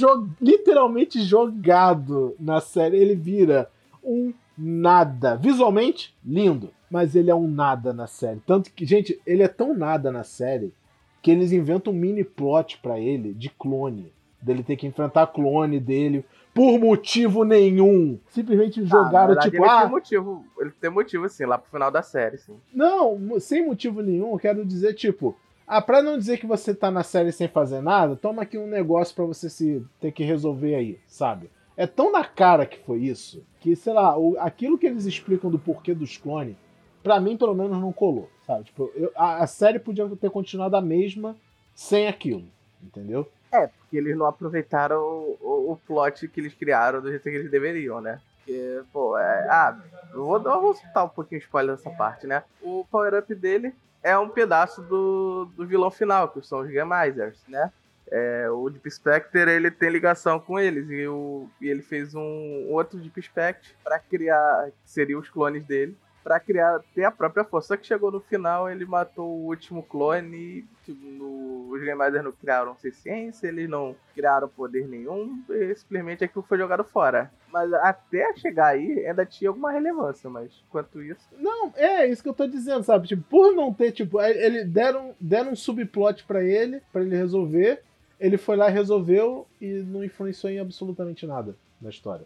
literalmente 0.41 1.21
jogado 1.21 2.35
na 2.39 2.61
série. 2.61 2.97
Ele 2.97 3.15
vira 3.15 3.69
um 4.03 4.33
nada. 4.57 5.35
Visualmente, 5.35 6.15
lindo. 6.25 6.69
Mas 6.89 7.15
ele 7.15 7.29
é 7.29 7.35
um 7.35 7.47
nada 7.47 7.93
na 7.93 8.07
série. 8.07 8.41
Tanto 8.45 8.71
que, 8.71 8.85
gente, 8.85 9.19
ele 9.25 9.43
é 9.43 9.47
tão 9.47 9.75
nada 9.75 10.11
na 10.11 10.23
série 10.23 10.73
que 11.21 11.31
eles 11.31 11.51
inventam 11.51 11.93
um 11.93 11.95
mini 11.95 12.23
plot 12.23 12.79
pra 12.79 12.99
ele 12.99 13.33
de 13.33 13.49
clone. 13.49 14.11
Dele 14.41 14.63
ter 14.63 14.77
que 14.77 14.87
enfrentar 14.87 15.27
clone 15.27 15.79
dele 15.79 16.25
por 16.53 16.79
motivo 16.79 17.43
nenhum. 17.43 18.19
Simplesmente 18.29 18.83
jogaram, 18.83 19.07
Ah, 19.09 19.11
na 19.11 19.25
verdade, 19.27 19.51
tipo, 19.51 19.63
ele 19.63 19.71
ah, 19.71 19.81
tem 19.81 19.89
motivo. 19.89 20.45
Ele 20.59 20.71
tem 20.71 20.89
motivo, 20.89 21.25
assim, 21.25 21.45
lá 21.45 21.57
pro 21.57 21.71
final 21.71 21.91
da 21.91 22.01
série, 22.01 22.37
sim. 22.37 22.57
não, 22.73 23.39
sem 23.39 23.65
motivo 23.65 24.01
nenhum, 24.01 24.31
eu 24.33 24.39
quero 24.39 24.65
dizer, 24.65 24.93
tipo, 24.93 25.35
ah, 25.67 25.81
pra 25.81 26.01
não 26.01 26.17
dizer 26.17 26.37
que 26.39 26.47
você 26.47 26.73
tá 26.73 26.89
na 26.91 27.03
série 27.03 27.31
sem 27.31 27.47
fazer 27.47 27.81
nada, 27.81 28.15
toma 28.15 28.41
aqui 28.41 28.57
um 28.57 28.67
negócio 28.67 29.15
pra 29.15 29.25
você 29.25 29.49
se 29.49 29.83
ter 29.99 30.11
que 30.11 30.23
resolver 30.23 30.75
aí, 30.75 30.99
sabe? 31.07 31.49
É 31.77 31.87
tão 31.87 32.11
na 32.11 32.25
cara 32.25 32.65
que 32.65 32.79
foi 32.79 32.99
isso, 32.99 33.41
que, 33.61 33.75
sei 33.75 33.93
lá, 33.93 34.17
o- 34.17 34.35
aquilo 34.39 34.77
que 34.77 34.85
eles 34.87 35.05
explicam 35.05 35.49
do 35.49 35.57
porquê 35.59 35.93
dos 35.93 36.17
clones, 36.17 36.55
pra 37.01 37.19
mim, 37.21 37.37
pelo 37.37 37.53
menos, 37.55 37.79
não 37.79 37.93
colou, 37.93 38.29
sabe? 38.45 38.65
Tipo, 38.65 38.91
eu- 38.95 39.11
a, 39.15 39.43
a 39.43 39.47
série 39.47 39.79
podia 39.79 40.05
ter 40.19 40.29
continuado 40.29 40.75
a 40.75 40.81
mesma 40.81 41.37
sem 41.73 42.07
aquilo, 42.07 42.43
entendeu? 42.83 43.25
É, 43.51 43.67
porque 43.67 43.97
eles 43.97 44.15
não 44.15 44.25
aproveitaram 44.25 44.99
o, 44.99 45.71
o, 45.71 45.79
plot 45.87 46.27
que 46.27 46.39
eles 46.39 46.53
criaram 46.53 47.01
do 47.01 47.09
jeito 47.09 47.23
que 47.23 47.29
eles 47.29 47.51
deveriam, 47.51 47.99
né? 47.99 48.21
Porque, 48.37 48.81
pô, 48.93 49.17
é. 49.17 49.47
Ah, 49.49 49.77
eu 50.13 50.25
vou, 50.25 50.41
vou 50.41 50.73
citar 50.75 51.05
um 51.05 51.09
pouquinho 51.09 51.39
spoiler 51.39 51.75
dessa 51.75 51.89
parte, 51.89 52.27
né? 52.27 52.43
O 52.61 52.85
power-up 52.91 53.33
dele 53.33 53.73
é 54.03 54.17
um 54.17 54.29
pedaço 54.29 54.81
do, 54.81 55.45
do 55.55 55.65
vilão 55.65 55.89
final, 55.89 56.29
que 56.29 56.45
são 56.45 56.59
os 56.59 56.71
Gemizers, 56.71 57.43
né? 57.47 57.71
É, 58.11 58.49
o 58.49 58.69
Deep 58.69 58.89
Spectre 58.89 59.51
ele 59.51 59.69
tem 59.69 59.89
ligação 59.89 60.39
com 60.39 60.59
eles 60.59 60.89
e, 60.89 61.07
o, 61.07 61.47
e 61.61 61.67
ele 61.67 61.83
fez 61.83 62.15
um 62.15 62.67
outro 62.69 62.97
Deep 62.97 63.21
Spectre 63.21 63.71
pra 63.83 63.99
criar, 63.99 64.71
que 64.71 64.91
seriam 64.91 65.19
os 65.19 65.29
clones 65.29 65.63
dele, 65.63 65.95
pra 66.23 66.39
criar, 66.39 66.79
ter 66.93 67.03
a 67.03 67.11
própria 67.11 67.43
força. 67.43 67.69
Só 67.69 67.77
que 67.77 67.87
chegou 67.87 68.11
no 68.11 68.19
final, 68.19 68.69
ele 68.69 68.85
matou 68.85 69.27
o 69.27 69.47
último 69.47 69.83
clone 69.83 70.37
e 70.37 70.65
tipo, 70.83 71.05
no, 71.05 71.69
os 71.69 71.81
Gemizers 71.81 72.23
não 72.23 72.31
criaram 72.31 72.75
ciência, 72.77 73.47
eles 73.47 73.69
não 73.69 73.95
criaram 74.13 74.47
poder 74.47 74.87
nenhum, 74.87 75.41
simplesmente 75.75 76.23
aquilo 76.23 76.45
foi 76.47 76.57
jogado 76.57 76.83
fora. 76.83 77.31
Mas 77.51 77.71
até 77.73 78.33
chegar 78.35 78.67
aí 78.67 79.05
ainda 79.05 79.25
tinha 79.25 79.49
alguma 79.49 79.71
relevância, 79.71 80.29
mas 80.29 80.51
enquanto 80.67 81.01
isso. 81.01 81.27
Não, 81.37 81.71
é 81.75 82.07
isso 82.07 82.21
que 82.21 82.29
eu 82.29 82.33
tô 82.33 82.47
dizendo, 82.47 82.83
sabe? 82.83 83.07
Tipo, 83.07 83.23
por 83.23 83.53
não 83.53 83.73
ter, 83.73 83.91
tipo, 83.91 84.21
ele 84.21 84.63
deram, 84.63 85.15
deram 85.19 85.51
um 85.51 85.55
subplot 85.55 86.23
pra 86.25 86.43
ele, 86.43 86.81
pra 86.91 87.01
ele 87.01 87.15
resolver. 87.15 87.83
Ele 88.19 88.37
foi 88.37 88.57
lá 88.57 88.69
e 88.69 88.73
resolveu 88.73 89.47
e 89.61 89.81
não 89.81 90.03
influenciou 90.03 90.51
em 90.51 90.59
absolutamente 90.59 91.25
nada 91.25 91.55
na 91.81 91.89
história. 91.89 92.25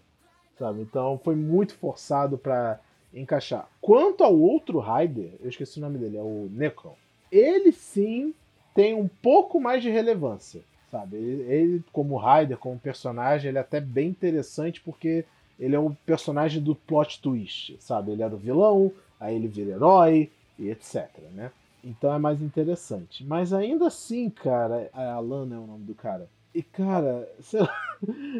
Sabe? 0.57 0.81
Então 0.81 1.19
foi 1.23 1.35
muito 1.35 1.75
forçado 1.75 2.37
pra 2.37 2.79
encaixar. 3.13 3.67
Quanto 3.81 4.23
ao 4.23 4.37
outro 4.37 4.79
Raider, 4.79 5.31
eu 5.41 5.49
esqueci 5.49 5.79
o 5.79 5.81
nome 5.81 5.97
dele, 5.97 6.17
é 6.17 6.21
o 6.21 6.49
Necron. 6.51 6.95
Ele 7.31 7.71
sim 7.71 8.33
tem 8.73 8.93
um 8.95 9.07
pouco 9.07 9.59
mais 9.59 9.83
de 9.83 9.89
relevância, 9.89 10.61
sabe? 10.89 11.17
Ele, 11.17 11.41
ele 11.43 11.83
como 11.91 12.17
Raider, 12.17 12.57
como 12.57 12.79
personagem, 12.79 13.49
ele 13.49 13.57
é 13.57 13.61
até 13.61 13.79
bem 13.79 14.09
interessante 14.09 14.81
porque 14.81 15.25
ele 15.59 15.75
é 15.75 15.79
um 15.79 15.93
personagem 15.93 16.61
do 16.61 16.75
plot 16.75 17.21
twist, 17.21 17.77
sabe? 17.79 18.11
Ele 18.11 18.23
era 18.23 18.33
o 18.33 18.37
vilão, 18.37 18.91
aí 19.19 19.35
ele 19.35 19.47
vira 19.47 19.71
herói 19.71 20.31
e 20.57 20.69
etc, 20.69 21.07
né? 21.33 21.51
Então 21.83 22.13
é 22.13 22.17
mais 22.17 22.41
interessante. 22.41 23.23
Mas 23.23 23.53
ainda 23.53 23.87
assim, 23.87 24.29
cara, 24.29 24.89
a 24.93 25.13
Alana 25.13 25.55
é 25.55 25.59
o 25.59 25.67
nome 25.67 25.83
do 25.83 25.93
cara. 25.93 26.27
E, 26.53 26.61
cara, 26.61 27.29
sei 27.41 27.61
lá. 27.61 27.75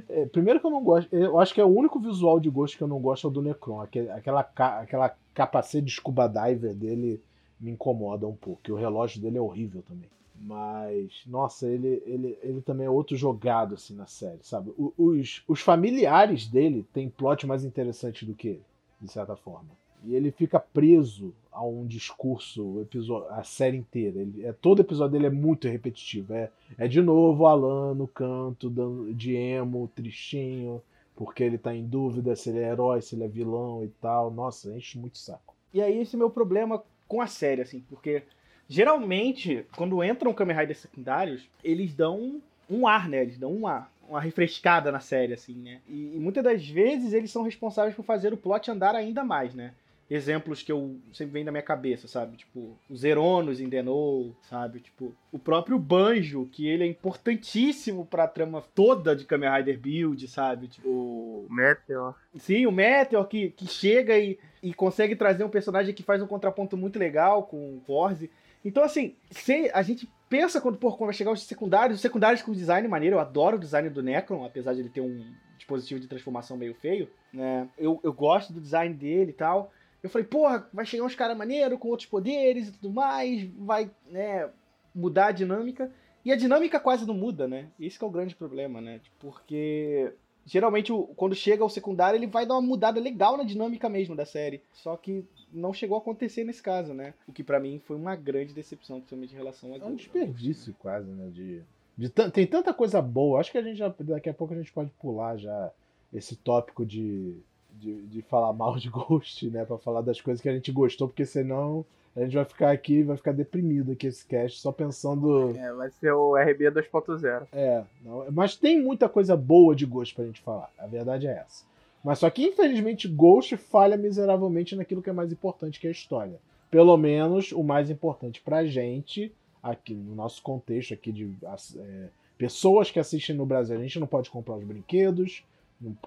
É, 0.10 0.26
primeiro 0.26 0.60
que 0.60 0.66
eu 0.66 0.72
não 0.72 0.84
gosto. 0.84 1.14
Eu 1.16 1.40
acho 1.40 1.54
que 1.54 1.62
é 1.62 1.66
o 1.66 1.76
único 1.76 2.00
visual 2.00 2.40
de 2.40 2.50
Ghost 2.50 2.78
que 2.78 2.84
eu 2.84 2.88
não 2.88 3.00
gosto 3.00 3.28
é 3.28 3.30
o 3.30 3.34
do 3.34 3.42
Necron. 3.42 3.82
Aquele, 3.82 4.10
aquela, 4.10 4.42
aquela 4.42 5.16
capacete 5.34 5.86
de 5.86 5.92
scuba 5.92 6.28
diver 6.28 6.76
dele 6.76 7.22
me 7.60 7.72
incomoda 7.72 8.28
um 8.28 8.36
pouco. 8.36 8.62
E 8.68 8.72
o 8.72 8.76
relógio 8.76 9.22
dele 9.22 9.38
é 9.38 9.42
horrível 9.42 9.82
também. 9.82 10.10
Mas, 10.36 11.24
nossa, 11.26 11.68
ele, 11.68 12.04
ele, 12.06 12.38
ele 12.42 12.62
também 12.62 12.86
é 12.86 12.90
outro 12.90 13.16
jogado 13.16 13.76
assim 13.76 13.96
na 13.96 14.06
série, 14.06 14.40
sabe? 14.44 14.74
Os, 14.98 15.42
os 15.48 15.62
familiares 15.62 16.48
dele 16.48 16.86
têm 16.92 17.10
plot 17.10 17.48
mais 17.48 17.64
interessante 17.64 18.26
do 18.26 18.34
que 18.34 18.50
ele, 18.50 18.64
de 19.00 19.10
certa 19.10 19.38
forma. 19.38 19.70
E 20.06 20.16
ele 20.16 20.32
fica 20.32 20.60
preso 20.60 21.34
a 21.52 21.64
um 21.64 21.86
discurso 21.86 22.88
a 23.30 23.44
série 23.44 23.78
inteira. 23.78 24.20
Ele, 24.20 24.46
é, 24.46 24.52
todo 24.52 24.82
episódio 24.82 25.14
dele 25.14 25.28
é 25.28 25.30
muito 25.30 25.68
repetitivo. 25.68 26.34
É, 26.34 26.50
é 26.78 26.88
de 26.88 27.02
novo 27.02 27.46
Alan 27.46 27.94
no 27.94 28.08
canto 28.08 28.70
de 29.14 29.36
emo, 29.36 29.90
tristinho, 29.96 30.82
porque 31.16 31.44
ele 31.44 31.58
tá 31.58 31.74
em 31.74 31.86
dúvida 31.86 32.36
se 32.36 32.50
ele 32.50 32.60
é 32.60 32.70
herói, 32.70 33.02
se 33.02 33.16
ele 33.16 33.24
é 33.24 33.28
vilão 33.28 33.84
e 33.84 33.90
tal. 34.02 34.32
Nossa, 34.32 34.76
enche 34.76 34.98
muito 34.98 35.18
saco. 35.18 35.56
E 35.74 35.82
aí 35.82 36.00
esse 36.00 36.16
é 36.16 36.20
meu 36.20 36.30
problema 36.30 36.84
com 37.08 37.22
a 37.22 37.28
série, 37.28 37.62
assim, 37.62 37.84
porque 37.90 38.24
geralmente, 38.68 39.66
quando 39.76 40.04
entram 40.04 40.34
Kamen 40.34 40.58
Riders 40.58 40.80
secundários, 40.80 41.48
eles 41.64 41.94
dão 41.94 42.42
um 42.70 42.88
ar, 42.88 43.08
né? 43.08 43.22
Eles 43.22 43.38
dão 43.38 43.54
um 43.54 43.68
ar 43.68 43.94
uma 44.08 44.20
refrescada 44.20 44.92
na 44.92 45.00
série, 45.00 45.34
assim, 45.34 45.56
né? 45.56 45.80
E, 45.88 46.16
e, 46.16 46.20
muitas 46.20 46.44
das 46.44 46.68
vezes 46.68 47.14
eles 47.14 47.32
são 47.32 47.42
responsáveis 47.44 47.96
por 47.96 48.04
fazer 48.04 48.34
o 48.34 48.38
plot 48.38 48.70
andar 48.70 48.96
ainda 48.96 49.24
mais, 49.24 49.54
né? 49.54 49.74
Exemplos 50.14 50.62
que 50.62 50.72
eu 50.72 50.98
sempre 51.12 51.34
vem 51.34 51.44
na 51.44 51.52
minha 51.52 51.64
cabeça, 51.64 52.08
sabe? 52.08 52.38
Tipo, 52.38 52.78
os 52.90 53.04
Eronos 53.04 53.60
em 53.60 53.68
Denou, 53.68 54.36
sabe? 54.44 54.80
Tipo, 54.80 55.14
o 55.32 55.40
próprio 55.40 55.80
Banjo, 55.80 56.48
que 56.52 56.68
ele 56.68 56.84
é 56.84 56.88
importantíssimo 56.88 58.06
pra 58.06 58.28
trama 58.28 58.64
toda 58.76 59.16
de 59.16 59.26
Kamen 59.26 59.50
Rider 59.50 59.80
Build, 59.80 60.28
sabe? 60.28 60.68
Tipo, 60.68 60.90
o 60.90 61.48
Meteor. 61.50 62.16
Sim, 62.38 62.66
o 62.66 62.72
Meteor 62.72 63.26
que, 63.28 63.50
que 63.52 63.66
chega 63.66 64.18
e, 64.18 64.38
e 64.62 64.74
consegue 64.74 65.16
trazer 65.16 65.44
um 65.44 65.50
personagem 65.50 65.94
que 65.94 66.04
faz 66.04 66.22
um 66.22 66.28
contraponto 66.28 66.78
muito 66.78 67.00
legal 67.00 67.44
com 67.44 67.78
o 67.78 67.82
Forze. 67.86 68.30
Então, 68.64 68.84
assim, 68.84 69.16
se 69.30 69.70
a 69.74 69.82
gente 69.82 70.08
pensa 70.30 70.62
quando, 70.62 70.78
por, 70.78 70.98
quando 70.98 71.08
vai 71.08 71.14
chegar 71.14 71.32
os 71.32 71.44
secundários, 71.44 71.98
os 71.98 72.02
secundários 72.02 72.42
com 72.42 72.52
design 72.54 72.88
maneiro, 72.88 73.18
eu 73.18 73.20
adoro 73.20 73.58
o 73.58 73.60
design 73.60 73.90
do 73.90 74.02
Necron, 74.02 74.46
apesar 74.46 74.74
de 74.74 74.80
ele 74.80 74.90
ter 74.90 75.02
um 75.02 75.26
dispositivo 75.58 76.00
de 76.00 76.08
transformação 76.08 76.58
meio 76.58 76.74
feio, 76.76 77.10
né? 77.32 77.68
Eu, 77.78 78.00
eu 78.04 78.14
gosto 78.14 78.54
do 78.54 78.62
design 78.62 78.94
dele 78.94 79.32
e 79.32 79.34
tal. 79.34 79.72
Eu 80.04 80.10
falei, 80.10 80.28
porra, 80.28 80.68
vai 80.74 80.86
chegar 80.86 81.06
uns 81.06 81.16
caras 81.16 81.38
maneiro 81.38 81.78
com 81.78 81.88
outros 81.88 82.10
poderes 82.10 82.68
e 82.68 82.72
tudo 82.74 82.92
mais, 82.92 83.48
vai, 83.58 83.90
né, 84.12 84.50
mudar 84.94 85.28
a 85.28 85.32
dinâmica. 85.32 85.90
E 86.26 86.32
a 86.32 86.36
dinâmica 86.36 86.80
quase 86.80 87.06
não 87.06 87.14
muda, 87.14 87.48
né? 87.48 87.70
Esse 87.80 88.04
é 88.04 88.06
o 88.06 88.10
grande 88.10 88.36
problema, 88.36 88.82
né? 88.82 89.00
Porque 89.20 90.14
geralmente 90.46 90.92
quando 91.16 91.34
chega 91.34 91.64
o 91.64 91.70
secundário 91.70 92.18
ele 92.18 92.28
vai 92.28 92.46
dar 92.46 92.56
uma 92.56 92.62
mudada 92.62 93.00
legal 93.00 93.38
na 93.38 93.44
dinâmica 93.44 93.90
mesmo 93.90 94.16
da 94.16 94.26
série. 94.26 94.62
Só 94.74 94.96
que 94.98 95.26
não 95.52 95.74
chegou 95.74 95.96
a 95.96 96.00
acontecer 96.00 96.44
nesse 96.44 96.62
caso, 96.62 96.94
né? 96.94 97.14
O 97.28 97.34
que 97.34 97.44
para 97.44 97.60
mim 97.60 97.82
foi 97.86 97.96
uma 97.96 98.16
grande 98.16 98.54
decepção, 98.54 98.98
principalmente 98.98 99.34
em 99.34 99.38
relação 99.38 99.74
a. 99.74 99.78
É 99.78 99.86
um 99.86 99.96
desperdício 99.96 100.74
quase, 100.80 101.10
né? 101.10 101.30
De, 101.30 101.62
de 101.98 102.10
tem 102.10 102.48
tanta 102.48 102.74
coisa 102.74 103.02
boa. 103.02 103.40
Acho 103.40 103.52
que 103.52 103.58
a 103.58 103.64
gente 103.64 103.78
já 103.78 103.94
daqui 104.00 104.30
a 104.30 104.34
pouco 104.34 104.54
a 104.54 104.58
gente 104.58 104.72
pode 104.72 104.90
pular 104.92 105.38
já 105.38 105.72
esse 106.14 106.36
tópico 106.36 106.86
de 106.86 107.36
de, 107.84 108.02
de 108.08 108.22
falar 108.24 108.52
mal 108.54 108.78
de 108.78 108.90
Ghost, 108.90 109.50
né? 109.50 109.66
Pra 109.66 109.78
falar 109.78 110.02
das 110.02 110.20
coisas 110.22 110.42
que 110.42 110.50
a 110.50 110.54
gente 110.54 110.72
gostou, 110.72 111.08
porque 111.08 111.26
senão 111.26 111.86
a 112.16 112.22
gente 112.22 112.36
vai 112.36 112.46
ficar 112.46 112.72
aqui, 112.72 113.02
vai 113.04 113.18
ficar 113.18 113.32
deprimido 113.32 113.92
aqui 113.92 114.08
esse 114.08 114.26
cast, 114.26 114.60
só 114.60 114.72
pensando. 114.72 115.56
É, 115.58 115.74
vai 115.74 115.90
ser 115.90 116.12
o 116.14 116.36
RB 116.36 116.66
2.0. 116.72 117.48
É, 117.52 117.84
não, 118.04 118.26
mas 118.32 118.56
tem 118.56 118.82
muita 118.82 119.10
coisa 119.10 119.36
boa 119.36 119.76
de 119.76 119.86
Ghost 119.86 120.14
pra 120.14 120.26
gente 120.26 120.42
falar. 120.42 120.70
A 120.78 120.86
verdade 120.86 121.28
é 121.28 121.44
essa. 121.46 121.66
Mas 122.04 122.20
só 122.20 122.30
que, 122.30 122.44
infelizmente, 122.44 123.08
Ghost 123.08 123.56
falha 123.58 123.98
miseravelmente 123.98 124.76
naquilo 124.76 125.02
que 125.02 125.10
é 125.10 125.14
mais 125.14 125.32
importante, 125.32 125.80
que 125.80 125.88
é 125.88 125.90
a 125.90 125.94
história. 125.94 126.40
Pelo 126.70 126.98
menos 126.98 127.52
o 127.52 127.64
mais 127.64 127.90
importante 127.90 128.42
pra 128.42 128.66
gente, 128.66 129.34
aqui 129.62 129.94
no 129.94 130.14
nosso 130.14 130.42
contexto 130.42 130.94
aqui 130.94 131.12
de 131.12 131.34
é, 131.78 132.10
pessoas 132.38 132.92
que 132.92 133.00
assistem 133.00 133.36
no 133.36 133.46
Brasil, 133.46 133.78
a 133.78 133.82
gente 133.82 134.00
não 134.00 134.08
pode 134.08 134.30
comprar 134.30 134.56
os 134.56 134.64
brinquedos, 134.64 135.46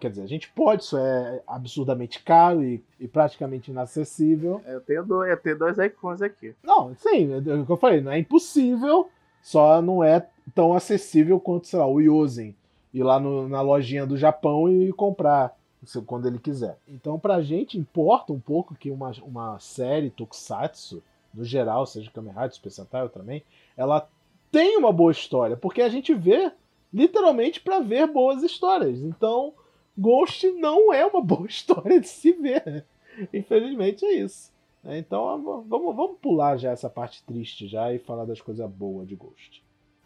Quer 0.01 0.11
dizer, 0.11 0.23
a 0.23 0.27
gente 0.27 0.49
pode, 0.51 0.85
isso 0.85 0.97
é 0.97 1.43
absurdamente 1.47 2.23
caro 2.23 2.63
e, 2.63 2.83
e 2.99 3.07
praticamente 3.07 3.71
inacessível. 3.71 4.63
Eu 4.67 4.81
tenho 4.81 5.05
dois, 5.05 5.31
eu 5.31 5.37
tenho 5.37 5.59
dois 5.59 5.79
icons 5.79 6.23
aqui. 6.23 6.55
Não, 6.63 6.95
sim, 6.95 7.33
é, 7.33 7.37
é 7.37 7.55
o 7.55 7.67
que 7.67 7.73
eu 7.73 7.77
falei, 7.77 8.01
não 8.01 8.13
é 8.13 8.19
impossível, 8.19 9.11
só 9.43 9.83
não 9.83 10.03
é 10.03 10.27
tão 10.55 10.73
acessível 10.73 11.39
quanto, 11.39 11.67
sei 11.67 11.79
lá, 11.79 11.87
o 11.87 12.01
Yosen 12.01 12.55
ir 12.93 13.03
lá 13.03 13.21
no, 13.21 13.49
na 13.49 13.61
lojinha 13.61 14.07
do 14.07 14.17
Japão 14.17 14.71
e 14.71 14.93
comprar 14.93 15.55
quando 16.07 16.27
ele 16.27 16.39
quiser. 16.39 16.79
Então, 16.89 17.19
pra 17.19 17.43
gente, 17.43 17.79
importa 17.79 18.33
um 18.33 18.41
pouco 18.41 18.75
que 18.75 18.91
uma, 18.91 19.13
uma 19.23 19.59
série 19.59 20.11
Tokusatsu, 20.11 21.03
no 21.33 21.45
geral, 21.45 21.87
seja 21.87 22.11
Kamen 22.11 22.33
Rider, 22.33 22.55
Super 22.55 22.71
Sentai 22.71 23.09
também, 23.09 23.43
ela 23.77 24.09
tem 24.51 24.77
uma 24.79 24.93
boa 24.93 25.13
história, 25.13 25.57
porque 25.57 25.83
a 25.83 25.89
gente 25.89 26.15
vê 26.15 26.51
literalmente 26.93 27.61
para 27.61 27.81
ver 27.81 28.07
boas 28.07 28.43
histórias. 28.43 29.01
Então, 29.01 29.53
Ghost 29.97 30.51
não 30.53 30.93
é 30.93 31.05
uma 31.07 31.21
boa 31.23 31.47
história 31.47 32.01
de 32.01 32.09
se 32.09 32.33
ver. 32.33 32.85
Infelizmente 33.33 34.05
é 34.05 34.13
isso. 34.15 34.55
Então 34.85 35.65
vamos, 35.67 35.97
vamos 35.97 36.19
pular 36.21 36.57
já 36.57 36.71
essa 36.71 36.89
parte 36.89 37.23
triste 37.25 37.67
já 37.67 37.93
e 37.93 37.99
falar 37.99 38.25
das 38.25 38.41
coisas 38.41 38.71
boas 38.71 39.09
de 39.09 39.17
Ghost. 39.17 39.65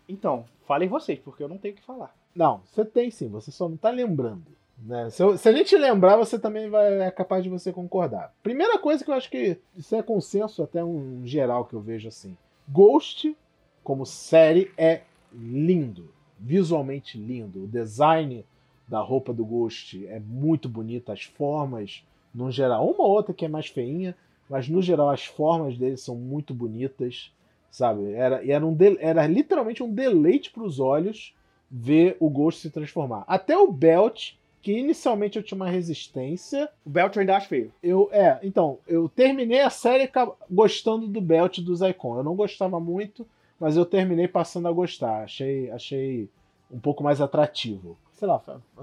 Então, 0.09 0.45
falem 0.66 0.88
vocês, 0.88 1.19
porque 1.19 1.43
eu 1.43 1.49
não 1.49 1.59
tenho 1.59 1.75
o 1.75 1.77
que 1.77 1.85
falar. 1.85 2.14
Não, 2.35 2.62
você 2.64 2.85
tem 2.85 3.11
sim, 3.11 3.29
você 3.29 3.51
só 3.51 3.69
não 3.69 3.77
tá 3.77 3.90
lembrando. 3.90 4.47
Né? 4.79 5.11
Se, 5.11 5.23
eu, 5.23 5.37
se, 5.37 5.49
a 5.49 5.53
gente 5.53 5.77
lembrar, 5.77 6.16
você 6.16 6.38
também 6.38 6.71
vai, 6.71 7.03
é 7.03 7.11
capaz 7.11 7.45
de 7.45 7.51
você 7.51 7.73
concordar. 7.73 8.35
Primeira 8.43 8.79
coisa 8.79 9.05
que 9.05 9.11
eu 9.11 9.14
acho 9.14 9.31
que 9.31 9.59
isso 9.77 9.95
é 9.95 10.03
consenso 10.03 10.62
até 10.62 10.83
um 10.83 11.21
geral 11.25 11.66
que 11.66 11.75
eu 11.75 11.81
vejo 11.81 12.09
assim. 12.09 12.37
Ghost, 12.66 13.37
como 13.85 14.07
série, 14.07 14.73
é 14.79 15.03
lindo. 15.33 16.12
Visualmente 16.40 17.18
lindo. 17.18 17.64
O 17.64 17.68
design 17.68 18.44
da 18.88 19.00
roupa 19.00 19.33
do 19.33 19.44
Ghost 19.44 20.05
é 20.07 20.18
muito 20.18 20.68
bonita, 20.68 21.12
as 21.12 21.22
formas, 21.22 22.03
no 22.35 22.50
geral, 22.50 22.88
uma 22.88 23.05
ou 23.05 23.11
outra 23.11 23.33
que 23.33 23.44
é 23.44 23.48
mais 23.48 23.66
feinha, 23.66 24.16
mas 24.48 24.68
no 24.68 24.83
geral 24.83 25.11
as 25.11 25.24
formas 25.24 25.79
dele 25.79 25.96
são 25.96 26.16
muito 26.16 26.53
bonitas, 26.53 27.33
sabe? 27.70 28.12
Era, 28.12 28.44
era, 28.44 28.66
um 28.66 28.74
de, 28.74 28.96
era 28.98 29.26
literalmente 29.29 29.83
um 29.83 29.92
deleite 29.92 30.50
para 30.50 30.64
os 30.64 30.81
olhos 30.81 31.35
ver 31.70 32.16
o 32.18 32.29
Ghost 32.29 32.62
se 32.62 32.70
transformar. 32.70 33.22
Até 33.29 33.57
o 33.57 33.70
Belt, 33.70 34.33
que 34.61 34.72
inicialmente 34.72 35.38
eu 35.38 35.42
tinha 35.42 35.57
uma 35.57 35.70
resistência. 35.70 36.68
O 36.85 36.90
Belt 36.90 37.14
eu 37.14 37.20
ainda 37.20 37.37
acho 37.37 37.48
feio. 37.48 37.72
Eu, 37.81 38.09
é, 38.11 38.40
então, 38.42 38.79
eu 38.88 39.09
terminei 39.09 39.61
a 39.61 39.70
série 39.70 40.11
gostando 40.50 41.07
do 41.07 41.20
Belt 41.20 41.61
do 41.61 41.87
Icon. 41.87 42.16
Eu 42.16 42.24
não 42.24 42.35
gostava 42.35 42.81
muito, 42.81 43.24
mas 43.61 43.77
eu 43.77 43.85
terminei 43.85 44.27
passando 44.27 44.66
a 44.66 44.73
gostar. 44.73 45.25
Achei, 45.25 45.70
achei 45.70 46.29
um 46.70 46.81
pouco 46.81 47.05
mais 47.05 47.20
atrativo 47.20 47.96
sei 48.20 48.29
lá, 48.29 48.38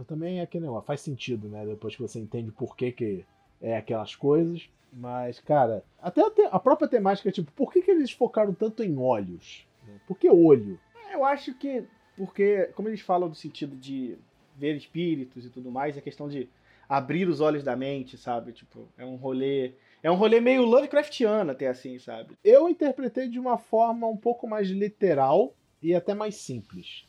também 0.08 0.40
é 0.40 0.42
aquele 0.42 0.66
negócio, 0.66 0.88
faz 0.88 1.00
sentido, 1.00 1.48
né? 1.48 1.64
Depois 1.64 1.96
que 1.96 2.02
você 2.02 2.20
entende 2.20 2.52
por 2.52 2.76
que, 2.76 2.92
que 2.92 3.26
é 3.62 3.78
aquelas 3.78 4.16
coisas. 4.16 4.68
Mas, 4.92 5.40
cara, 5.40 5.84
até 6.02 6.26
a, 6.26 6.32
te, 6.32 6.42
a 6.52 6.60
própria 6.60 6.88
temática, 6.88 7.32
tipo, 7.32 7.52
por 7.52 7.72
que, 7.72 7.84
que 7.84 7.92
eles 7.92 8.10
focaram 8.10 8.52
tanto 8.52 8.84
em 8.84 8.98
olhos? 8.98 9.68
Por 10.08 10.18
que 10.18 10.28
olho? 10.28 10.80
Eu 11.14 11.24
acho 11.24 11.54
que, 11.54 11.84
porque, 12.18 12.72
como 12.76 12.90
eles 12.90 13.02
falam 13.02 13.30
do 13.30 13.36
sentido 13.36 13.76
de 13.76 14.18
ver 14.56 14.76
espíritos 14.76 15.46
e 15.46 15.50
tudo 15.52 15.70
mais, 15.70 15.96
é 15.96 16.02
questão 16.02 16.28
de 16.28 16.50
abrir 16.90 17.28
os 17.28 17.40
olhos 17.40 17.64
da 17.64 17.76
mente, 17.76 18.18
sabe? 18.18 18.54
Tipo, 18.54 18.88
é 18.98 19.06
um 19.06 19.18
rolê. 19.18 19.74
É 20.04 20.12
um 20.12 20.16
rolê 20.16 20.40
meio 20.40 20.64
Lovecraftiano, 20.64 21.52
até 21.52 21.68
assim, 21.68 21.98
sabe? 22.00 22.38
Eu 22.44 22.70
interpretei 22.70 23.28
de 23.28 23.40
uma 23.40 23.58
forma 23.58 24.08
um 24.08 24.18
pouco 24.18 24.48
mais 24.48 24.68
literal 24.68 25.54
e 25.82 25.96
até 25.96 26.14
mais 26.14 26.36
simples. 26.36 27.06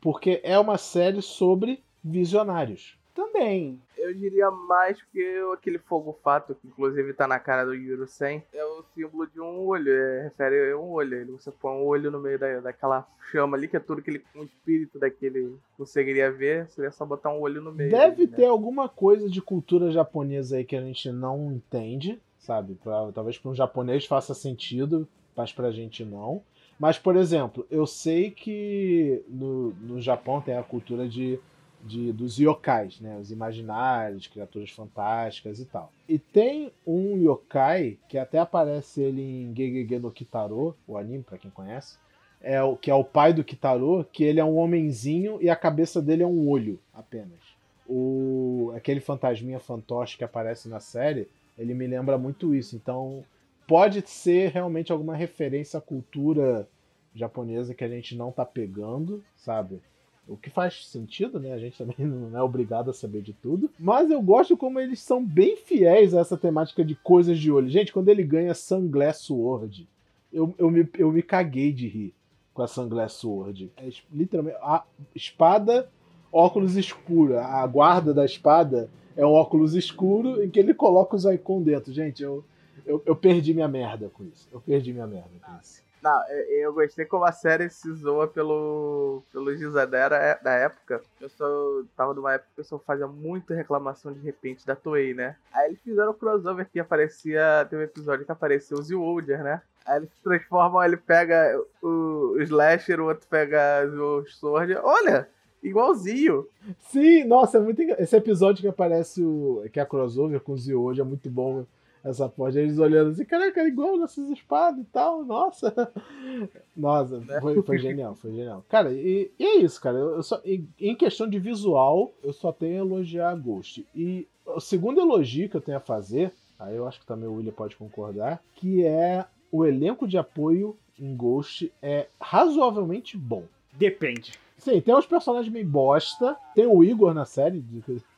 Porque 0.00 0.40
é 0.44 0.58
uma 0.58 0.78
série 0.78 1.22
sobre 1.22 1.82
visionários. 2.04 2.96
Também. 3.14 3.80
Eu 3.96 4.12
diria 4.12 4.50
mais 4.50 5.02
que 5.10 5.40
aquele 5.54 5.78
fogo 5.78 6.18
fato, 6.22 6.54
que 6.54 6.68
inclusive 6.68 7.14
tá 7.14 7.26
na 7.26 7.38
cara 7.38 7.64
do 7.64 7.74
Yuro 7.74 8.06
Sen, 8.06 8.42
é 8.52 8.62
o 8.62 8.84
símbolo 8.94 9.26
de 9.26 9.40
um 9.40 9.66
olho, 9.66 9.90
é, 9.90 10.24
refere 10.24 10.72
a 10.72 10.78
um 10.78 10.90
olho. 10.90 11.32
Você 11.32 11.50
põe 11.50 11.72
um 11.72 11.86
olho 11.86 12.10
no 12.10 12.20
meio 12.20 12.38
da, 12.38 12.60
daquela 12.60 13.08
chama 13.32 13.56
ali, 13.56 13.68
que 13.68 13.76
é 13.76 13.80
tudo 13.80 14.02
que 14.02 14.10
ele, 14.10 14.24
um 14.34 14.44
espírito 14.44 14.98
daquele 14.98 15.56
conseguiria 15.78 16.30
ver, 16.30 16.68
seria 16.68 16.90
só 16.90 17.06
botar 17.06 17.30
um 17.30 17.40
olho 17.40 17.62
no 17.62 17.72
meio. 17.72 17.90
Deve 17.90 18.22
ali, 18.22 18.30
né? 18.30 18.36
ter 18.36 18.44
alguma 18.44 18.86
coisa 18.86 19.30
de 19.30 19.40
cultura 19.40 19.90
japonesa 19.90 20.58
aí 20.58 20.64
que 20.64 20.76
a 20.76 20.82
gente 20.82 21.10
não 21.10 21.50
entende, 21.50 22.20
sabe? 22.46 22.74
Pra, 22.76 23.10
talvez 23.12 23.36
para 23.36 23.50
um 23.50 23.54
japonês 23.54 24.06
faça 24.06 24.32
sentido, 24.32 25.06
mas 25.36 25.52
pra 25.52 25.72
gente 25.72 26.04
não. 26.04 26.42
Mas, 26.78 26.98
por 26.98 27.16
exemplo, 27.16 27.66
eu 27.70 27.86
sei 27.86 28.30
que 28.30 29.24
no, 29.28 29.70
no 29.80 30.00
Japão 30.00 30.40
tem 30.40 30.56
a 30.56 30.62
cultura 30.62 31.08
de, 31.08 31.40
de 31.82 32.12
dos 32.12 32.38
yokais, 32.38 33.00
né? 33.00 33.18
Os 33.18 33.30
imaginários, 33.30 34.26
criaturas 34.26 34.70
fantásticas 34.70 35.58
e 35.58 35.64
tal. 35.64 35.90
E 36.08 36.18
tem 36.18 36.70
um 36.86 37.16
yokai 37.16 37.98
que 38.08 38.16
até 38.18 38.38
aparece 38.38 39.02
ele 39.02 39.22
em 39.22 39.54
Gegege 39.56 39.98
no 39.98 40.10
Kitaro, 40.10 40.76
o 40.86 40.96
anime, 40.96 41.24
para 41.24 41.38
quem 41.38 41.50
conhece, 41.50 41.98
é 42.40 42.62
o 42.62 42.76
que 42.76 42.90
é 42.90 42.94
o 42.94 43.02
pai 43.02 43.32
do 43.32 43.42
Kitaro, 43.42 44.06
que 44.12 44.22
ele 44.22 44.38
é 44.38 44.44
um 44.44 44.58
homenzinho 44.58 45.38
e 45.40 45.48
a 45.48 45.56
cabeça 45.56 46.00
dele 46.00 46.22
é 46.22 46.26
um 46.26 46.48
olho 46.48 46.78
apenas. 46.92 47.40
O 47.88 48.72
aquele 48.76 49.00
fantasminha 49.00 49.58
fantoche 49.58 50.18
que 50.18 50.24
aparece 50.24 50.68
na 50.68 50.80
série, 50.80 51.28
ele 51.58 51.74
me 51.74 51.86
lembra 51.86 52.18
muito 52.18 52.54
isso. 52.54 52.76
Então, 52.76 53.24
pode 53.66 54.02
ser 54.08 54.50
realmente 54.50 54.92
alguma 54.92 55.16
referência 55.16 55.78
à 55.78 55.80
cultura 55.80 56.68
japonesa 57.14 57.74
que 57.74 57.84
a 57.84 57.88
gente 57.88 58.14
não 58.14 58.30
tá 58.30 58.44
pegando, 58.44 59.24
sabe? 59.36 59.80
O 60.28 60.36
que 60.36 60.50
faz 60.50 60.86
sentido, 60.88 61.38
né? 61.38 61.52
A 61.52 61.58
gente 61.58 61.78
também 61.78 61.96
não 62.06 62.36
é 62.36 62.42
obrigado 62.42 62.90
a 62.90 62.94
saber 62.94 63.22
de 63.22 63.32
tudo. 63.32 63.70
Mas 63.78 64.10
eu 64.10 64.20
gosto 64.20 64.56
como 64.56 64.78
eles 64.78 65.00
são 65.00 65.24
bem 65.24 65.56
fiéis 65.56 66.14
a 66.14 66.20
essa 66.20 66.36
temática 66.36 66.84
de 66.84 66.94
coisas 66.94 67.38
de 67.38 67.50
olho. 67.50 67.68
Gente, 67.68 67.92
quando 67.92 68.08
ele 68.08 68.22
ganha 68.22 68.54
Sunglass 68.54 69.18
Sword, 69.18 69.88
eu, 70.32 70.54
eu, 70.58 70.70
me, 70.70 70.88
eu 70.98 71.10
me 71.10 71.22
caguei 71.22 71.72
de 71.72 71.88
rir 71.88 72.14
com 72.52 72.62
a 72.62 72.66
Sunglass 72.66 73.12
Sword. 73.12 73.72
É 73.76 73.88
literalmente 74.12 74.58
a 74.60 74.84
espada, 75.14 75.88
óculos 76.32 76.76
escuro. 76.76 77.38
A 77.38 77.66
guarda 77.66 78.12
da 78.12 78.24
espada 78.24 78.90
é 79.16 79.24
um 79.24 79.32
óculos 79.32 79.74
escuro 79.74 80.42
em 80.42 80.50
que 80.50 80.60
ele 80.60 80.74
coloca 80.74 81.16
os 81.16 81.24
icon 81.24 81.62
dentro. 81.62 81.92
Gente, 81.92 82.22
eu, 82.22 82.44
eu, 82.84 83.02
eu 83.06 83.16
perdi 83.16 83.54
minha 83.54 83.68
merda 83.68 84.10
com 84.10 84.24
isso. 84.24 84.48
Eu 84.52 84.60
perdi 84.60 84.92
minha 84.92 85.06
merda 85.06 85.30
com 85.42 85.56
isso. 85.60 85.86
Não, 86.02 86.22
eu 86.28 86.72
gostei 86.72 87.04
como 87.04 87.24
a 87.24 87.32
série 87.32 87.68
se 87.68 87.92
zoa 87.94 88.28
pelo, 88.28 89.24
pelo 89.32 89.56
Gisadera 89.56 90.14
é, 90.14 90.40
da 90.40 90.52
época. 90.52 91.02
Eu 91.20 91.28
só 91.28 91.82
tava 91.96 92.14
numa 92.14 92.34
época 92.34 92.50
que 92.54 92.60
eu 92.60 92.64
só 92.64 92.78
fazia 92.78 93.08
muita 93.08 93.54
reclamação 93.54 94.12
de 94.12 94.20
repente 94.20 94.64
da 94.64 94.76
Toei, 94.76 95.14
né? 95.14 95.34
Aí 95.52 95.66
eles 95.68 95.80
fizeram 95.80 96.10
o 96.10 96.14
crossover 96.14 96.68
que 96.70 96.78
aparecia. 96.78 97.66
Tem 97.68 97.76
um 97.76 97.82
episódio 97.82 98.24
que 98.24 98.30
apareceu 98.30 98.78
o 98.78 98.82
Zewolder, 98.82 99.42
né? 99.42 99.60
Aí 99.84 99.96
eles 99.96 100.10
se 100.10 100.22
transformam, 100.22 100.84
ele 100.84 100.96
pega 100.96 101.60
o, 101.82 102.34
o 102.36 102.42
Slasher, 102.42 103.00
o 103.00 103.06
outro 103.06 103.26
pega 103.28 103.84
o 103.86 104.24
Sword. 104.26 104.76
Olha! 104.76 105.28
Igualzinho. 105.62 106.46
Sim, 106.90 107.24
nossa, 107.24 107.58
é 107.58 107.60
muito. 107.60 107.82
Esse 107.82 108.16
episódio 108.16 108.62
que 108.62 108.68
aparece 108.68 109.22
o. 109.22 109.64
que 109.72 109.80
é 109.80 109.82
a 109.82 109.86
crossover 109.86 110.40
com 110.40 110.52
o 110.52 110.58
Zewolder 110.58 111.04
é 111.04 111.08
muito 111.08 111.28
bom 111.30 111.64
essa 112.08 112.28
porta. 112.28 112.60
Eles 112.60 112.78
olhando 112.78 113.10
assim, 113.10 113.24
caraca, 113.24 113.60
é 113.60 113.66
igual 113.66 113.96
nossas 113.96 114.30
espadas 114.30 114.80
e 114.80 114.84
tal, 114.84 115.24
nossa. 115.24 115.92
Nossa, 116.76 117.18
né? 117.20 117.40
foi, 117.40 117.62
foi 117.62 117.78
genial, 117.78 118.14
foi 118.14 118.32
genial. 118.32 118.64
Cara, 118.68 118.92
e, 118.92 119.30
e 119.38 119.44
é 119.44 119.56
isso, 119.56 119.80
cara. 119.80 119.96
Eu 119.96 120.22
só, 120.22 120.40
em, 120.44 120.68
em, 120.78 120.94
questão 120.94 121.28
de 121.28 121.38
visual, 121.38 122.12
eu 122.22 122.32
só 122.32 122.52
tenho 122.52 122.74
a 122.74 122.86
elogiar 122.86 123.30
a 123.30 123.34
Ghost. 123.34 123.86
E 123.94 124.28
o 124.44 124.60
segundo 124.60 125.00
elogio 125.00 125.48
que 125.48 125.56
eu 125.56 125.60
tenho 125.60 125.78
a 125.78 125.80
fazer, 125.80 126.32
aí 126.58 126.76
eu 126.76 126.86
acho 126.86 127.00
que 127.00 127.06
também 127.06 127.28
o 127.28 127.34
William 127.34 127.52
pode 127.52 127.76
concordar, 127.76 128.42
que 128.54 128.84
é 128.84 129.24
o 129.50 129.64
elenco 129.64 130.06
de 130.06 130.18
apoio 130.18 130.76
em 130.98 131.16
Ghost 131.16 131.72
é 131.82 132.08
razoavelmente 132.20 133.16
bom. 133.16 133.44
Depende. 133.76 134.32
Sim, 134.58 134.80
tem 134.80 134.94
uns 134.94 135.06
personagens 135.06 135.52
meio 135.52 135.66
bosta. 135.66 136.36
Tem 136.54 136.66
o 136.66 136.82
Igor 136.82 137.14
na 137.14 137.24
série. 137.24 137.64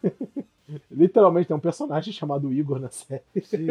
Literalmente 0.90 1.48
tem 1.48 1.56
um 1.56 1.60
personagem 1.60 2.12
chamado 2.12 2.52
Igor 2.52 2.78
na 2.78 2.90
série. 2.90 3.22
Sim. 3.42 3.66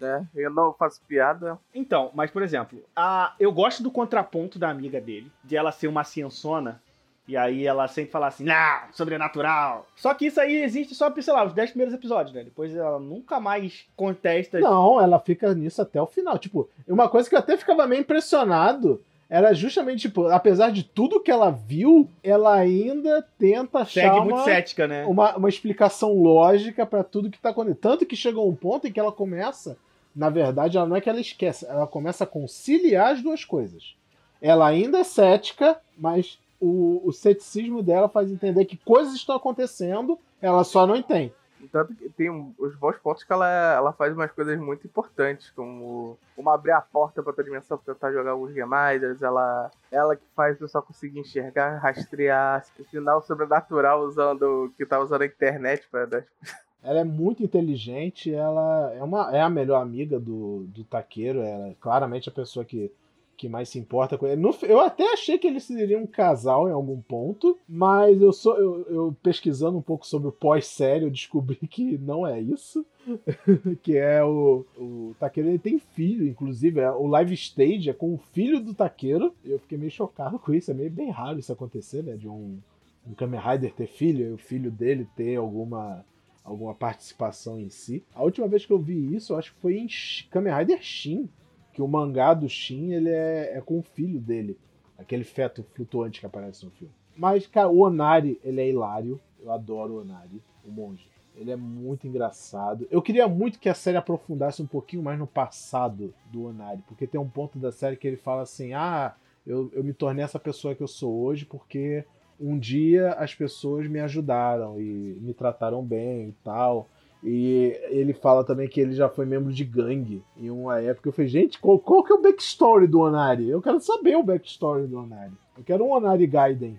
é, 0.00 0.22
eu 0.34 0.50
não 0.50 0.72
faço 0.72 1.00
piada. 1.06 1.58
Então, 1.74 2.10
mas 2.14 2.30
por 2.30 2.42
exemplo, 2.42 2.82
a, 2.96 3.34
eu 3.38 3.52
gosto 3.52 3.82
do 3.82 3.90
contraponto 3.90 4.58
da 4.58 4.70
amiga 4.70 5.00
dele, 5.00 5.30
de 5.42 5.56
ela 5.56 5.70
ser 5.72 5.88
uma 5.88 6.04
cienzona. 6.04 6.80
E 7.26 7.38
aí 7.38 7.66
ela 7.66 7.88
sempre 7.88 8.10
fala 8.10 8.26
assim, 8.26 8.44
não, 8.44 8.92
sobrenatural. 8.92 9.86
Só 9.96 10.12
que 10.12 10.26
isso 10.26 10.38
aí 10.38 10.62
existe 10.62 10.94
só, 10.94 11.10
sei 11.18 11.32
lá, 11.32 11.42
os 11.44 11.54
10 11.54 11.70
primeiros 11.70 11.94
episódios, 11.94 12.34
né? 12.34 12.44
Depois 12.44 12.74
ela 12.76 12.98
nunca 12.98 13.40
mais 13.40 13.86
contesta. 13.96 14.60
Não, 14.60 15.00
ela 15.00 15.18
fica 15.18 15.54
nisso 15.54 15.80
até 15.80 16.00
o 16.02 16.06
final. 16.06 16.38
Tipo, 16.38 16.68
uma 16.86 17.08
coisa 17.08 17.26
que 17.26 17.34
eu 17.34 17.38
até 17.38 17.56
ficava 17.56 17.86
meio 17.86 18.02
impressionado 18.02 19.02
era 19.28 19.54
justamente, 19.54 20.02
tipo, 20.02 20.26
apesar 20.26 20.70
de 20.70 20.82
tudo 20.82 21.20
que 21.20 21.30
ela 21.30 21.50
viu, 21.50 22.08
ela 22.22 22.54
ainda 22.54 23.26
tenta 23.38 23.78
achar 23.80 24.02
Segue 24.02 24.16
uma, 24.16 24.24
muito 24.24 24.44
cética, 24.44 24.86
né? 24.86 25.04
uma, 25.06 25.36
uma 25.36 25.48
explicação 25.48 26.14
lógica 26.20 26.84
para 26.84 27.02
tudo 27.02 27.30
que 27.30 27.38
tá 27.38 27.50
acontecendo. 27.50 27.80
Tanto 27.80 28.06
que 28.06 28.16
chegou 28.16 28.48
um 28.48 28.54
ponto 28.54 28.86
em 28.86 28.92
que 28.92 29.00
ela 29.00 29.12
começa, 29.12 29.76
na 30.14 30.28
verdade, 30.28 30.76
ela 30.76 30.86
não 30.86 30.96
é 30.96 31.00
que 31.00 31.08
ela 31.08 31.20
esquece, 31.20 31.66
ela 31.66 31.86
começa 31.86 32.24
a 32.24 32.26
conciliar 32.26 33.12
as 33.12 33.22
duas 33.22 33.44
coisas. 33.44 33.94
Ela 34.40 34.66
ainda 34.66 34.98
é 34.98 35.04
cética, 35.04 35.78
mas 35.96 36.38
o, 36.60 37.00
o 37.04 37.12
ceticismo 37.12 37.82
dela 37.82 38.08
faz 38.08 38.30
entender 38.30 38.64
que 38.66 38.76
coisas 38.76 39.14
estão 39.14 39.36
acontecendo, 39.36 40.18
ela 40.40 40.64
só 40.64 40.86
não 40.86 40.96
entende. 40.96 41.32
Tanto 41.68 41.94
que 41.94 42.08
tem 42.10 42.54
os 42.58 42.74
bons 42.76 42.96
pontos 42.98 43.24
que 43.24 43.32
ela, 43.32 43.74
ela 43.74 43.92
faz 43.92 44.12
umas 44.12 44.30
coisas 44.32 44.58
muito 44.58 44.86
importantes, 44.86 45.50
como, 45.50 46.18
como 46.34 46.50
abrir 46.50 46.72
a 46.72 46.80
porta 46.80 47.22
para 47.22 47.30
outra 47.30 47.44
dimensão 47.44 47.78
pra 47.78 47.94
tentar 47.94 48.12
jogar 48.12 48.34
os 48.34 48.52
reminders, 48.52 49.22
ela, 49.22 49.70
ela 49.90 50.16
que 50.16 50.26
faz 50.34 50.56
o 50.56 50.60
pessoal 50.60 50.82
conseguir 50.82 51.20
enxergar, 51.20 51.78
rastrear, 51.78 52.64
sinal 52.90 53.22
sobrenatural 53.22 54.02
usando 54.02 54.72
que 54.76 54.86
tá 54.86 55.00
usando 55.00 55.22
a 55.22 55.26
internet 55.26 55.86
para 55.90 56.06
dar. 56.06 56.24
Ela 56.84 57.00
é 57.00 57.04
muito 57.04 57.42
inteligente, 57.42 58.30
ela 58.30 58.92
é, 58.92 59.02
uma, 59.02 59.34
é 59.34 59.40
a 59.40 59.48
melhor 59.48 59.80
amiga 59.80 60.20
do, 60.20 60.64
do 60.64 60.84
Taqueiro, 60.84 61.40
ela 61.40 61.68
é 61.68 61.74
claramente 61.80 62.28
a 62.28 62.32
pessoa 62.32 62.62
que 62.62 62.92
que 63.36 63.48
mais 63.48 63.68
se 63.68 63.78
importa 63.78 64.16
com 64.16 64.26
ele. 64.26 64.40
No, 64.40 64.54
eu 64.62 64.80
até 64.80 65.12
achei 65.12 65.38
que 65.38 65.46
eles 65.46 65.64
seriam 65.64 66.02
um 66.02 66.06
casal 66.06 66.68
em 66.68 66.72
algum 66.72 67.00
ponto, 67.00 67.58
mas 67.68 68.20
eu 68.20 68.32
sou 68.32 68.56
eu, 68.56 68.86
eu 68.88 69.16
pesquisando 69.22 69.78
um 69.78 69.82
pouco 69.82 70.06
sobre 70.06 70.28
o 70.28 70.32
pós-série, 70.32 71.04
eu 71.04 71.10
descobri 71.10 71.56
que 71.68 71.98
não 71.98 72.26
é 72.26 72.40
isso. 72.40 72.84
que 73.82 73.98
é 73.98 74.24
o, 74.24 74.64
o 74.78 75.14
Taqueiro, 75.20 75.50
ele 75.50 75.58
tem 75.58 75.78
filho, 75.78 76.26
inclusive, 76.26 76.80
é, 76.80 76.90
o 76.90 77.06
live 77.06 77.34
stage 77.34 77.90
é 77.90 77.92
com 77.92 78.14
o 78.14 78.18
filho 78.32 78.60
do 78.60 78.72
Taqueiro. 78.72 79.34
Eu 79.44 79.58
fiquei 79.58 79.76
meio 79.76 79.90
chocado 79.90 80.38
com 80.38 80.54
isso, 80.54 80.70
é 80.70 80.74
meio 80.74 80.90
bem 80.90 81.10
raro 81.10 81.38
isso 81.38 81.52
acontecer, 81.52 82.02
né, 82.02 82.16
de 82.16 82.28
um 82.28 82.58
um 83.06 83.12
Kamen 83.12 83.40
Rider 83.40 83.72
ter 83.74 83.86
filho 83.86 84.26
e 84.26 84.32
o 84.32 84.38
filho 84.38 84.70
dele 84.70 85.06
ter 85.14 85.36
alguma 85.36 86.04
alguma 86.42 86.74
participação 86.74 87.58
em 87.58 87.70
si. 87.70 88.04
A 88.14 88.22
última 88.22 88.46
vez 88.46 88.66
que 88.66 88.72
eu 88.72 88.78
vi 88.78 89.14
isso, 89.14 89.32
eu 89.32 89.38
acho 89.38 89.54
que 89.54 89.60
foi 89.60 89.78
em 89.78 89.86
Kamen 90.30 90.54
Rider 90.54 90.82
Shin, 90.82 91.28
que 91.74 91.82
o 91.82 91.88
mangá 91.88 92.32
do 92.32 92.48
Shin 92.48 92.92
ele 92.92 93.10
é, 93.10 93.58
é 93.58 93.60
com 93.60 93.80
o 93.80 93.82
filho 93.82 94.20
dele, 94.20 94.56
aquele 94.96 95.24
feto 95.24 95.62
flutuante 95.74 96.20
que 96.20 96.26
aparece 96.26 96.64
no 96.64 96.70
filme. 96.70 96.94
Mas, 97.16 97.46
cara, 97.46 97.68
o 97.68 97.80
Onari, 97.80 98.40
ele 98.42 98.60
é 98.60 98.68
hilário. 98.68 99.20
Eu 99.40 99.52
adoro 99.52 99.94
o 99.94 100.00
Onari, 100.00 100.42
o 100.64 100.70
monge. 100.70 101.06
Ele 101.36 101.50
é 101.50 101.56
muito 101.56 102.06
engraçado. 102.06 102.86
Eu 102.90 103.02
queria 103.02 103.26
muito 103.26 103.58
que 103.58 103.68
a 103.68 103.74
série 103.74 103.96
aprofundasse 103.96 104.62
um 104.62 104.66
pouquinho 104.66 105.02
mais 105.02 105.18
no 105.18 105.26
passado 105.26 106.14
do 106.30 106.44
Onari, 106.44 106.82
porque 106.86 107.06
tem 107.06 107.20
um 107.20 107.28
ponto 107.28 107.58
da 107.58 107.72
série 107.72 107.96
que 107.96 108.06
ele 108.06 108.16
fala 108.16 108.42
assim: 108.42 108.72
ah, 108.72 109.14
eu, 109.44 109.70
eu 109.74 109.82
me 109.82 109.92
tornei 109.92 110.24
essa 110.24 110.38
pessoa 110.38 110.74
que 110.74 110.82
eu 110.82 110.88
sou 110.88 111.12
hoje 111.22 111.44
porque 111.44 112.04
um 112.40 112.58
dia 112.58 113.12
as 113.14 113.34
pessoas 113.34 113.86
me 113.88 114.00
ajudaram 114.00 114.80
e 114.80 115.18
me 115.20 115.34
trataram 115.34 115.82
bem 115.82 116.28
e 116.28 116.34
tal. 116.44 116.88
E 117.26 117.80
ele 117.88 118.12
fala 118.12 118.44
também 118.44 118.68
que 118.68 118.78
ele 118.78 118.92
já 118.92 119.08
foi 119.08 119.24
membro 119.24 119.50
de 119.50 119.64
gangue 119.64 120.22
em 120.36 120.50
uma 120.50 120.78
época. 120.78 121.08
Eu 121.08 121.12
falei, 121.12 121.28
gente, 121.30 121.58
qual, 121.58 121.78
qual 121.78 122.04
que 122.04 122.12
é 122.12 122.14
o 122.14 122.20
backstory 122.20 122.86
do 122.86 123.00
Onari? 123.00 123.48
Eu 123.48 123.62
quero 123.62 123.80
saber 123.80 124.14
o 124.16 124.22
backstory 124.22 124.86
do 124.86 124.98
Onari. 124.98 125.32
Eu 125.56 125.64
quero 125.64 125.84
um 125.84 125.92
Onari 125.92 126.26
Gaiden. 126.26 126.78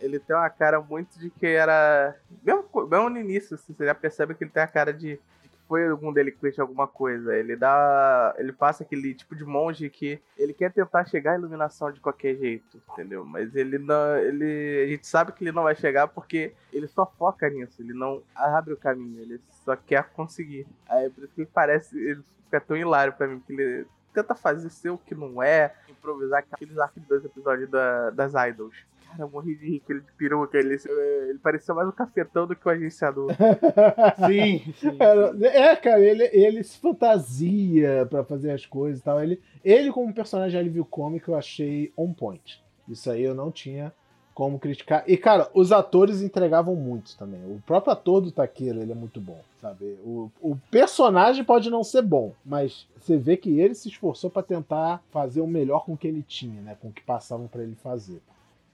Ele 0.00 0.18
tem 0.18 0.34
uma 0.34 0.50
cara 0.50 0.80
muito 0.80 1.16
de 1.16 1.30
que 1.30 1.46
era. 1.46 2.16
Mesmo, 2.42 2.64
mesmo 2.90 3.08
no 3.08 3.18
início, 3.18 3.54
assim, 3.54 3.72
você 3.72 3.86
já 3.86 3.94
percebe 3.94 4.34
que 4.34 4.42
ele 4.42 4.50
tem 4.50 4.64
a 4.64 4.66
cara 4.66 4.92
de 4.92 5.20
foi 5.68 5.88
algum 5.88 6.12
delinquente 6.12 6.60
alguma 6.60 6.86
coisa. 6.86 7.34
Ele 7.34 7.56
dá. 7.56 8.34
Ele 8.38 8.52
passa 8.52 8.82
aquele 8.82 9.14
tipo 9.14 9.34
de 9.34 9.44
monge 9.44 9.88
que 9.90 10.20
ele 10.36 10.52
quer 10.52 10.72
tentar 10.72 11.04
chegar 11.04 11.32
à 11.32 11.38
iluminação 11.38 11.90
de 11.90 12.00
qualquer 12.00 12.36
jeito, 12.36 12.80
entendeu? 12.92 13.24
Mas 13.24 13.54
ele 13.54 13.78
não. 13.78 14.16
Ele. 14.16 14.84
A 14.84 14.86
gente 14.88 15.06
sabe 15.06 15.32
que 15.32 15.44
ele 15.44 15.52
não 15.52 15.64
vai 15.64 15.74
chegar 15.74 16.08
porque 16.08 16.52
ele 16.72 16.86
só 16.86 17.06
foca 17.06 17.48
nisso. 17.48 17.80
Ele 17.80 17.92
não 17.92 18.22
abre 18.34 18.74
o 18.74 18.76
caminho. 18.76 19.20
Ele 19.20 19.40
só 19.64 19.76
quer 19.76 20.04
conseguir. 20.10 20.66
Aí 20.88 21.08
por 21.10 21.24
isso 21.24 21.34
que 21.34 21.42
ele 21.42 21.50
parece. 21.52 21.98
Ele 21.98 22.22
fica 22.44 22.60
tão 22.60 22.76
hilário 22.76 23.12
pra 23.12 23.26
mim, 23.26 23.38
porque 23.38 23.52
ele 23.52 23.86
tenta 24.12 24.34
fazer 24.34 24.70
ser 24.70 24.90
o 24.90 24.98
que 24.98 25.14
não 25.14 25.42
é, 25.42 25.74
improvisar 25.88 26.38
aqueles 26.38 26.78
arcos 26.78 27.02
dois 27.02 27.24
episódios 27.24 27.68
da, 27.68 28.10
das 28.10 28.32
idols. 28.48 28.76
Cara, 29.14 29.22
eu 29.22 29.30
morri 29.30 29.54
de 29.54 29.64
rir 29.64 29.80
com 29.80 29.92
ele 29.92 30.00
de 30.00 30.12
peruca. 30.12 30.58
Ele, 30.58 30.74
ele 30.74 31.38
parecia 31.38 31.72
mais 31.72 31.88
um 31.88 31.92
cafetão 31.92 32.48
do 32.48 32.56
que 32.56 32.66
o 32.66 32.70
agenciador. 32.70 33.30
sim, 34.26 34.74
sim, 34.74 34.98
É, 35.44 35.76
cara, 35.76 36.00
ele, 36.00 36.28
ele 36.32 36.64
se 36.64 36.78
fantasia 36.78 38.06
para 38.10 38.24
fazer 38.24 38.50
as 38.50 38.66
coisas 38.66 39.00
e 39.00 39.04
tal. 39.04 39.22
Ele, 39.22 39.40
ele 39.64 39.92
como 39.92 40.12
personagem 40.12 40.58
alívio 40.58 40.84
cômico, 40.84 41.30
eu 41.30 41.36
achei 41.36 41.92
on 41.96 42.12
point. 42.12 42.60
Isso 42.88 43.08
aí 43.08 43.22
eu 43.22 43.34
não 43.36 43.52
tinha 43.52 43.92
como 44.34 44.58
criticar. 44.58 45.04
E, 45.06 45.16
cara, 45.16 45.48
os 45.54 45.70
atores 45.70 46.20
entregavam 46.20 46.74
muito 46.74 47.16
também. 47.16 47.40
O 47.44 47.62
próprio 47.64 47.92
ator 47.92 48.20
do 48.20 48.32
Taqueiro, 48.32 48.80
ele 48.80 48.90
é 48.90 48.94
muito 48.94 49.20
bom, 49.20 49.40
sabe? 49.60 49.96
O, 50.04 50.28
o 50.40 50.56
personagem 50.72 51.44
pode 51.44 51.70
não 51.70 51.84
ser 51.84 52.02
bom, 52.02 52.32
mas 52.44 52.88
você 52.98 53.16
vê 53.16 53.36
que 53.36 53.60
ele 53.60 53.76
se 53.76 53.88
esforçou 53.88 54.28
para 54.28 54.42
tentar 54.42 55.00
fazer 55.10 55.40
o 55.40 55.46
melhor 55.46 55.84
com 55.84 55.92
o 55.92 55.96
que 55.96 56.08
ele 56.08 56.22
tinha, 56.22 56.60
né? 56.60 56.76
Com 56.80 56.88
o 56.88 56.92
que 56.92 57.02
passavam 57.02 57.46
para 57.46 57.62
ele 57.62 57.76
fazer. 57.76 58.20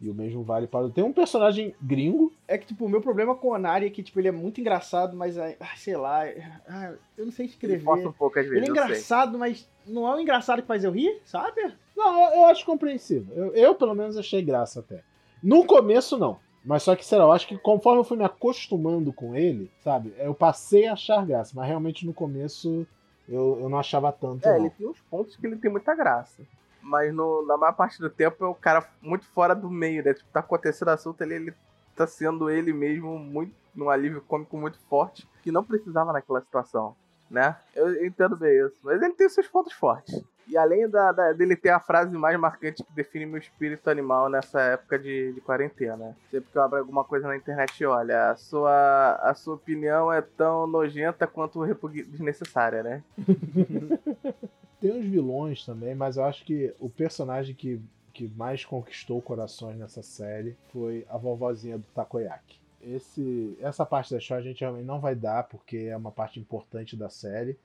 E 0.00 0.08
o 0.08 0.14
mesmo 0.14 0.42
vale 0.42 0.66
para. 0.66 0.88
Tem 0.88 1.04
um 1.04 1.12
personagem 1.12 1.74
gringo. 1.80 2.32
É 2.48 2.56
que, 2.56 2.66
tipo, 2.66 2.86
o 2.86 2.88
meu 2.88 3.02
problema 3.02 3.34
com 3.34 3.48
o 3.48 3.52
Onari 3.52 3.86
é 3.86 3.90
que, 3.90 4.02
tipo, 4.02 4.18
ele 4.18 4.28
é 4.28 4.32
muito 4.32 4.58
engraçado, 4.58 5.14
mas, 5.14 5.36
sei 5.76 5.96
lá, 5.96 6.26
eu 6.26 7.26
não 7.26 7.32
sei 7.32 7.46
escrever. 7.46 7.86
Ele 7.86 8.06
um 8.06 8.12
pouco 8.12 8.38
às 8.38 8.46
vezes. 8.46 8.56
Ele 8.56 8.66
é 8.66 8.70
engraçado, 8.70 9.38
mas 9.38 9.68
não 9.86 10.08
é 10.08 10.14
o 10.14 10.20
engraçado 10.20 10.62
que 10.62 10.68
faz 10.68 10.84
eu 10.84 10.90
rir, 10.90 11.20
sabe? 11.24 11.74
Não, 11.94 12.18
eu, 12.18 12.40
eu 12.40 12.44
acho 12.46 12.64
compreensível. 12.64 13.34
Eu, 13.36 13.54
eu, 13.54 13.74
pelo 13.74 13.94
menos, 13.94 14.16
achei 14.16 14.40
graça 14.40 14.80
até. 14.80 15.02
No 15.42 15.66
começo, 15.66 16.16
não. 16.16 16.38
Mas 16.64 16.82
só 16.82 16.96
que, 16.96 17.04
sei 17.04 17.18
lá, 17.18 17.24
eu 17.24 17.32
acho 17.32 17.46
que 17.46 17.58
conforme 17.58 18.00
eu 18.00 18.04
fui 18.04 18.16
me 18.16 18.24
acostumando 18.24 19.12
com 19.12 19.34
ele, 19.34 19.70
sabe? 19.82 20.14
Eu 20.18 20.34
passei 20.34 20.86
a 20.86 20.94
achar 20.94 21.24
graça. 21.26 21.52
Mas 21.54 21.66
realmente 21.66 22.06
no 22.06 22.12
começo 22.12 22.86
eu, 23.28 23.58
eu 23.60 23.68
não 23.68 23.78
achava 23.78 24.10
tanto. 24.12 24.46
É, 24.46 24.50
não. 24.50 24.66
ele 24.66 24.70
tem 24.70 24.88
uns 24.88 25.00
pontos 25.02 25.36
que 25.36 25.46
ele 25.46 25.56
tem 25.56 25.70
muita 25.70 25.94
graça. 25.94 26.42
Mas 26.82 27.12
no, 27.14 27.44
na 27.46 27.56
maior 27.56 27.72
parte 27.72 28.00
do 28.00 28.08
tempo 28.10 28.44
é 28.44 28.48
o 28.48 28.54
cara 28.54 28.86
muito 29.02 29.26
fora 29.26 29.54
do 29.54 29.70
meio, 29.70 30.04
né? 30.04 30.14
Tipo, 30.14 30.28
tá 30.32 30.40
acontecendo 30.40 30.88
assunto 30.88 31.22
ali, 31.22 31.34
ele 31.34 31.54
tá 31.96 32.06
sendo 32.06 32.48
ele 32.50 32.72
mesmo 32.72 33.18
muito 33.18 33.54
num 33.74 33.88
alívio 33.90 34.20
cômico 34.22 34.56
muito 34.56 34.78
forte, 34.88 35.28
que 35.42 35.52
não 35.52 35.62
precisava 35.64 36.12
naquela 36.12 36.40
situação, 36.40 36.96
né? 37.30 37.56
Eu 37.74 38.04
entendo 38.04 38.36
bem 38.36 38.66
isso. 38.66 38.76
Mas 38.82 39.00
ele 39.00 39.14
tem 39.14 39.28
seus 39.28 39.46
pontos 39.46 39.72
fortes. 39.72 40.20
E 40.48 40.56
além 40.56 40.88
da, 40.88 41.12
da- 41.12 41.32
dele 41.32 41.54
ter 41.54 41.68
a 41.68 41.78
frase 41.78 42.16
mais 42.18 42.36
marcante 42.40 42.82
que 42.82 42.92
define 42.92 43.24
meu 43.26 43.38
espírito 43.38 43.88
animal 43.88 44.28
nessa 44.28 44.60
época 44.60 44.98
de, 44.98 45.32
de 45.32 45.40
quarentena. 45.40 46.16
Sempre 46.28 46.50
que 46.50 46.58
eu 46.58 46.62
abro 46.62 46.78
alguma 46.80 47.04
coisa 47.04 47.28
na 47.28 47.36
internet, 47.36 47.84
olha, 47.84 48.30
a 48.30 48.36
sua, 48.36 49.12
a 49.22 49.32
sua 49.34 49.54
opinião 49.54 50.12
é 50.12 50.20
tão 50.20 50.66
nojenta 50.66 51.24
quanto 51.28 51.64
desnecessária, 52.04 52.82
né? 52.82 53.04
Tem 54.80 54.92
uns 54.92 55.04
vilões 55.04 55.64
também, 55.64 55.94
mas 55.94 56.16
eu 56.16 56.24
acho 56.24 56.44
que 56.44 56.74
o 56.80 56.88
personagem 56.88 57.54
que, 57.54 57.80
que 58.14 58.28
mais 58.28 58.64
conquistou 58.64 59.20
corações 59.20 59.76
nessa 59.76 60.02
série 60.02 60.56
foi 60.72 61.06
a 61.08 61.18
vovozinha 61.18 61.76
do 61.76 61.84
Takoyaki. 61.94 62.58
Esse, 62.82 63.58
essa 63.60 63.84
parte 63.84 64.10
da 64.10 64.18
história 64.18 64.42
a 64.42 64.46
gente 64.46 64.60
realmente 64.60 64.86
não 64.86 64.98
vai 64.98 65.14
dar, 65.14 65.44
porque 65.44 65.76
é 65.76 65.96
uma 65.96 66.10
parte 66.10 66.40
importante 66.40 66.96
da 66.96 67.10
série. 67.10 67.58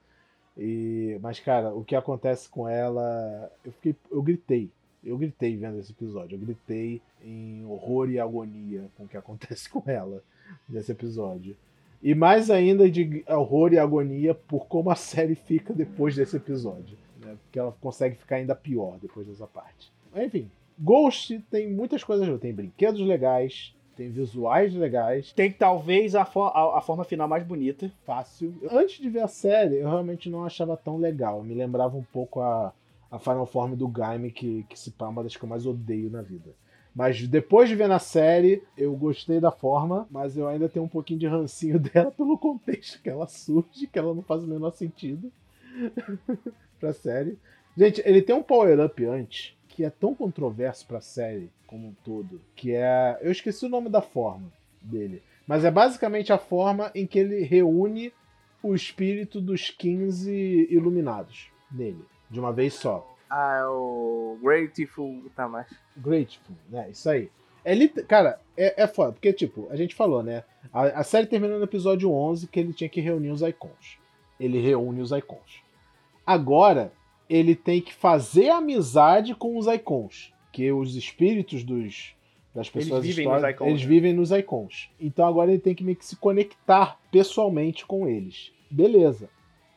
E, 0.57 1.17
mas, 1.21 1.39
cara, 1.39 1.73
o 1.73 1.85
que 1.85 1.95
acontece 1.95 2.49
com 2.49 2.67
ela. 2.67 3.49
Eu, 3.63 3.71
fiquei, 3.71 3.95
eu 4.11 4.21
gritei. 4.21 4.69
Eu 5.01 5.17
gritei 5.17 5.55
vendo 5.55 5.79
esse 5.79 5.91
episódio. 5.91 6.35
Eu 6.35 6.39
gritei 6.39 7.01
em 7.23 7.65
horror 7.65 8.09
e 8.09 8.19
agonia 8.19 8.89
com 8.97 9.05
o 9.05 9.07
que 9.07 9.15
acontece 9.17 9.69
com 9.69 9.83
ela 9.85 10.21
nesse 10.67 10.91
episódio. 10.91 11.55
E 12.03 12.13
mais 12.13 12.51
ainda 12.51 12.89
de 12.89 13.23
horror 13.27 13.71
e 13.71 13.79
agonia 13.79 14.35
por 14.35 14.67
como 14.67 14.89
a 14.89 14.95
série 14.95 15.35
fica 15.35 15.73
depois 15.73 16.15
desse 16.15 16.35
episódio. 16.35 16.97
Porque 17.55 17.59
ela 17.61 17.75
consegue 17.79 18.17
ficar 18.17 18.35
ainda 18.35 18.53
pior 18.53 18.97
depois 19.01 19.25
dessa 19.25 19.47
parte. 19.47 19.89
Enfim, 20.13 20.51
Ghost 20.77 21.39
tem 21.49 21.71
muitas 21.71 22.03
coisas. 22.03 22.27
Tem 22.41 22.53
brinquedos 22.53 22.99
legais, 22.99 23.73
tem 23.95 24.09
visuais 24.09 24.73
legais, 24.75 25.31
Tem 25.31 25.49
talvez 25.49 26.15
a, 26.15 26.23
a- 26.23 26.77
a 26.77 26.81
forma 26.81 27.05
final 27.05 27.29
mais 27.29 27.45
bonita. 27.47 27.89
fácil. 28.05 28.53
Antes 28.69 28.99
de 28.99 29.09
ver 29.09 29.21
a 29.21 29.29
série, 29.29 29.75
eu 29.77 29.87
realmente 29.87 30.29
não 30.29 30.43
achava 30.43 30.75
tão 30.75 30.97
legal. 30.97 31.41
Me 31.43 31.53
lembrava 31.53 31.95
um 31.95 32.03
pouco 32.03 32.41
a, 32.41 32.73
a 33.09 33.17
Final 33.19 33.45
Form 33.45 33.73
do 33.73 33.87
Gaime, 33.87 34.31
que, 34.31 34.63
que 34.67 34.77
se 34.77 34.91
pá, 34.91 35.05
é 35.05 35.09
uma 35.09 35.23
das 35.23 35.37
que 35.37 35.45
eu 35.45 35.47
mais 35.47 35.65
odeio 35.65 36.09
na 36.09 36.21
vida. 36.21 36.49
Mas 36.93 37.25
depois 37.25 37.69
de 37.69 37.75
ver 37.75 37.87
na 37.87 37.99
série, 37.99 38.61
eu 38.77 38.93
gostei 38.97 39.39
da 39.39 39.49
forma, 39.51 40.05
mas 40.11 40.35
eu 40.35 40.45
ainda 40.45 40.67
tenho 40.67 40.83
um 40.83 40.89
pouquinho 40.89 41.19
de 41.21 41.27
rancinho 41.27 41.79
dela 41.79 42.11
pelo 42.11 42.37
contexto 42.37 43.01
que 43.01 43.09
ela 43.09 43.27
surge, 43.27 43.87
que 43.87 43.97
ela 43.97 44.13
não 44.13 44.21
faz 44.23 44.43
o 44.43 44.47
menor 44.47 44.71
sentido 44.71 45.31
pra 46.79 46.93
série. 46.93 47.37
Gente, 47.77 48.01
ele 48.05 48.21
tem 48.21 48.35
um 48.35 48.43
power-up 48.43 49.05
antes, 49.05 49.55
que 49.67 49.83
é 49.83 49.89
tão 49.89 50.15
controverso 50.15 50.85
pra 50.87 51.01
série 51.01 51.49
como 51.67 51.87
um 51.87 51.93
todo, 52.03 52.39
que 52.55 52.73
é... 52.73 53.17
Eu 53.21 53.31
esqueci 53.31 53.65
o 53.65 53.69
nome 53.69 53.89
da 53.89 54.01
forma 54.01 54.51
dele. 54.81 55.21
Mas 55.47 55.65
é 55.65 55.71
basicamente 55.71 56.31
a 56.31 56.37
forma 56.37 56.91
em 56.95 57.05
que 57.05 57.19
ele 57.19 57.43
reúne 57.43 58.13
o 58.63 58.73
espírito 58.73 59.39
dos 59.41 59.69
15 59.69 60.67
iluminados 60.71 61.49
nele, 61.71 62.03
de 62.29 62.39
uma 62.39 62.51
vez 62.53 62.73
só. 62.73 63.15
Ah, 63.29 63.59
é 63.61 63.65
o 63.67 64.37
Grateful 64.41 65.23
Tamash. 65.35 65.73
Grateful, 65.97 66.55
né? 66.69 66.89
Isso 66.89 67.09
aí. 67.09 67.29
É 67.63 67.73
lit- 67.75 68.03
Cara, 68.07 68.39
é, 68.55 68.83
é 68.83 68.87
foda, 68.87 69.11
porque, 69.11 69.33
tipo, 69.33 69.67
a 69.69 69.75
gente 69.75 69.93
falou, 69.95 70.23
né? 70.23 70.43
A, 70.71 70.83
a 70.99 71.03
série 71.03 71.25
terminou 71.27 71.57
no 71.57 71.63
episódio 71.65 72.11
11 72.11 72.47
que 72.47 72.59
ele 72.59 72.73
tinha 72.73 72.89
que 72.89 73.01
reunir 73.01 73.31
os 73.31 73.41
icons. 73.41 73.99
Ele 74.39 74.59
reúne 74.61 75.01
os 75.01 75.11
icons. 75.11 75.63
Agora, 76.25 76.91
ele 77.29 77.55
tem 77.55 77.81
que 77.81 77.93
fazer 77.93 78.49
amizade 78.49 79.33
com 79.35 79.57
os 79.57 79.67
icons. 79.67 80.33
Que 80.51 80.71
os 80.71 80.95
espíritos 80.95 81.63
dos, 81.63 82.13
das 82.53 82.69
pessoas 82.69 83.03
vivem 83.05 83.25
históricas, 83.25 83.41
nos 83.43 83.55
icons, 83.55 83.67
eles 83.69 83.81
né? 83.81 83.87
vivem 83.87 84.13
nos 84.13 84.31
icons. 84.31 84.89
Então 84.99 85.27
agora 85.27 85.51
ele 85.51 85.59
tem 85.61 85.75
que 85.75 85.83
meio 85.83 85.97
que 85.97 86.05
se 86.05 86.15
conectar 86.15 86.97
pessoalmente 87.11 87.85
com 87.85 88.07
eles. 88.07 88.51
Beleza. 88.71 89.29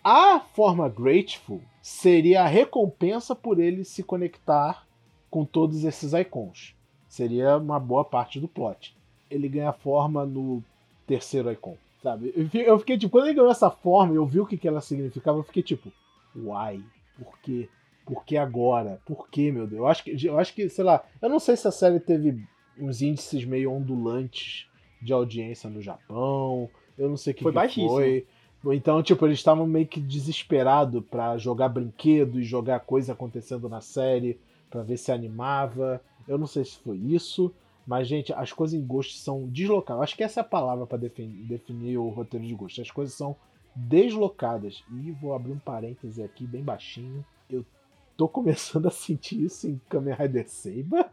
A 0.04 0.40
forma 0.40 0.88
Grateful 0.88 1.60
seria 1.82 2.42
a 2.42 2.46
recompensa 2.46 3.34
por 3.34 3.58
ele 3.58 3.84
se 3.84 4.02
conectar 4.02 4.86
com 5.30 5.44
todos 5.44 5.84
esses 5.84 6.12
icons. 6.12 6.74
Seria 7.08 7.56
uma 7.56 7.80
boa 7.80 8.04
parte 8.04 8.38
do 8.38 8.46
plot. 8.48 8.96
Ele 9.30 9.48
ganha 9.48 9.72
forma 9.72 10.24
no 10.24 10.62
terceiro 11.06 11.50
icon, 11.50 11.76
sabe? 12.02 12.32
Eu 12.36 12.48
fi- 12.48 12.58
Eu 12.60 12.78
fiquei 12.78 12.96
tipo, 12.96 13.10
quando 13.10 13.26
ele 13.26 13.34
ganhou 13.34 13.50
essa 13.50 13.70
forma 13.70 14.12
e 14.12 14.16
eu 14.16 14.24
vi 14.24 14.40
o 14.40 14.46
que, 14.46 14.56
que 14.56 14.68
ela 14.68 14.80
significava, 14.80 15.38
eu 15.38 15.42
fiquei 15.42 15.62
tipo, 15.62 15.90
uai, 16.36 16.82
por 17.18 17.38
quê? 17.40 17.68
Por 18.06 18.24
que 18.24 18.36
agora? 18.36 19.00
Por 19.04 19.28
que, 19.28 19.52
meu 19.52 19.66
Deus? 19.66 19.78
Eu 19.80 19.86
acho 19.86 20.02
que, 20.04 20.26
eu 20.26 20.38
acho 20.38 20.54
que, 20.54 20.68
sei 20.68 20.84
lá, 20.84 21.04
eu 21.20 21.28
não 21.28 21.38
sei 21.38 21.56
se 21.56 21.68
a 21.68 21.70
série 21.70 22.00
teve 22.00 22.42
uns 22.78 23.02
índices 23.02 23.44
meio 23.44 23.70
ondulantes 23.72 24.66
de 25.02 25.12
audiência 25.12 25.68
no 25.68 25.82
Japão. 25.82 26.70
Eu 26.96 27.08
não 27.10 27.16
sei 27.16 27.32
o 27.32 27.36
que, 27.36 27.42
Foi 27.42 27.52
que 27.52 27.56
baixíssimo. 27.56 27.90
foi. 27.90 28.26
Então, 28.74 29.02
tipo, 29.02 29.24
eles 29.26 29.38
estavam 29.38 29.66
meio 29.66 29.86
que 29.86 30.00
desesperados 30.00 31.04
pra 31.10 31.36
jogar 31.38 31.68
brinquedo 31.68 32.40
e 32.40 32.44
jogar 32.44 32.80
coisa 32.80 33.12
acontecendo 33.12 33.68
na 33.68 33.80
série 33.80 34.38
pra 34.70 34.82
ver 34.82 34.96
se 34.96 35.12
animava. 35.12 36.00
Eu 36.26 36.38
não 36.38 36.46
sei 36.46 36.64
se 36.64 36.76
foi 36.78 36.96
isso, 36.96 37.54
mas 37.86 38.08
gente, 38.08 38.32
as 38.32 38.52
coisas 38.52 38.78
em 38.78 38.84
Ghost 38.84 39.18
são 39.18 39.46
deslocadas. 39.48 40.02
Acho 40.02 40.16
que 40.16 40.24
essa 40.24 40.40
é 40.40 40.42
a 40.42 40.44
palavra 40.44 40.86
pra 40.86 40.98
defin- 40.98 41.44
definir 41.46 41.98
o 41.98 42.08
roteiro 42.08 42.44
de 42.46 42.54
Ghost. 42.54 42.80
As 42.80 42.90
coisas 42.90 43.14
são 43.14 43.36
deslocadas. 43.86 44.82
E 44.92 45.10
vou 45.12 45.34
abrir 45.34 45.52
um 45.52 45.58
parêntese 45.58 46.22
aqui 46.22 46.46
bem 46.46 46.62
baixinho. 46.62 47.24
Eu 47.48 47.64
tô 48.16 48.28
começando 48.28 48.86
a 48.88 48.90
sentir 48.90 49.40
isso 49.44 49.68
em 49.68 49.80
Kamen 49.88 50.14
Rider 50.14 50.48
Seiba. 50.48 51.08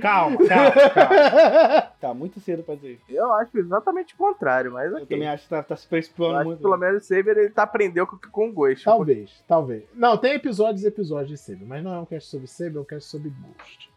Calma, 0.00 0.36
calma, 0.46 0.72
calma. 0.94 1.82
Tá 2.00 2.12
muito 2.14 2.38
cedo 2.40 2.62
pra 2.62 2.74
dizer. 2.74 3.00
Eu 3.08 3.32
acho 3.32 3.56
exatamente 3.58 4.14
o 4.14 4.16
contrário, 4.18 4.72
mas 4.72 4.90
Eu 4.90 4.96
ok. 4.98 5.06
também 5.06 5.28
acho 5.28 5.44
que 5.44 5.48
tá, 5.50 5.62
tá 5.62 5.74
se 5.76 5.86
Eu 5.86 5.90
precipiando 5.90 6.44
muito. 6.44 6.58
que 6.58 6.62
pelo 6.62 6.76
menos 6.76 7.02
o 7.02 7.06
Saber 7.06 7.36
ele 7.36 7.50
tá 7.50 7.62
aprendendo 7.62 8.06
com, 8.06 8.18
com 8.30 8.48
o 8.50 8.52
Ghost. 8.52 8.84
Talvez, 8.84 9.42
talvez. 9.48 9.84
Não, 9.94 10.16
tem 10.18 10.34
episódios 10.34 10.84
e 10.84 10.88
episódios 10.88 11.30
de 11.30 11.38
Saber, 11.38 11.64
mas 11.66 11.82
não 11.82 11.94
é 11.94 11.98
um 11.98 12.04
cast 12.06 12.28
sobre 12.30 12.46
Saber, 12.46 12.76
é 12.76 12.80
um 12.80 12.84
cast 12.84 13.08
sobre 13.08 13.30
Ghost. 13.30 13.90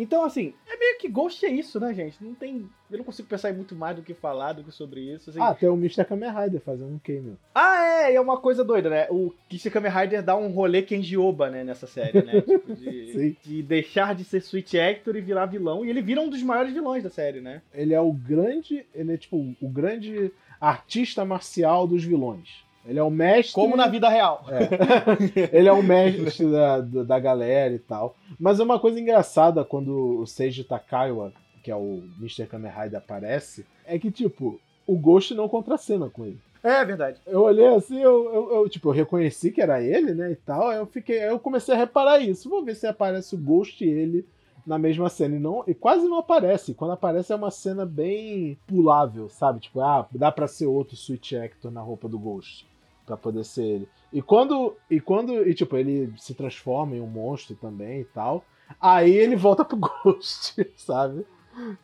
Então, 0.00 0.24
assim, 0.24 0.54
é 0.66 0.78
meio 0.78 0.98
que 0.98 1.08
Ghost 1.08 1.44
é 1.44 1.50
isso, 1.50 1.78
né, 1.78 1.92
gente? 1.92 2.22
Não 2.24 2.34
tem. 2.34 2.68
Eu 2.90 2.98
não 2.98 3.04
consigo 3.04 3.28
pensar 3.28 3.50
em 3.50 3.54
muito 3.54 3.74
mais 3.74 3.94
do 3.94 4.02
que 4.02 4.14
falar 4.14 4.54
do 4.54 4.64
que 4.64 4.72
sobre 4.72 5.00
isso. 5.00 5.28
assim. 5.28 5.38
Ah, 5.40 5.54
tem 5.54 5.68
o 5.68 5.74
Mr. 5.74 6.04
Kamen 6.04 6.30
Rider 6.30 6.60
fazendo 6.60 6.92
um 6.92 6.98
cameo. 6.98 7.36
Ah, 7.54 7.84
é, 7.84 8.12
e 8.12 8.16
é 8.16 8.20
uma 8.20 8.38
coisa 8.38 8.64
doida, 8.64 8.88
né? 8.88 9.06
O 9.10 9.32
Kishi 9.48 9.70
Kamen 9.70 9.92
Rider 9.92 10.22
dá 10.22 10.36
um 10.36 10.48
rolê 10.48 10.80
Kenji-Oba, 10.80 11.50
né, 11.50 11.62
nessa 11.62 11.86
série, 11.86 12.22
né? 12.22 12.40
Tipo, 12.40 12.74
de, 12.74 13.36
de 13.42 13.62
deixar 13.62 14.14
de 14.14 14.24
ser 14.24 14.38
Sweet 14.38 14.78
Actor 14.78 15.16
e 15.16 15.20
virar 15.20 15.46
vilão. 15.46 15.84
E 15.84 15.90
ele 15.90 16.00
vira 16.00 16.20
um 16.20 16.30
dos 16.30 16.42
maiores 16.42 16.72
vilões 16.72 17.04
da 17.04 17.10
série, 17.10 17.40
né? 17.40 17.60
Ele 17.74 17.92
é 17.92 18.00
o 18.00 18.12
grande. 18.12 18.86
Ele 18.94 19.12
é 19.12 19.16
tipo 19.16 19.36
o 19.60 19.68
grande 19.68 20.32
artista 20.60 21.24
marcial 21.24 21.86
dos 21.86 22.02
vilões. 22.04 22.64
Ele 22.86 22.98
é 22.98 23.02
o 23.02 23.10
mestre. 23.10 23.54
Como 23.54 23.76
na 23.76 23.86
vida 23.86 24.08
real. 24.08 24.44
É. 24.48 25.50
ele 25.56 25.68
é 25.68 25.72
o 25.72 25.82
mestre 25.82 26.50
da, 26.50 26.80
da 26.80 27.18
galera 27.18 27.74
e 27.74 27.78
tal. 27.78 28.16
Mas 28.38 28.58
é 28.58 28.62
uma 28.62 28.78
coisa 28.78 28.98
engraçada 28.98 29.64
quando 29.64 30.20
o 30.20 30.26
Seiji 30.26 30.64
Takaiwa, 30.64 31.32
que 31.62 31.70
é 31.70 31.76
o 31.76 32.02
Mr. 32.18 32.46
Kamen 32.46 32.72
Rider, 32.72 32.98
aparece, 32.98 33.66
é 33.86 33.98
que, 33.98 34.10
tipo, 34.10 34.58
o 34.86 34.96
Ghost 34.96 35.34
não 35.34 35.48
contracena 35.48 36.08
com 36.08 36.24
ele. 36.24 36.40
É 36.62 36.84
verdade. 36.84 37.18
Eu 37.26 37.42
olhei 37.42 37.66
assim, 37.68 38.00
eu, 38.00 38.34
eu, 38.34 38.54
eu, 38.54 38.68
tipo, 38.68 38.88
eu 38.88 38.92
reconheci 38.92 39.50
que 39.50 39.62
era 39.62 39.82
ele, 39.82 40.12
né, 40.12 40.32
e 40.32 40.36
tal. 40.36 40.68
Aí 40.68 40.78
eu 40.78 40.86
fiquei, 40.86 41.22
eu 41.22 41.38
comecei 41.38 41.74
a 41.74 41.78
reparar 41.78 42.18
isso. 42.18 42.50
Vou 42.50 42.64
ver 42.64 42.76
se 42.76 42.86
aparece 42.86 43.34
o 43.34 43.38
Ghost 43.38 43.82
e 43.82 43.88
ele 43.88 44.26
na 44.66 44.78
mesma 44.78 45.08
cena. 45.08 45.36
E, 45.36 45.38
não, 45.38 45.64
e 45.66 45.74
quase 45.74 46.06
não 46.06 46.18
aparece. 46.18 46.74
Quando 46.74 46.92
aparece 46.92 47.32
é 47.32 47.36
uma 47.36 47.50
cena 47.50 47.86
bem 47.86 48.58
pulável, 48.66 49.28
sabe? 49.28 49.60
Tipo, 49.60 49.80
ah, 49.80 50.06
dá 50.12 50.30
pra 50.30 50.46
ser 50.46 50.66
outro 50.66 50.96
Switch 50.96 51.32
Actor 51.32 51.70
na 51.70 51.80
roupa 51.80 52.08
do 52.08 52.18
Ghost. 52.18 52.68
Pra 53.10 53.16
poder 53.16 53.44
ser 53.44 53.64
ele. 53.64 53.88
E 54.12 54.22
quando, 54.22 54.76
e 54.88 55.00
quando, 55.00 55.48
e 55.48 55.52
tipo, 55.52 55.76
ele 55.76 56.12
se 56.16 56.32
transforma 56.32 56.94
em 56.94 57.00
um 57.00 57.08
monstro 57.08 57.56
também 57.56 58.02
e 58.02 58.04
tal. 58.04 58.44
Aí 58.80 59.10
ele 59.10 59.34
volta 59.34 59.64
pro 59.64 59.76
Ghost, 60.04 60.64
sabe? 60.76 61.26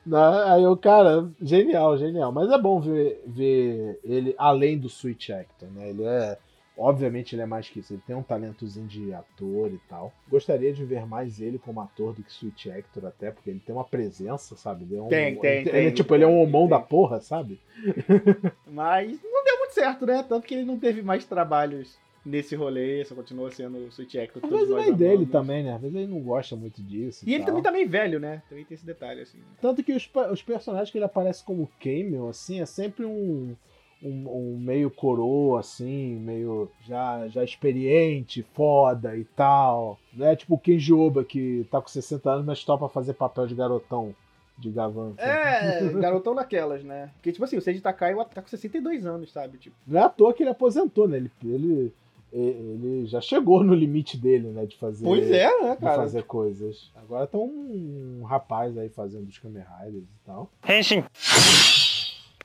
Né? 0.06 0.44
Aí 0.46 0.62
eu, 0.62 0.76
cara, 0.76 1.28
genial, 1.42 1.98
genial. 1.98 2.30
Mas 2.30 2.48
é 2.52 2.56
bom 2.56 2.78
ver, 2.78 3.24
ver 3.26 3.98
ele 4.04 4.36
além 4.38 4.78
do 4.78 4.88
Switch 4.88 5.30
Actor, 5.30 5.68
né? 5.72 5.90
Ele 5.90 6.04
é. 6.04 6.38
Obviamente 6.78 7.34
ele 7.34 7.42
é 7.42 7.46
mais 7.46 7.68
que 7.68 7.80
isso, 7.80 7.94
ele 7.94 8.02
tem 8.06 8.14
um 8.14 8.22
talentozinho 8.22 8.86
de 8.86 9.14
ator 9.14 9.72
e 9.72 9.78
tal. 9.88 10.12
Gostaria 10.28 10.72
de 10.74 10.84
ver 10.84 11.06
mais 11.06 11.40
ele 11.40 11.58
como 11.58 11.80
ator 11.80 12.12
do 12.12 12.22
que 12.22 12.30
Switch 12.30 12.66
Actor, 12.66 13.06
até, 13.06 13.30
porque 13.30 13.48
ele 13.48 13.60
tem 13.64 13.74
uma 13.74 13.84
presença, 13.84 14.56
sabe? 14.56 14.84
Ele 14.84 14.96
é 14.96 15.02
um, 15.02 15.08
Tem, 15.08 15.36
tem, 15.36 15.52
ele, 15.52 15.70
tem, 15.70 15.80
ele 15.80 15.88
é, 15.88 15.92
tipo, 15.92 16.14
ele 16.14 16.24
é 16.24 16.26
um 16.26 16.32
tem, 16.32 16.42
homão 16.42 16.62
tem. 16.62 16.70
da 16.70 16.80
porra, 16.80 17.20
sabe? 17.20 17.58
Mas 18.66 19.10
não 19.22 19.44
deu 19.44 19.58
muito 19.58 19.72
certo, 19.72 20.04
né? 20.04 20.22
Tanto 20.28 20.46
que 20.46 20.54
ele 20.54 20.64
não 20.64 20.78
teve 20.78 21.00
mais 21.00 21.24
trabalhos 21.24 21.96
nesse 22.26 22.56
rolê, 22.56 23.04
só 23.04 23.14
continua 23.14 23.50
sendo 23.50 23.78
o 23.78 23.88
Sweet 23.88 24.18
Hector. 24.18 24.44
Às 24.44 24.50
vezes 24.50 24.74
nem 24.74 24.92
dele 24.92 25.26
também, 25.26 25.62
né? 25.62 25.74
Às 25.74 25.80
vezes 25.80 25.96
ele 25.96 26.08
não 26.08 26.20
gosta 26.20 26.56
muito 26.56 26.82
disso. 26.82 27.24
E 27.26 27.32
ele 27.32 27.44
tal. 27.44 27.46
também 27.46 27.62
tá 27.62 27.70
meio 27.70 27.88
velho, 27.88 28.18
né? 28.18 28.42
Também 28.48 28.64
tem 28.64 28.74
esse 28.74 28.84
detalhe, 28.84 29.22
assim. 29.22 29.38
Tanto 29.62 29.82
que 29.82 29.92
os, 29.92 30.10
os 30.32 30.42
personagens 30.42 30.90
que 30.90 30.98
ele 30.98 31.04
aparece 31.04 31.44
como 31.44 31.70
cameo, 31.80 32.28
assim, 32.28 32.60
é 32.60 32.66
sempre 32.66 33.06
um, 33.06 33.54
um, 34.03 34.28
um 34.28 34.59
meio 34.59 34.90
coroa, 34.90 35.61
assim, 35.61 36.16
meio 36.16 36.70
já, 36.86 37.26
já 37.28 37.42
experiente, 37.42 38.42
foda 38.55 39.16
e 39.16 39.24
tal. 39.24 39.99
Não 40.12 40.26
é 40.26 40.36
tipo 40.36 40.55
o 40.55 40.59
Kenji 40.59 40.92
Oba, 40.92 41.24
que 41.24 41.66
tá 41.70 41.80
com 41.80 41.88
60 41.88 42.30
anos, 42.30 42.47
mas 42.47 42.64
topa 42.64 42.88
fazer 42.88 43.14
papel 43.14 43.47
de 43.47 43.55
garotão 43.55 44.14
de 44.59 44.70
Gavan. 44.70 45.14
É, 45.18 45.88
garotão 46.01 46.34
daquelas, 46.34 46.82
né? 46.82 47.11
Porque, 47.14 47.32
tipo 47.32 47.44
assim, 47.44 47.57
o 47.57 47.61
Seiji 47.61 47.80
Takai 47.80 48.14
tá 48.26 48.42
com 48.42 48.49
62 48.49 49.05
anos, 49.05 49.32
sabe? 49.32 49.59
Tipo, 49.59 49.76
Não 49.86 50.01
é 50.01 50.05
à 50.05 50.09
toa 50.09 50.32
que 50.32 50.42
ele 50.42 50.51
aposentou, 50.51 51.07
né? 51.07 51.18
Ele, 51.18 51.30
ele, 51.44 51.92
ele 52.32 53.07
já 53.07 53.20
chegou 53.20 53.62
no 53.62 53.74
limite 53.74 54.16
dele, 54.16 54.49
né? 54.49 54.66
De 54.66 54.76
fazer, 54.76 55.05
pois 55.05 55.30
é, 55.30 55.62
né, 55.62 55.74
de 55.74 55.80
cara? 55.80 55.97
fazer 55.97 56.22
coisas. 56.24 56.90
Agora 56.97 57.26
tá 57.26 57.38
um, 57.38 58.22
rapaz 58.24 58.76
aí 58.78 58.88
fazendo 58.88 59.28
os 59.28 59.38
Kamen 59.38 59.64
Riders 59.80 60.05
e 60.05 60.26
tal. 60.26 60.51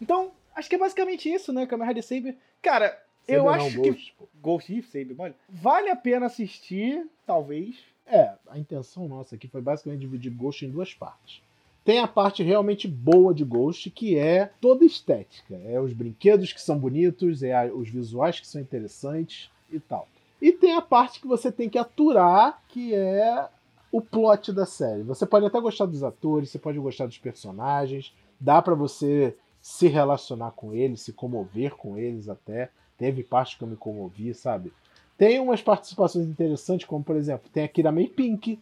Então, 0.01 0.31
acho 0.55 0.69
que 0.69 0.75
é 0.75 0.79
basicamente 0.79 1.31
isso, 1.31 1.51
né? 1.51 1.65
Kamen 1.65 1.87
Rider 1.87 2.03
Saber. 2.03 2.37
Cara, 2.61 2.97
eu 3.27 3.43
Saber 3.43 3.57
não, 3.57 3.65
acho 3.65 3.81
que. 3.81 3.89
Ghost, 3.91 4.15
pô. 4.17 4.27
Ghost 4.41 4.73
Eve 4.73 4.87
Saber, 4.87 5.15
olha. 5.17 5.35
Vale 5.49 5.89
a 5.89 5.95
pena 5.95 6.25
assistir, 6.25 7.05
talvez. 7.25 7.77
É, 8.05 8.33
a 8.49 8.57
intenção 8.57 9.07
nossa 9.07 9.35
aqui 9.35 9.47
foi 9.47 9.61
basicamente 9.61 10.01
dividir 10.01 10.31
Ghost 10.31 10.65
em 10.65 10.69
duas 10.69 10.93
partes. 10.93 11.41
Tem 11.83 11.99
a 11.99 12.07
parte 12.07 12.43
realmente 12.43 12.87
boa 12.87 13.33
de 13.33 13.43
Ghost, 13.43 13.89
que 13.89 14.17
é 14.17 14.51
toda 14.59 14.85
estética. 14.85 15.55
É 15.65 15.79
os 15.79 15.93
brinquedos 15.93 16.53
que 16.53 16.61
são 16.61 16.77
bonitos, 16.77 17.41
é 17.41 17.71
os 17.71 17.89
visuais 17.89 18.39
que 18.39 18.47
são 18.47 18.61
interessantes 18.61 19.49
e 19.71 19.79
tal. 19.79 20.07
E 20.39 20.51
tem 20.51 20.73
a 20.73 20.81
parte 20.81 21.19
que 21.19 21.27
você 21.27 21.51
tem 21.51 21.69
que 21.69 21.77
aturar, 21.77 22.61
que 22.67 22.93
é 22.93 23.47
o 23.91 24.01
plot 24.01 24.51
da 24.51 24.65
série. 24.65 25.03
Você 25.03 25.25
pode 25.25 25.45
até 25.45 25.59
gostar 25.59 25.85
dos 25.85 26.03
atores, 26.03 26.49
você 26.49 26.59
pode 26.59 26.79
gostar 26.79 27.07
dos 27.07 27.17
personagens, 27.17 28.13
dá 28.39 28.61
pra 28.61 28.73
você 28.73 29.35
se 29.61 29.87
relacionar 29.87 30.51
com 30.51 30.73
eles, 30.73 31.01
se 31.01 31.13
comover 31.13 31.75
com 31.75 31.97
eles 31.97 32.27
até. 32.27 32.71
Teve 32.97 33.23
parte 33.23 33.57
que 33.57 33.63
eu 33.63 33.67
me 33.67 33.75
comovi, 33.75 34.33
sabe? 34.33 34.73
Tem 35.17 35.39
umas 35.39 35.61
participações 35.61 36.27
interessantes, 36.27 36.87
como 36.87 37.03
por 37.03 37.15
exemplo, 37.15 37.49
tem 37.51 37.63
a 37.63 37.67
Kira 37.67 37.91
May 37.91 38.07
Pink 38.07 38.59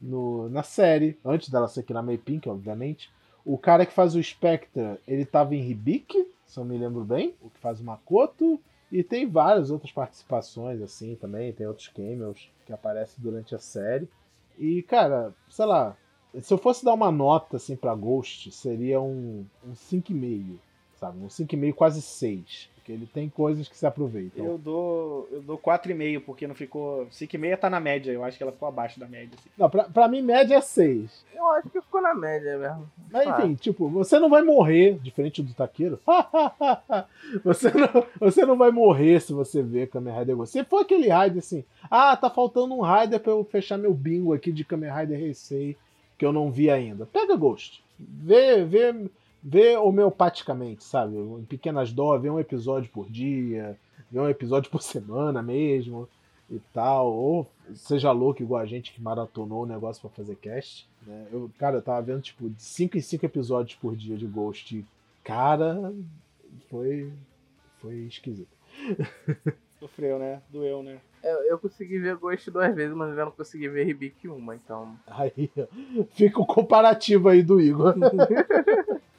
no, 0.00 0.48
na 0.48 0.62
série, 0.62 1.18
antes 1.24 1.50
dela 1.50 1.68
ser 1.68 1.82
Kira 1.82 2.02
May 2.02 2.16
Pink, 2.16 2.48
obviamente. 2.48 3.10
O 3.44 3.58
cara 3.58 3.84
que 3.84 3.92
faz 3.92 4.14
o 4.14 4.22
Spectre, 4.22 4.98
ele 5.06 5.24
tava 5.24 5.54
em 5.54 5.70
Hibiki, 5.70 6.26
se 6.46 6.58
eu 6.58 6.64
me 6.64 6.78
lembro 6.78 7.04
bem, 7.04 7.34
o 7.42 7.50
que 7.50 7.58
faz 7.58 7.80
o 7.80 7.84
Makoto. 7.84 8.58
E 8.90 9.02
tem 9.02 9.28
várias 9.28 9.70
outras 9.70 9.92
participações, 9.92 10.80
assim, 10.80 11.14
também. 11.14 11.52
Tem 11.52 11.66
outros 11.66 11.88
cameos 11.88 12.50
que 12.64 12.72
aparecem 12.72 13.16
durante 13.18 13.54
a 13.54 13.58
série. 13.58 14.08
E, 14.58 14.82
cara, 14.82 15.34
sei 15.50 15.66
lá, 15.66 15.94
se 16.40 16.52
eu 16.52 16.58
fosse 16.58 16.84
dar 16.84 16.94
uma 16.94 17.10
nota, 17.10 17.56
assim, 17.56 17.76
pra 17.76 17.94
Ghost, 17.94 18.50
seria 18.52 19.00
um, 19.00 19.44
um 19.66 19.72
5,5, 19.72 20.56
sabe? 20.98 21.18
Um 21.22 21.28
5,5, 21.28 21.74
quase 21.74 22.02
6. 22.02 22.68
Porque 22.74 22.92
ele 22.92 23.06
tem 23.06 23.28
coisas 23.28 23.68
que 23.68 23.76
se 23.76 23.84
aproveitam. 23.86 24.44
Eu 24.44 24.56
dou, 24.56 25.28
eu 25.30 25.42
dou 25.42 25.58
4,5, 25.58 26.22
porque 26.24 26.46
não 26.46 26.54
ficou. 26.54 27.06
5,5 27.06 27.58
tá 27.58 27.68
na 27.68 27.78
média, 27.78 28.10
eu 28.10 28.24
acho 28.24 28.38
que 28.38 28.42
ela 28.42 28.52
ficou 28.52 28.66
abaixo 28.66 28.98
da 28.98 29.06
média. 29.06 29.30
Assim. 29.38 29.50
Não, 29.58 29.68
pra, 29.68 29.84
pra 29.84 30.08
mim, 30.08 30.22
média 30.22 30.56
é 30.56 30.60
6. 30.62 31.24
Eu 31.34 31.46
acho 31.52 31.68
que 31.68 31.80
ficou 31.82 32.00
na 32.00 32.14
média 32.14 32.56
mesmo. 32.56 32.90
Mas 33.10 33.28
enfim, 33.28 33.54
tipo, 33.56 33.90
você 33.90 34.18
não 34.18 34.30
vai 34.30 34.42
morrer, 34.42 34.98
diferente 35.00 35.42
do 35.42 35.52
Taqueiro. 35.52 36.00
você, 37.44 37.70
não, 37.72 38.06
você 38.18 38.46
não 38.46 38.56
vai 38.56 38.70
morrer 38.70 39.20
se 39.20 39.34
você 39.34 39.62
ver 39.62 39.88
Kamen 39.88 40.18
Rider 40.18 40.36
Ghost. 40.36 40.52
Se 40.52 40.64
for 40.64 40.80
aquele 40.80 41.12
Rider 41.12 41.38
assim, 41.38 41.64
ah, 41.90 42.16
tá 42.16 42.30
faltando 42.30 42.74
um 42.74 42.80
Rider 42.82 43.20
pra 43.20 43.32
eu 43.32 43.44
fechar 43.44 43.76
meu 43.76 43.92
bingo 43.92 44.32
aqui 44.32 44.50
de 44.50 44.64
Kamen 44.64 44.90
Rider 44.90 45.20
Heisei 45.20 45.76
que 46.18 46.26
eu 46.26 46.32
não 46.32 46.50
vi 46.50 46.70
ainda. 46.70 47.06
Pega 47.06 47.36
Ghost. 47.36 47.82
Vê, 47.98 48.64
vê, 48.64 49.08
vê 49.42 49.76
homeopaticamente, 49.76 50.84
sabe? 50.84 51.16
Em 51.16 51.44
pequenas 51.44 51.92
doses, 51.92 52.22
vê 52.22 52.30
um 52.30 52.40
episódio 52.40 52.90
por 52.92 53.08
dia, 53.08 53.78
vê 54.10 54.20
um 54.20 54.28
episódio 54.28 54.70
por 54.70 54.82
semana 54.82 55.42
mesmo 55.42 56.08
e 56.50 56.58
tal. 56.74 57.12
Ou 57.12 57.46
seja 57.74 58.10
louco 58.10 58.42
igual 58.42 58.60
a 58.60 58.66
gente 58.66 58.92
que 58.92 59.00
maratonou 59.00 59.62
o 59.62 59.66
negócio 59.66 60.02
pra 60.02 60.10
fazer 60.10 60.36
cast. 60.36 60.88
Né? 61.06 61.28
Eu, 61.32 61.50
cara, 61.56 61.76
eu 61.76 61.82
tava 61.82 62.02
vendo, 62.02 62.20
tipo, 62.20 62.50
de 62.50 62.62
5 62.62 62.98
em 62.98 63.00
5 63.00 63.24
episódios 63.24 63.78
por 63.78 63.96
dia 63.96 64.16
de 64.16 64.26
Ghost. 64.26 64.76
E, 64.76 64.84
Cara, 65.28 65.92
foi. 66.70 67.12
Foi 67.82 67.94
esquisito. 68.06 68.48
Sofreu, 69.78 70.18
né? 70.18 70.40
Doeu, 70.50 70.82
né? 70.82 70.98
Eu, 71.22 71.38
eu 71.44 71.58
consegui 71.58 71.98
ver 71.98 72.16
Ghost 72.16 72.50
duas 72.50 72.74
vezes, 72.74 72.94
mas 72.94 73.16
eu 73.16 73.24
não 73.24 73.32
consegui 73.32 73.68
ver 73.68 73.84
Ribic 73.84 74.28
uma, 74.28 74.54
então. 74.54 74.96
Aí 75.06 75.50
fica 76.12 76.40
o 76.40 76.46
comparativo 76.46 77.28
aí 77.28 77.42
do 77.42 77.60
Igor. 77.60 77.94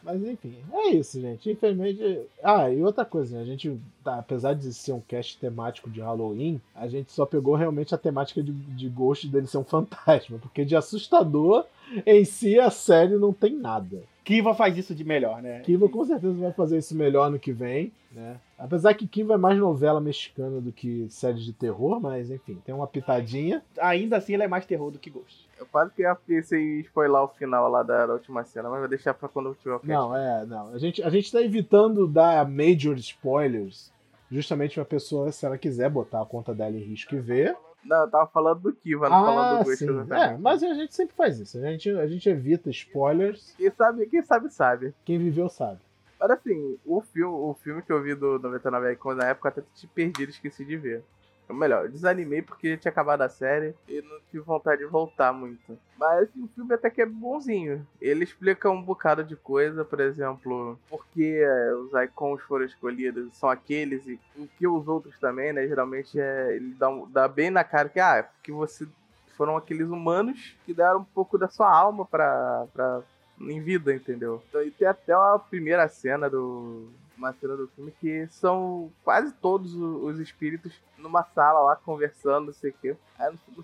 Mas 0.09 0.23
enfim, 0.23 0.55
é 0.73 0.89
isso, 0.89 1.21
gente. 1.21 1.51
Infelizmente. 1.51 2.21
Ah, 2.43 2.67
e 2.71 2.81
outra 2.81 3.05
coisa, 3.05 3.35
né? 3.35 3.43
A 3.43 3.45
gente, 3.45 3.79
tá, 4.03 4.17
apesar 4.17 4.55
de 4.55 4.73
ser 4.73 4.91
um 4.91 5.01
cast 5.01 5.37
temático 5.37 5.87
de 5.87 6.01
Halloween, 6.01 6.59
a 6.73 6.87
gente 6.87 7.11
só 7.11 7.27
pegou 7.27 7.53
realmente 7.53 7.93
a 7.93 7.97
temática 7.97 8.41
de, 8.41 8.51
de 8.51 8.89
Ghost 8.89 9.27
dele 9.27 9.45
ser 9.45 9.59
um 9.59 9.63
fantasma. 9.63 10.39
Porque 10.39 10.65
de 10.65 10.75
assustador, 10.75 11.63
em 12.07 12.25
si, 12.25 12.59
a 12.59 12.71
série 12.71 13.17
não 13.17 13.31
tem 13.31 13.53
nada. 13.53 14.01
Kiva 14.23 14.55
faz 14.55 14.75
isso 14.77 14.95
de 14.95 15.03
melhor, 15.03 15.43
né? 15.43 15.59
Kiva 15.59 15.87
com 15.87 16.03
certeza 16.03 16.33
vai 16.33 16.53
fazer 16.53 16.79
isso 16.79 16.95
melhor 16.95 17.29
no 17.29 17.37
que 17.37 17.51
vem, 17.51 17.91
né? 18.11 18.37
Apesar 18.59 18.93
que 18.93 19.07
Kiva 19.07 19.35
é 19.35 19.37
mais 19.37 19.57
novela 19.57 20.01
mexicana 20.01 20.59
do 20.59 20.71
que 20.71 21.07
série 21.09 21.39
de 21.39 21.53
terror, 21.53 21.99
mas 22.01 22.29
enfim, 22.29 22.61
tem 22.65 22.75
uma 22.75 22.85
pitadinha. 22.87 23.63
Ainda 23.79 24.17
assim, 24.17 24.33
ele 24.33 24.43
é 24.43 24.47
mais 24.47 24.65
terror 24.65 24.91
do 24.91 24.99
que 24.99 25.09
Ghost. 25.09 25.47
Eu 25.57 25.65
quase 25.65 25.93
que 25.93 26.03
pensei 26.27 26.61
em 26.61 26.79
spoiler 26.81 27.21
o 27.21 27.27
final 27.29 27.69
lá 27.69 27.83
da, 27.83 28.05
da 28.05 28.13
última 28.13 28.43
cena, 28.43 28.69
mas 28.69 28.79
vou 28.79 28.87
deixar 28.89 29.13
pra 29.13 29.29
quando 29.29 29.47
eu 29.49 29.55
tiver 29.55 29.75
o. 29.75 29.81
Não, 29.83 30.15
é, 30.15 30.45
não. 30.45 30.73
A 30.73 30.77
gente, 30.77 31.01
a 31.01 31.09
gente 31.09 31.31
tá 31.31 31.41
evitando 31.41 32.05
dar 32.05 32.47
major 32.49 32.95
spoilers, 32.97 33.93
justamente 34.29 34.75
pra 34.75 34.83
pessoa, 34.85 35.31
se 35.31 35.45
ela 35.45 35.57
quiser 35.57 35.89
botar 35.89 36.21
a 36.21 36.25
conta 36.25 36.53
dela 36.53 36.75
em 36.75 36.83
risco 36.83 37.15
e 37.15 37.19
ver. 37.19 37.55
Não, 37.83 38.01
eu 38.01 38.09
tava 38.11 38.27
falando 38.27 38.59
do 38.59 38.73
Kiva, 38.73 39.07
não 39.07 39.25
falando 39.25 39.55
Ah, 39.55 39.59
do 39.59 39.63
Ghost. 39.63 39.77
sim. 39.77 40.13
É, 40.13 40.37
mas 40.37 40.61
a 40.61 40.73
gente 40.73 40.93
sempre 40.93 41.15
faz 41.15 41.39
isso. 41.39 41.57
A 41.57 41.61
gente, 41.61 41.89
a 41.91 42.07
gente 42.07 42.27
evita 42.29 42.69
spoilers. 42.69 43.53
Quem 43.55 43.71
sabe, 43.71 44.05
quem 44.07 44.21
sabe, 44.21 44.49
sabe. 44.49 44.93
Quem 45.05 45.17
viveu 45.17 45.47
sabe. 45.47 45.79
Mas 46.19 46.31
assim, 46.31 46.77
o 46.85 47.01
filme, 47.01 47.33
o 47.33 47.53
filme 47.53 47.81
que 47.81 47.91
eu 47.91 48.01
vi 48.01 48.13
do 48.13 48.39
99 48.39 48.91
Icons 48.93 49.17
na 49.17 49.27
época 49.27 49.49
até 49.49 49.61
te 49.73 49.87
perdi, 49.87 50.23
esqueci 50.23 50.65
de 50.65 50.75
ver. 50.75 51.03
Ou 51.49 51.55
melhor, 51.55 51.85
eu 51.85 51.91
desanimei 51.91 52.43
porque 52.43 52.77
tinha 52.77 52.91
acabado 52.91 53.23
a 53.23 53.29
série 53.29 53.73
e 53.87 54.01
não 54.03 54.19
tive 54.29 54.43
vontade 54.43 54.81
de 54.81 54.85
voltar 54.85 55.33
muito. 55.33 55.79
Mas 55.97 56.29
assim, 56.29 56.43
o 56.43 56.47
filme 56.49 56.73
até 56.75 56.91
que 56.91 57.01
é 57.01 57.05
bonzinho. 57.07 57.87
Ele 57.99 58.23
explica 58.23 58.69
um 58.69 58.81
bocado 58.81 59.23
de 59.23 59.35
coisa, 59.35 59.83
por 59.83 59.99
exemplo, 59.99 60.77
por 60.87 61.07
que 61.07 61.37
é, 61.41 61.73
os 61.73 61.91
icons 62.03 62.39
foram 62.43 62.65
escolhidos, 62.65 63.35
são 63.35 63.49
aqueles 63.49 64.05
e 64.05 64.19
o 64.37 64.47
que 64.59 64.67
os 64.67 64.87
outros 64.87 65.17
também, 65.19 65.51
né? 65.51 65.67
Geralmente 65.67 66.19
é, 66.19 66.55
ele 66.55 66.75
dá, 66.75 66.87
dá 67.07 67.27
bem 67.27 67.49
na 67.49 67.63
cara 67.63 67.89
que, 67.89 67.99
ah, 67.99 68.29
que 68.43 68.51
você 68.51 68.87
foram 69.35 69.57
aqueles 69.57 69.87
humanos 69.87 70.55
que 70.65 70.73
deram 70.73 70.99
um 70.99 71.03
pouco 71.03 71.35
da 71.35 71.47
sua 71.47 71.73
alma 71.73 72.05
pra 72.05 73.01
em 73.41 73.61
vida, 73.61 73.93
entendeu? 73.93 74.41
Então, 74.49 74.61
e 74.61 74.71
tem 74.71 74.87
até 74.87 75.15
uma 75.15 75.39
primeira 75.39 75.87
cena 75.87 76.29
do. 76.29 76.89
Uma 77.17 77.33
cena 77.33 77.57
do 77.57 77.67
filme 77.75 77.93
que 77.99 78.27
são 78.27 78.89
quase 79.03 79.33
todos 79.33 79.75
os 79.75 80.19
espíritos 80.19 80.73
numa 80.97 81.21
sala 81.23 81.59
lá 81.59 81.75
conversando, 81.75 82.45
não 82.45 82.53
sei 82.53 82.69
o 82.71 82.75
quê. 82.81 82.95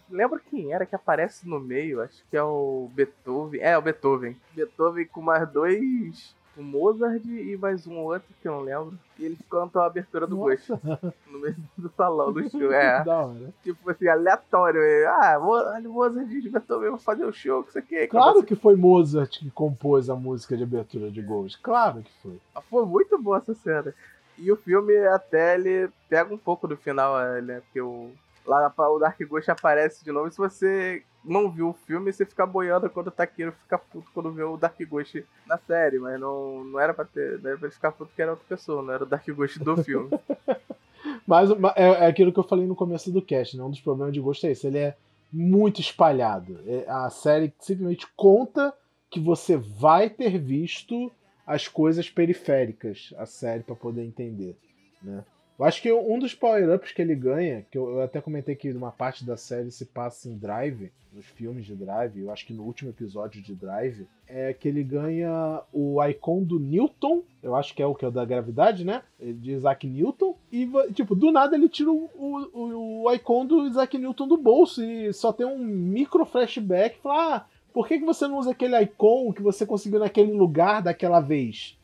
Lembro 0.09 0.41
quem 0.41 0.73
era 0.73 0.86
que 0.86 0.93
aparece 0.93 1.47
no 1.47 1.57
meio, 1.57 2.01
acho 2.01 2.21
que 2.30 2.36
é 2.36 2.43
o 2.43 2.89
Beethoven. 2.93 3.61
É, 3.61 3.78
o 3.78 3.82
Beethoven. 3.82 4.36
Beethoven 4.53 5.05
com 5.05 5.21
mais 5.21 5.49
dois. 5.49 6.36
O 6.58 6.64
Mozart 6.64 7.24
e 7.26 7.58
mais 7.58 7.86
um 7.86 7.97
outro 7.97 8.28
que 8.41 8.47
eu 8.47 8.53
não 8.53 8.62
lembro. 8.62 8.97
E 9.20 9.26
eles 9.26 9.38
cantam 9.49 9.82
a 9.82 9.86
abertura 9.88 10.26
do 10.26 10.38
Ghost 10.38 10.72
Nossa, 10.72 11.14
no 11.30 11.39
meio 11.39 11.56
do 11.78 11.89
salão 11.89 12.32
do 12.32 12.49
show. 12.49 12.72
É. 12.72 13.03
da 13.06 13.26
hora. 13.26 13.53
Tipo 13.64 13.89
assim, 13.91 14.08
aleatório. 14.08 14.82
é, 14.82 15.06
Ah, 15.06 15.38
olha 15.39 15.89
o 15.89 15.93
Mozart 15.93 16.28
Beethoven 16.28 16.91
vai 16.91 16.99
fazer 16.99 17.26
o 17.26 17.34
show, 17.34 17.64
que 17.64 17.70
isso 17.70 17.80
aqui. 17.80 18.08
Claro 18.08 18.43
que 18.43 18.56
foi 18.56 18.76
Mozart 18.76 19.39
que 19.39 19.51
compôs 19.51 20.10
a 20.10 20.16
música 20.16 20.56
de 20.56 20.64
abertura 20.64 21.12
de 21.12 21.22
Ghost. 21.22 21.60
Claro 21.62 22.01
que 22.01 22.12
foi. 22.22 22.39
Foi 22.70 22.86
muito 22.86 23.18
boa 23.18 23.38
essa 23.38 23.53
cena. 23.53 23.93
E 24.38 24.51
o 24.51 24.56
filme 24.58 24.95
até 25.08 25.56
ele 25.56 25.89
pega 26.10 26.34
um 26.34 26.38
pouco 26.38 26.68
do 26.68 26.76
final, 26.76 27.18
né? 27.41 27.62
Porque 27.62 27.82
o, 27.82 28.12
lá 28.46 28.72
o 28.78 29.00
Dark 29.00 29.20
Ghost 29.28 29.50
aparece 29.52 30.04
de 30.04 30.12
novo. 30.12 30.28
E 30.28 30.32
se 30.32 30.38
você 30.38 31.04
não 31.24 31.50
viu 31.50 31.70
o 31.70 31.74
filme, 31.74 32.12
você 32.14 32.26
fica 32.26 32.46
boiando 32.46 32.89
quando 32.89 33.08
o 33.08 33.12
Taqueiro 33.12 33.52
fica 33.52 33.78
puto 33.78 34.08
quando 34.14 34.32
vê 34.32 34.43
o 34.43 34.58
Dark 34.58 34.80
Ghost 34.88 35.26
na 35.48 35.58
série. 35.58 35.98
Mas 36.00 36.20
não, 36.20 36.64
não 36.64 36.80
era 36.80 36.93
pra 36.93 37.06
ter. 37.06 37.39
Não 37.41 37.50
era 37.50 37.58
pra 37.58 37.68
ele 37.68 37.76
ficar 37.76 37.91
puto 37.91 38.12
que 38.16 38.22
era 38.22 38.32
outra 38.32 38.46
pessoa, 38.48 38.82
não 38.82 38.93
era 38.93 39.04
o 39.04 39.08
Dark 39.08 39.28
Ghost 39.30 39.60
do 39.60 39.78
filme. 39.84 40.10
Mas 41.28 41.50
ma- 41.58 41.74
é, 41.76 41.84
é 41.88 42.06
aquilo 42.08 42.32
que 42.34 42.39
eu 42.39 42.43
falei 42.43 42.66
no 42.66 42.76
começo 42.76 43.12
do 43.12 43.22
cast, 43.22 43.56
né? 43.58 43.64
Um 43.64 43.70
dos 43.70 43.82
problemas 43.82 44.14
de 44.14 44.20
Ghost 44.20 44.46
é 44.46 44.52
esse. 44.52 44.66
Ele 44.68 44.78
é 44.80 44.96
muito 45.32 45.80
espalhado. 45.82 46.60
É- 46.68 46.86
A 46.88 47.10
série 47.10 47.54
simplesmente 47.60 48.08
conta 48.16 48.74
que 49.10 49.20
você 49.20 49.56
vai 49.58 50.10
ter 50.10 50.38
visto 50.38 51.12
as 51.46 51.68
coisas 51.68 52.10
periféricas, 52.10 53.14
a 53.18 53.26
série, 53.26 53.62
pra 53.64 53.76
poder 53.76 54.04
entender, 54.04 54.56
né? 55.02 55.24
Eu 55.58 55.66
acho 55.66 55.82
que 55.82 55.91
um 55.91 56.20
dos 56.20 56.34
power-ups 56.34 56.91
que 56.91 57.01
ele 57.01 57.16
ganha, 57.16 57.66
que 57.72 57.78
eu, 57.78 57.89
eu 57.89 58.01
até 58.01 58.20
comentei 58.20 58.56
que 58.56 58.72
uma 58.72 58.91
parte 58.91 59.26
da 59.26 59.38
série 59.38 59.72
se 59.72 59.86
passa 59.86 60.30
em 60.30 60.38
Drive, 60.38 60.91
nos 61.16 61.26
filmes 61.28 61.66
de 61.66 61.74
Drive, 61.74 62.20
eu 62.20 62.30
acho 62.30 62.45
que 62.45 62.53
no 62.53 62.64
último 62.64 62.89
episódio 62.89 63.41
de 63.41 63.56
Drive, 63.56 64.06
é 64.28 64.53
que 64.53 64.68
ele 64.68 64.84
ganha 64.84 65.62
o 65.72 66.03
Icon 66.03 66.43
do 66.43 66.60
Newton, 66.60 67.24
eu 67.41 67.56
acho 67.56 67.74
que 67.74 67.82
é 67.82 67.86
o 67.86 67.95
que 67.95 68.03
é 68.03 68.08
o 68.10 68.12
da 68.12 68.26
gravidade, 68.26 68.84
né? 68.84 69.01
De 69.18 69.53
Isaac 69.53 69.88
Newton, 69.88 70.36
e 70.51 70.70
tipo, 70.93 71.16
do 71.16 71.32
nada 71.32 71.56
ele 71.56 71.70
tira 71.70 71.89
o, 71.89 72.10
o, 72.14 73.03
o 73.03 73.14
Icon 73.14 73.45
do 73.45 73.66
Isaac 73.66 73.97
Newton 73.97 74.28
do 74.28 74.38
bolso 74.38 74.84
e 74.84 75.14
só 75.14 75.32
tem 75.32 75.45
um 75.45 75.58
micro 75.58 76.26
flashback 76.26 76.97
e 76.97 77.01
fala: 77.01 77.36
ah, 77.36 77.45
por 77.74 77.88
que, 77.88 77.99
que 77.99 78.06
você 78.06 78.28
não 78.28 78.38
usa 78.38 78.51
aquele 78.51 78.80
Icon 78.82 79.32
que 79.32 79.41
você 79.41 79.66
conseguiu 79.66 79.99
naquele 79.99 80.34
lugar 80.34 80.82
daquela 80.82 81.22
vez? 81.22 81.74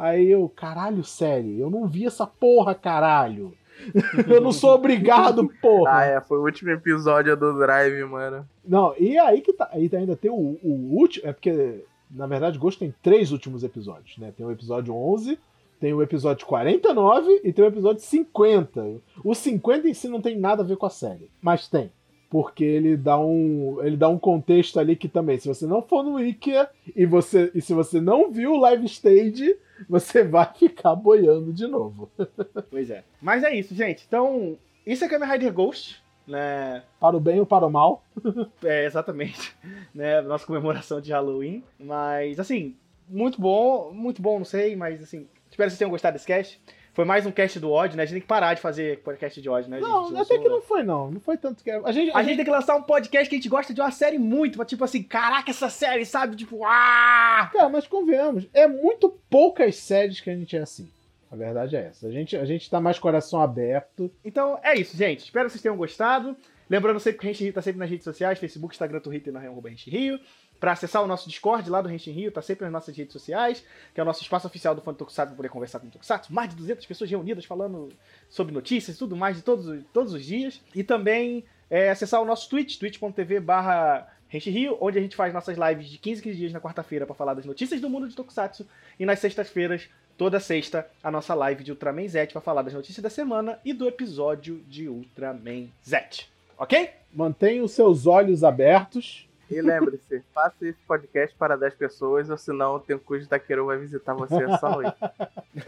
Aí 0.00 0.30
eu, 0.30 0.48
caralho, 0.48 1.04
série, 1.04 1.60
eu 1.60 1.68
não 1.68 1.86
vi 1.86 2.06
essa 2.06 2.26
porra, 2.26 2.74
caralho. 2.74 3.52
eu 4.26 4.40
não 4.40 4.50
sou 4.50 4.74
obrigado, 4.74 5.46
porra. 5.60 5.90
Ah, 5.94 6.04
é, 6.04 6.20
foi 6.22 6.38
o 6.38 6.44
último 6.44 6.70
episódio 6.70 7.36
do 7.36 7.58
Drive, 7.58 8.02
mano. 8.04 8.48
Não, 8.66 8.94
e 8.98 9.18
aí 9.18 9.42
que 9.42 9.52
tá. 9.52 9.68
Aí 9.70 9.90
ainda 9.92 10.16
tem 10.16 10.30
o, 10.30 10.58
o 10.62 10.96
último. 10.98 11.28
É 11.28 11.34
porque, 11.34 11.84
na 12.10 12.26
verdade, 12.26 12.58
Ghost 12.58 12.80
tem 12.80 12.94
três 13.02 13.30
últimos 13.30 13.62
episódios, 13.62 14.16
né? 14.16 14.32
Tem 14.34 14.46
o 14.46 14.50
episódio 14.50 14.96
11, 14.96 15.38
tem 15.78 15.92
o 15.92 16.00
episódio 16.00 16.46
49 16.46 17.42
e 17.44 17.52
tem 17.52 17.62
o 17.62 17.68
episódio 17.68 18.00
50. 18.02 19.02
O 19.22 19.34
50 19.34 19.86
em 19.86 19.92
si 19.92 20.08
não 20.08 20.22
tem 20.22 20.38
nada 20.38 20.62
a 20.62 20.66
ver 20.66 20.78
com 20.78 20.86
a 20.86 20.90
série, 20.90 21.28
mas 21.42 21.68
tem 21.68 21.92
porque 22.30 22.62
ele 22.62 22.96
dá 22.96 23.18
um 23.18 23.78
ele 23.82 23.96
dá 23.96 24.08
um 24.08 24.18
contexto 24.18 24.78
ali 24.78 24.94
que 24.94 25.08
também 25.08 25.36
se 25.38 25.48
você 25.48 25.66
não 25.66 25.82
for 25.82 26.04
no 26.04 26.20
IKEA 26.20 26.70
e 26.94 27.04
você 27.04 27.50
e 27.52 27.60
se 27.60 27.74
você 27.74 28.00
não 28.00 28.30
viu 28.30 28.52
o 28.52 28.60
live 28.60 28.86
stage 28.86 29.56
você 29.90 30.22
vai 30.22 30.48
ficar 30.54 30.94
boiando 30.94 31.52
de 31.52 31.66
novo. 31.66 32.08
Pois 32.70 32.88
é. 32.88 33.02
Mas 33.20 33.42
é 33.42 33.52
isso 33.54 33.74
gente. 33.74 34.04
Então 34.06 34.56
isso 34.86 35.04
é 35.04 35.08
Kamen 35.08 35.28
Rider 35.28 35.52
Ghost 35.52 36.00
né? 36.26 36.84
Para 37.00 37.16
o 37.16 37.20
bem 37.20 37.40
ou 37.40 37.46
para 37.46 37.66
o 37.66 37.70
mal. 37.70 38.04
É 38.62 38.84
exatamente 38.84 39.56
né? 39.92 40.20
Nossa 40.20 40.46
comemoração 40.46 41.00
de 41.00 41.10
Halloween. 41.10 41.64
Mas 41.78 42.38
assim 42.38 42.76
muito 43.08 43.40
bom 43.40 43.90
muito 43.92 44.22
bom 44.22 44.38
não 44.38 44.44
sei 44.44 44.76
mas 44.76 45.02
assim 45.02 45.26
espero 45.50 45.68
que 45.68 45.70
vocês 45.70 45.78
tenham 45.78 45.90
gostado 45.90 46.12
desse 46.12 46.28
cast 46.28 46.60
foi 46.92 47.04
mais 47.04 47.24
um 47.24 47.30
cast 47.30 47.58
do 47.60 47.70
ódio, 47.70 47.96
né? 47.96 48.02
A 48.02 48.06
gente 48.06 48.14
tem 48.14 48.22
que 48.22 48.26
parar 48.26 48.54
de 48.54 48.60
fazer 48.60 48.98
podcast 49.00 49.40
de 49.40 49.48
ódio, 49.48 49.70
né, 49.70 49.80
não, 49.80 50.08
gente? 50.08 50.20
Até 50.20 50.38
que 50.38 50.48
não 50.48 50.60
foi, 50.60 50.82
não. 50.82 51.10
Não 51.10 51.20
foi 51.20 51.36
tanto 51.36 51.62
que. 51.62 51.70
A 51.70 51.92
gente, 51.92 52.10
a, 52.10 52.16
a 52.16 52.18
gente... 52.18 52.28
gente 52.28 52.36
tem 52.36 52.44
que 52.44 52.50
lançar 52.50 52.76
um 52.76 52.82
podcast 52.82 53.28
que 53.28 53.36
a 53.36 53.38
gente 53.38 53.48
gosta 53.48 53.72
de 53.72 53.80
uma 53.80 53.90
série 53.90 54.18
muito. 54.18 54.64
Tipo 54.64 54.84
assim, 54.84 55.02
caraca, 55.02 55.50
essa 55.50 55.70
série, 55.70 56.04
sabe? 56.04 56.36
Tipo, 56.36 56.64
ah! 56.64 57.50
Cara, 57.52 57.68
mas 57.68 57.86
convenhamos, 57.86 58.46
é 58.52 58.66
muito 58.66 59.08
poucas 59.28 59.76
séries 59.76 60.20
que 60.20 60.30
a 60.30 60.36
gente 60.36 60.56
é 60.56 60.60
assim. 60.60 60.88
A 61.30 61.36
verdade 61.36 61.76
é 61.76 61.86
essa. 61.86 62.08
A 62.08 62.10
gente, 62.10 62.36
a 62.36 62.44
gente 62.44 62.68
tá 62.68 62.80
mais 62.80 62.98
coração 62.98 63.40
aberto. 63.40 64.10
Então 64.24 64.58
é 64.62 64.74
isso, 64.74 64.96
gente. 64.96 65.20
Espero 65.20 65.46
que 65.46 65.52
vocês 65.52 65.62
tenham 65.62 65.76
gostado. 65.76 66.36
Lembrando 66.68 66.98
sempre 67.00 67.20
que 67.20 67.28
a 67.28 67.32
gente 67.32 67.52
tá 67.52 67.62
sempre 67.62 67.78
nas 67.78 67.90
redes 67.90 68.04
sociais, 68.04 68.38
Facebook, 68.38 68.74
Instagram, 68.74 69.00
Twitter, 69.00 69.32
na 69.32 69.40
Rio. 69.40 70.20
Para 70.60 70.72
acessar 70.72 71.02
o 71.02 71.06
nosso 71.06 71.26
Discord 71.26 71.68
lá 71.70 71.80
do 71.80 71.88
Renshin 71.88 72.10
Rio, 72.10 72.30
tá 72.30 72.42
sempre 72.42 72.64
nas 72.64 72.72
nossas 72.72 72.94
redes 72.94 73.14
sociais, 73.14 73.64
que 73.94 73.98
é 73.98 74.02
o 74.02 74.06
nosso 74.06 74.22
espaço 74.22 74.46
oficial 74.46 74.74
do 74.74 74.82
Fã 74.82 74.92
Tokusatsu 74.92 75.30
para 75.30 75.36
poder 75.36 75.48
conversar 75.48 75.80
com 75.80 75.86
o 75.86 75.90
Tokusatsu. 75.90 76.30
Mais 76.32 76.50
de 76.50 76.56
200 76.56 76.84
pessoas 76.84 77.10
reunidas 77.10 77.46
falando 77.46 77.88
sobre 78.28 78.52
notícias 78.52 78.94
e 78.94 78.98
tudo 78.98 79.16
mais 79.16 79.36
de 79.36 79.42
todos, 79.42 79.82
todos 79.90 80.12
os 80.12 80.22
dias. 80.22 80.60
E 80.74 80.84
também 80.84 81.42
é, 81.70 81.88
acessar 81.88 82.20
o 82.20 82.26
nosso 82.26 82.46
Twitch, 82.50 82.78
twitch.tv 82.78 83.40
barra 83.40 84.06
Rio, 84.28 84.76
onde 84.82 84.98
a 84.98 85.02
gente 85.02 85.16
faz 85.16 85.32
nossas 85.32 85.56
lives 85.56 85.88
de 85.88 85.96
15 85.96 86.22
15 86.22 86.36
dias 86.36 86.52
na 86.52 86.60
quarta-feira 86.60 87.06
para 87.06 87.14
falar 87.14 87.32
das 87.32 87.46
notícias 87.46 87.80
do 87.80 87.88
mundo 87.88 88.06
de 88.06 88.14
Tokusatsu. 88.14 88.68
E 88.98 89.06
nas 89.06 89.18
sextas-feiras, 89.18 89.88
toda 90.18 90.38
sexta, 90.38 90.86
a 91.02 91.10
nossa 91.10 91.32
live 91.32 91.64
de 91.64 91.70
Ultraman 91.72 92.06
Z 92.06 92.26
para 92.26 92.42
falar 92.42 92.60
das 92.60 92.74
notícias 92.74 93.02
da 93.02 93.08
semana 93.08 93.58
e 93.64 93.72
do 93.72 93.88
episódio 93.88 94.62
de 94.68 94.90
Ultraman 94.90 95.68
Z. 95.82 96.26
Ok? 96.58 96.90
Mantenha 97.14 97.64
os 97.64 97.72
seus 97.72 98.06
olhos 98.06 98.44
abertos 98.44 99.29
e 99.50 99.60
lembre-se, 99.60 100.22
faça 100.32 100.66
esse 100.66 100.78
podcast 100.86 101.36
para 101.36 101.56
10 101.56 101.74
pessoas, 101.74 102.30
ou 102.30 102.38
senão 102.38 102.76
o 102.76 102.80
Tenku 102.80 103.18
de 103.18 103.26
Taqueiro 103.26 103.66
vai 103.66 103.78
visitar 103.78 104.14
você 104.14 104.42
essa 104.44 104.70
noite. 104.70 104.96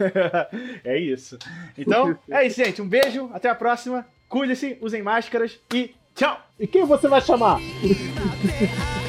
é 0.83 0.97
isso. 0.97 1.37
Então, 1.77 2.17
é 2.29 2.47
isso, 2.47 2.63
gente. 2.63 2.81
Um 2.81 2.87
beijo, 2.87 3.29
até 3.33 3.49
a 3.49 3.55
próxima. 3.55 4.05
Cuide-se, 4.29 4.77
usem 4.81 5.03
máscaras 5.03 5.59
e 5.73 5.93
tchau! 6.15 6.39
E 6.59 6.65
quem 6.65 6.85
você 6.85 7.07
vai 7.07 7.21
chamar? 7.21 7.59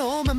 No 0.00 0.29